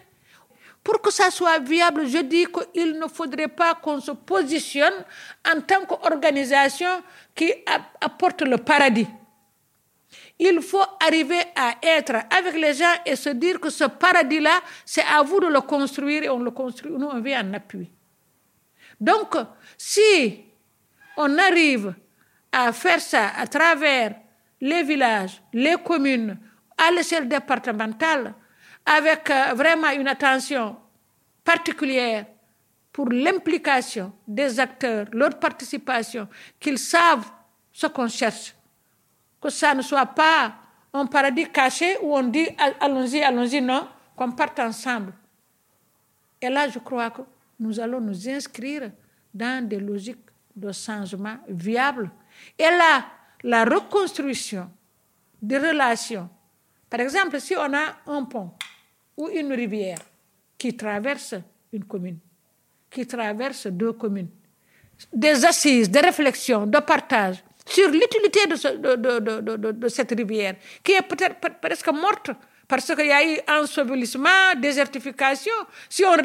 Pour 0.85 1.01
que 1.01 1.11
ça 1.11 1.31
soit 1.31 1.59
viable, 1.59 2.07
je 2.07 2.19
dis 2.19 2.47
qu'il 2.47 2.99
ne 2.99 3.07
faudrait 3.09 3.49
pas 3.49 3.75
qu'on 3.75 4.01
se 4.01 4.13
positionne 4.13 5.05
en 5.51 5.61
tant 5.61 5.85
qu'organisation 5.85 7.03
qui 7.35 7.53
apporte 8.01 8.43
le 8.43 8.59
paradis. 8.59 9.09
Il 10.39 10.63
faut 10.63 10.85
arriver 11.05 11.41
à 11.57 11.75
être 11.83 12.15
avec 12.31 12.55
les 12.55 12.75
gens 12.75 12.95
et 13.05 13.17
se 13.17 13.31
dire 13.31 13.61
que 13.61 13.71
ce 13.71 13.85
paradis-là, 13.85 14.61
c'est 14.85 15.03
à 15.03 15.23
vous 15.23 15.41
de 15.41 15.47
le 15.47 15.61
construire 15.61 16.23
et 16.23 16.29
on 16.29 16.39
le 16.39 16.53
construit, 16.53 16.93
nous 16.93 17.07
on 17.07 17.21
vient 17.21 17.45
en 17.45 17.55
appui. 17.55 17.91
Donc, 19.01 19.35
si 19.77 20.45
on 21.17 21.37
arrive 21.39 21.95
à 22.53 22.73
faire 22.73 23.01
ça 23.01 23.33
à 23.37 23.47
travers 23.47 24.15
les 24.61 24.83
villages, 24.83 25.43
les 25.53 25.77
communes, 25.85 26.39
à 26.77 26.91
l'échelle 26.91 27.29
départementale, 27.29 28.35
avec 28.85 29.31
euh, 29.31 29.55
vraiment 29.55 29.91
une 29.91 30.09
attention 30.09 30.77
particulière 31.45 32.27
pour 32.93 33.09
l'implication 33.11 34.13
des 34.27 34.59
acteurs, 34.59 35.07
leur 35.13 35.39
participation, 35.39 36.29
qu'ils 36.59 36.79
savent 36.79 37.31
ce 37.73 37.87
qu'on 37.87 38.09
cherche, 38.09 38.55
que 39.41 39.51
ça 39.51 39.75
ne 39.75 39.83
soit 39.83 40.07
pas 40.07 40.55
un 40.93 41.07
paradis 41.07 41.49
caché 41.49 41.97
où 42.03 42.17
on 42.17 42.25
dit 42.25 42.49
allons-y, 42.81 43.23
allons-y, 43.23 43.61
non, 43.61 43.87
qu'on 44.17 44.33
parte 44.33 44.59
ensemble. 44.59 45.13
Et 46.41 46.49
là, 46.49 46.69
je 46.69 46.79
crois 46.79 47.11
que 47.11 47.23
nous 47.61 47.79
allons 47.79 48.01
nous 48.01 48.29
inscrire 48.29 48.91
dans 49.35 49.67
des 49.67 49.79
logiques 49.79 50.27
de 50.55 50.73
changement 50.73 51.37
viables. 51.49 52.11
Et 52.59 52.65
là, 52.65 53.05
la 53.43 53.65
reconstruction 53.65 54.71
des 55.41 55.59
relations, 55.59 56.29
par 56.91 57.01
exemple, 57.01 57.41
si 57.41 57.55
on 57.57 57.73
a 57.75 57.97
un 58.07 58.25
pont 58.25 58.53
ou 59.17 59.29
une 59.29 59.53
rivière 59.53 59.99
qui 60.57 60.77
traverse 60.77 61.35
une 61.73 61.85
commune, 61.85 62.19
qui 62.91 63.07
traverse 63.07 63.67
deux 63.67 63.93
communes, 63.93 64.31
des 65.13 65.45
assises, 65.45 65.91
des 65.91 66.01
réflexions, 66.01 66.67
de 66.67 66.79
partage, 66.79 67.45
sur 67.65 67.89
l'utilité 67.91 68.47
de, 68.47 69.73
de, 69.73 69.89
cette 69.89 70.11
rivière, 70.13 70.57
qui 70.83 70.93
est 70.93 71.03
peut-être 71.03 71.61
presque 71.61 71.89
morte 71.89 72.31
parce 72.67 72.95
qu'il 72.95 73.07
y 73.07 73.13
a 73.13 73.25
eu 73.25 73.39
ensevelissement, 73.49 74.55
désertification. 74.57 75.55
Si 75.89 76.05
on 76.05 76.17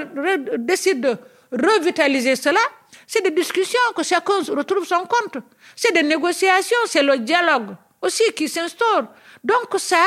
décide 0.58 1.02
de 1.02 1.18
revitaliser 1.54 2.36
cela, 2.36 2.60
c'est 3.08 3.24
des 3.24 3.32
discussions 3.32 3.80
que 3.96 4.04
chacun 4.04 4.42
retrouve 4.56 4.86
son 4.86 5.06
compte. 5.06 5.44
C'est 5.76 5.94
des 5.94 6.04
négociations, 6.04 6.78
c'est 6.86 7.04
le 7.04 7.20
dialogue 7.20 7.76
aussi 8.02 8.24
qui 8.36 8.48
s'instaure. 8.48 9.08
Donc 9.44 9.68
ça, 9.78 10.04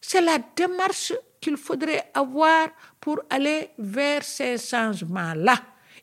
c'est 0.00 0.20
la 0.20 0.38
démarche 0.54 1.12
qu'il 1.40 1.56
faudrait 1.56 2.10
avoir 2.14 2.68
pour 3.00 3.20
aller 3.30 3.70
vers 3.78 4.22
ces 4.22 4.58
changements-là. 4.58 5.56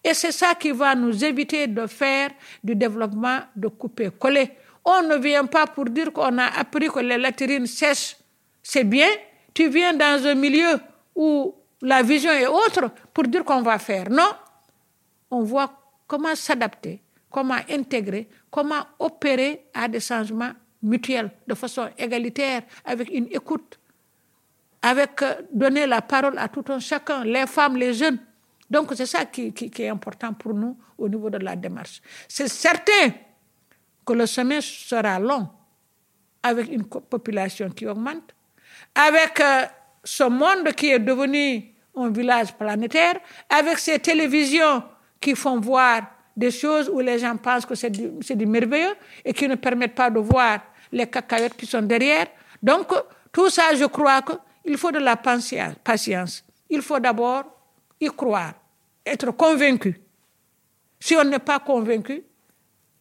Et 0.04 0.14
c'est 0.14 0.32
ça 0.34 0.54
qui 0.56 0.72
va 0.72 0.96
nous 0.96 1.24
éviter 1.24 1.68
de 1.68 1.88
faire 1.88 2.30
du 2.64 2.76
développement 2.76 3.40
de 3.56 3.70
couper-coller. 3.70 4.52
On 4.84 5.02
ne 5.04 5.16
vient 5.16 5.46
pas 5.46 5.66
pour 5.66 5.86
dire 5.86 6.12
qu'on 6.12 6.38
a 6.38 6.46
appris 6.60 6.90
que 6.90 7.00
les 7.00 7.18
latérines 7.18 7.68
sèchent. 7.68 8.18
C'est 8.62 8.84
bien. 8.84 9.08
Tu 9.54 9.70
viens 9.70 9.94
dans 9.94 10.26
un 10.26 10.36
milieu 10.36 10.80
où 11.16 11.56
la 11.84 12.02
vision 12.02 12.32
est 12.32 12.48
autre 12.48 12.92
pour 13.14 13.26
dire 13.26 13.44
qu'on 13.44 13.62
va 13.62 13.78
faire. 13.78 14.10
Non. 14.10 14.32
On 15.30 15.44
voit 15.44 15.72
comment 16.08 16.34
s'adapter, 16.34 17.02
comment 17.30 17.58
intégrer, 17.70 18.28
comment 18.50 18.84
opérer 19.00 19.66
à 19.74 19.88
des 19.88 20.00
changements 20.00 20.52
mutuels 20.82 21.32
de 21.48 21.54
façon 21.54 21.90
égalitaire, 21.98 22.64
avec 22.86 23.10
une 23.12 23.28
écoute, 23.32 23.80
avec 24.82 25.22
euh, 25.22 25.36
donner 25.52 25.86
la 25.86 26.02
parole 26.02 26.38
à 26.38 26.48
tout 26.48 26.64
un 26.70 26.80
chacun, 26.80 27.24
les 27.24 27.48
femmes, 27.48 27.78
les 27.78 27.94
jeunes. 27.94 28.20
Donc 28.70 28.92
c'est 28.96 29.06
ça 29.06 29.26
qui, 29.26 29.54
est 29.58 29.90
important 29.90 30.34
pour 30.34 30.54
nous 30.54 30.78
au 30.98 31.08
niveau 31.10 31.30
de 31.30 31.38
la 31.38 31.56
démarche. 31.56 32.02
C'est 32.28 32.48
certain 32.48 33.12
que 34.06 34.14
le 34.14 34.26
chemin 34.26 34.60
sera 34.62 35.20
long 35.20 35.48
avec 36.42 36.70
une 36.72 36.84
population 36.86 37.70
qui 37.70 37.88
augmente, 37.88 38.34
avec 38.96 39.40
euh, 39.40 39.66
ce 40.04 40.24
monde 40.26 40.72
qui 40.74 40.90
est 40.90 41.00
devenu 41.00 41.73
un 41.96 42.10
village 42.10 42.54
planétaire, 42.54 43.20
avec 43.50 43.78
ces 43.80 44.00
télévisions 44.00 44.84
qui 45.20 45.36
font 45.36 45.60
voir 45.60 46.02
des 46.36 46.52
choses 46.52 46.90
où 46.90 47.00
les 47.00 47.20
gens 47.20 47.38
pensent 47.38 47.66
que 47.66 47.76
c'est 47.76 47.90
du, 47.90 48.10
du, 48.10 48.46
merveilleux 48.46 48.96
et 49.24 49.34
qui 49.34 49.48
ne 49.48 49.56
permettent 49.56 49.96
pas 49.96 50.10
de 50.10 50.20
voir 50.20 50.60
les 50.92 51.08
cacahuètes 51.08 51.56
qui 51.56 51.66
sont 51.66 51.82
derrière. 51.82 52.28
Donc, 52.62 52.92
tout 53.32 53.50
ça, 53.50 53.74
je 53.76 53.86
crois 53.86 54.22
qu'il 54.22 54.78
faut 54.78 54.92
de 54.92 55.00
la 55.00 55.16
patience. 55.16 56.44
Il 56.70 56.82
faut 56.82 57.00
d'abord 57.00 57.44
y 58.00 58.08
croire 58.08 58.54
être 59.06 59.32
convaincu. 59.32 60.00
Si 61.00 61.16
on 61.16 61.24
n'est 61.24 61.40
pas 61.40 61.60
convaincu, 61.60 62.24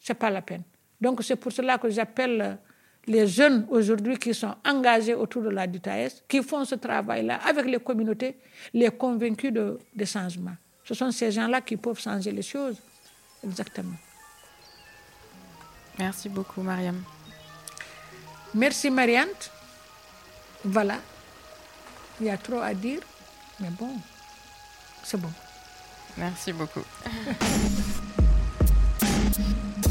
ce 0.01 0.13
n'est 0.13 0.19
pas 0.19 0.31
la 0.31 0.43
peine. 0.43 0.63
Donc 1.01 1.23
c'est 1.23 1.37
pour 1.37 1.53
cela 1.53 1.79
que 1.79 1.89
j'appelle 1.91 2.59
les 3.07 3.27
jeunes 3.27 3.67
aujourd'hui 3.71 4.17
qui 4.17 4.33
sont 4.35 4.55
engagés 4.65 5.15
autour 5.15 5.43
de 5.43 5.49
la 5.51 5.67
DITAES, 5.67 6.23
qui 6.29 6.43
font 6.43 6.65
ce 6.65 6.77
travail-là 6.77 7.41
avec 7.47 7.67
les 7.67 7.81
communautés, 7.81 8.37
les 8.73 8.91
convaincus 8.91 9.53
de, 9.53 9.79
des 9.95 10.07
changements. 10.07 10.57
Ce 10.85 10.95
sont 10.95 11.11
ces 11.11 11.31
gens-là 11.33 11.61
qui 11.61 11.77
peuvent 11.77 12.01
changer 12.01 12.31
les 12.33 12.43
choses. 12.43 12.77
Exactement. 13.45 13.97
Merci 15.99 16.29
beaucoup, 16.29 16.63
Mariam. 16.63 17.03
Merci, 18.55 18.91
Marianne. 18.91 19.29
Voilà. 20.65 20.99
Il 22.21 22.27
y 22.27 22.31
a 22.31 22.37
trop 22.37 22.61
à 22.61 22.73
dire, 22.75 23.01
mais 23.59 23.71
bon, 23.71 23.91
c'est 25.03 25.21
bon. 25.21 25.31
Merci 26.17 26.53
beaucoup. 26.53 26.83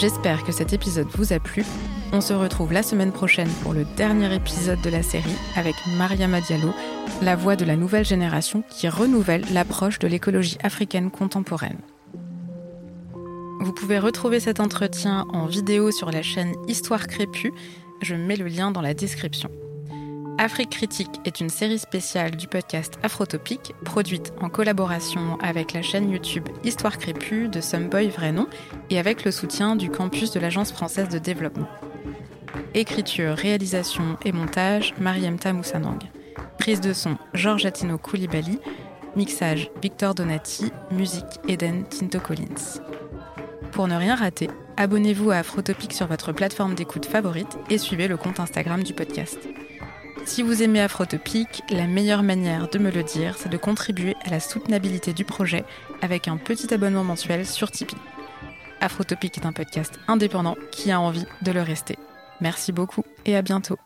J'espère 0.00 0.44
que 0.44 0.52
cet 0.52 0.72
épisode 0.72 1.08
vous 1.14 1.34
a 1.34 1.38
plu. 1.38 1.62
On 2.14 2.22
se 2.22 2.32
retrouve 2.32 2.72
la 2.72 2.82
semaine 2.82 3.12
prochaine 3.12 3.50
pour 3.62 3.74
le 3.74 3.84
dernier 3.98 4.34
épisode 4.34 4.80
de 4.80 4.88
la 4.88 5.02
série 5.02 5.36
avec 5.56 5.74
Mariama 5.98 6.40
Diallo, 6.40 6.72
la 7.20 7.36
voix 7.36 7.54
de 7.54 7.66
la 7.66 7.76
nouvelle 7.76 8.06
génération 8.06 8.64
qui 8.70 8.88
renouvelle 8.88 9.44
l'approche 9.52 9.98
de 9.98 10.08
l'écologie 10.08 10.56
africaine 10.62 11.10
contemporaine. 11.10 11.80
Vous 13.60 13.74
pouvez 13.74 13.98
retrouver 13.98 14.40
cet 14.40 14.58
entretien 14.58 15.26
en 15.34 15.44
vidéo 15.44 15.90
sur 15.90 16.10
la 16.10 16.22
chaîne 16.22 16.54
Histoire 16.66 17.06
Crépue. 17.06 17.52
Je 18.00 18.14
mets 18.14 18.36
le 18.36 18.46
lien 18.46 18.70
dans 18.70 18.80
la 18.80 18.94
description. 18.94 19.50
Afrique 20.42 20.70
Critique 20.70 21.20
est 21.26 21.40
une 21.40 21.50
série 21.50 21.78
spéciale 21.78 22.30
du 22.30 22.48
podcast 22.48 22.94
Afrotopique, 23.02 23.74
produite 23.84 24.32
en 24.40 24.48
collaboration 24.48 25.38
avec 25.42 25.74
la 25.74 25.82
chaîne 25.82 26.10
YouTube 26.10 26.48
Histoire 26.64 26.96
Crépue 26.96 27.48
de 27.48 27.60
Someboy 27.60 28.08
Vrai 28.08 28.32
Nom 28.32 28.46
et 28.88 28.98
avec 28.98 29.26
le 29.26 29.32
soutien 29.32 29.76
du 29.76 29.90
campus 29.90 30.30
de 30.30 30.40
l'Agence 30.40 30.72
française 30.72 31.10
de 31.10 31.18
développement. 31.18 31.68
Écriture, 32.72 33.36
réalisation 33.36 34.16
et 34.24 34.32
montage, 34.32 34.94
Mariem 34.98 35.38
Tamoussanang. 35.38 35.98
Prise 36.58 36.80
de 36.80 36.94
son, 36.94 37.18
Georges 37.34 37.66
Atino 37.66 37.98
Koulibaly. 37.98 38.60
Mixage, 39.16 39.70
Victor 39.82 40.14
Donati. 40.14 40.72
Musique, 40.90 41.38
Eden 41.48 41.84
Tinto 41.84 42.18
Collins. 42.18 42.80
Pour 43.72 43.88
ne 43.88 43.94
rien 43.94 44.14
rater, 44.14 44.48
abonnez-vous 44.78 45.32
à 45.32 45.36
Afrotopic 45.36 45.92
sur 45.92 46.06
votre 46.06 46.32
plateforme 46.32 46.74
d'écoute 46.74 47.04
favorite 47.04 47.58
et 47.68 47.76
suivez 47.76 48.08
le 48.08 48.16
compte 48.16 48.40
Instagram 48.40 48.82
du 48.82 48.94
podcast. 48.94 49.38
Si 50.24 50.42
vous 50.42 50.62
aimez 50.62 50.80
Afrotopic, 50.80 51.62
la 51.70 51.86
meilleure 51.86 52.22
manière 52.22 52.68
de 52.68 52.78
me 52.78 52.90
le 52.90 53.02
dire, 53.02 53.36
c'est 53.36 53.48
de 53.48 53.56
contribuer 53.56 54.14
à 54.24 54.30
la 54.30 54.40
soutenabilité 54.40 55.12
du 55.12 55.24
projet 55.24 55.64
avec 56.02 56.28
un 56.28 56.36
petit 56.36 56.72
abonnement 56.72 57.04
mensuel 57.04 57.46
sur 57.46 57.70
Tipeee. 57.70 57.96
Afrotopic 58.80 59.38
est 59.38 59.46
un 59.46 59.52
podcast 59.52 59.98
indépendant 60.08 60.56
qui 60.70 60.92
a 60.92 61.00
envie 61.00 61.26
de 61.42 61.52
le 61.52 61.62
rester. 61.62 61.98
Merci 62.40 62.72
beaucoup 62.72 63.04
et 63.24 63.36
à 63.36 63.42
bientôt. 63.42 63.78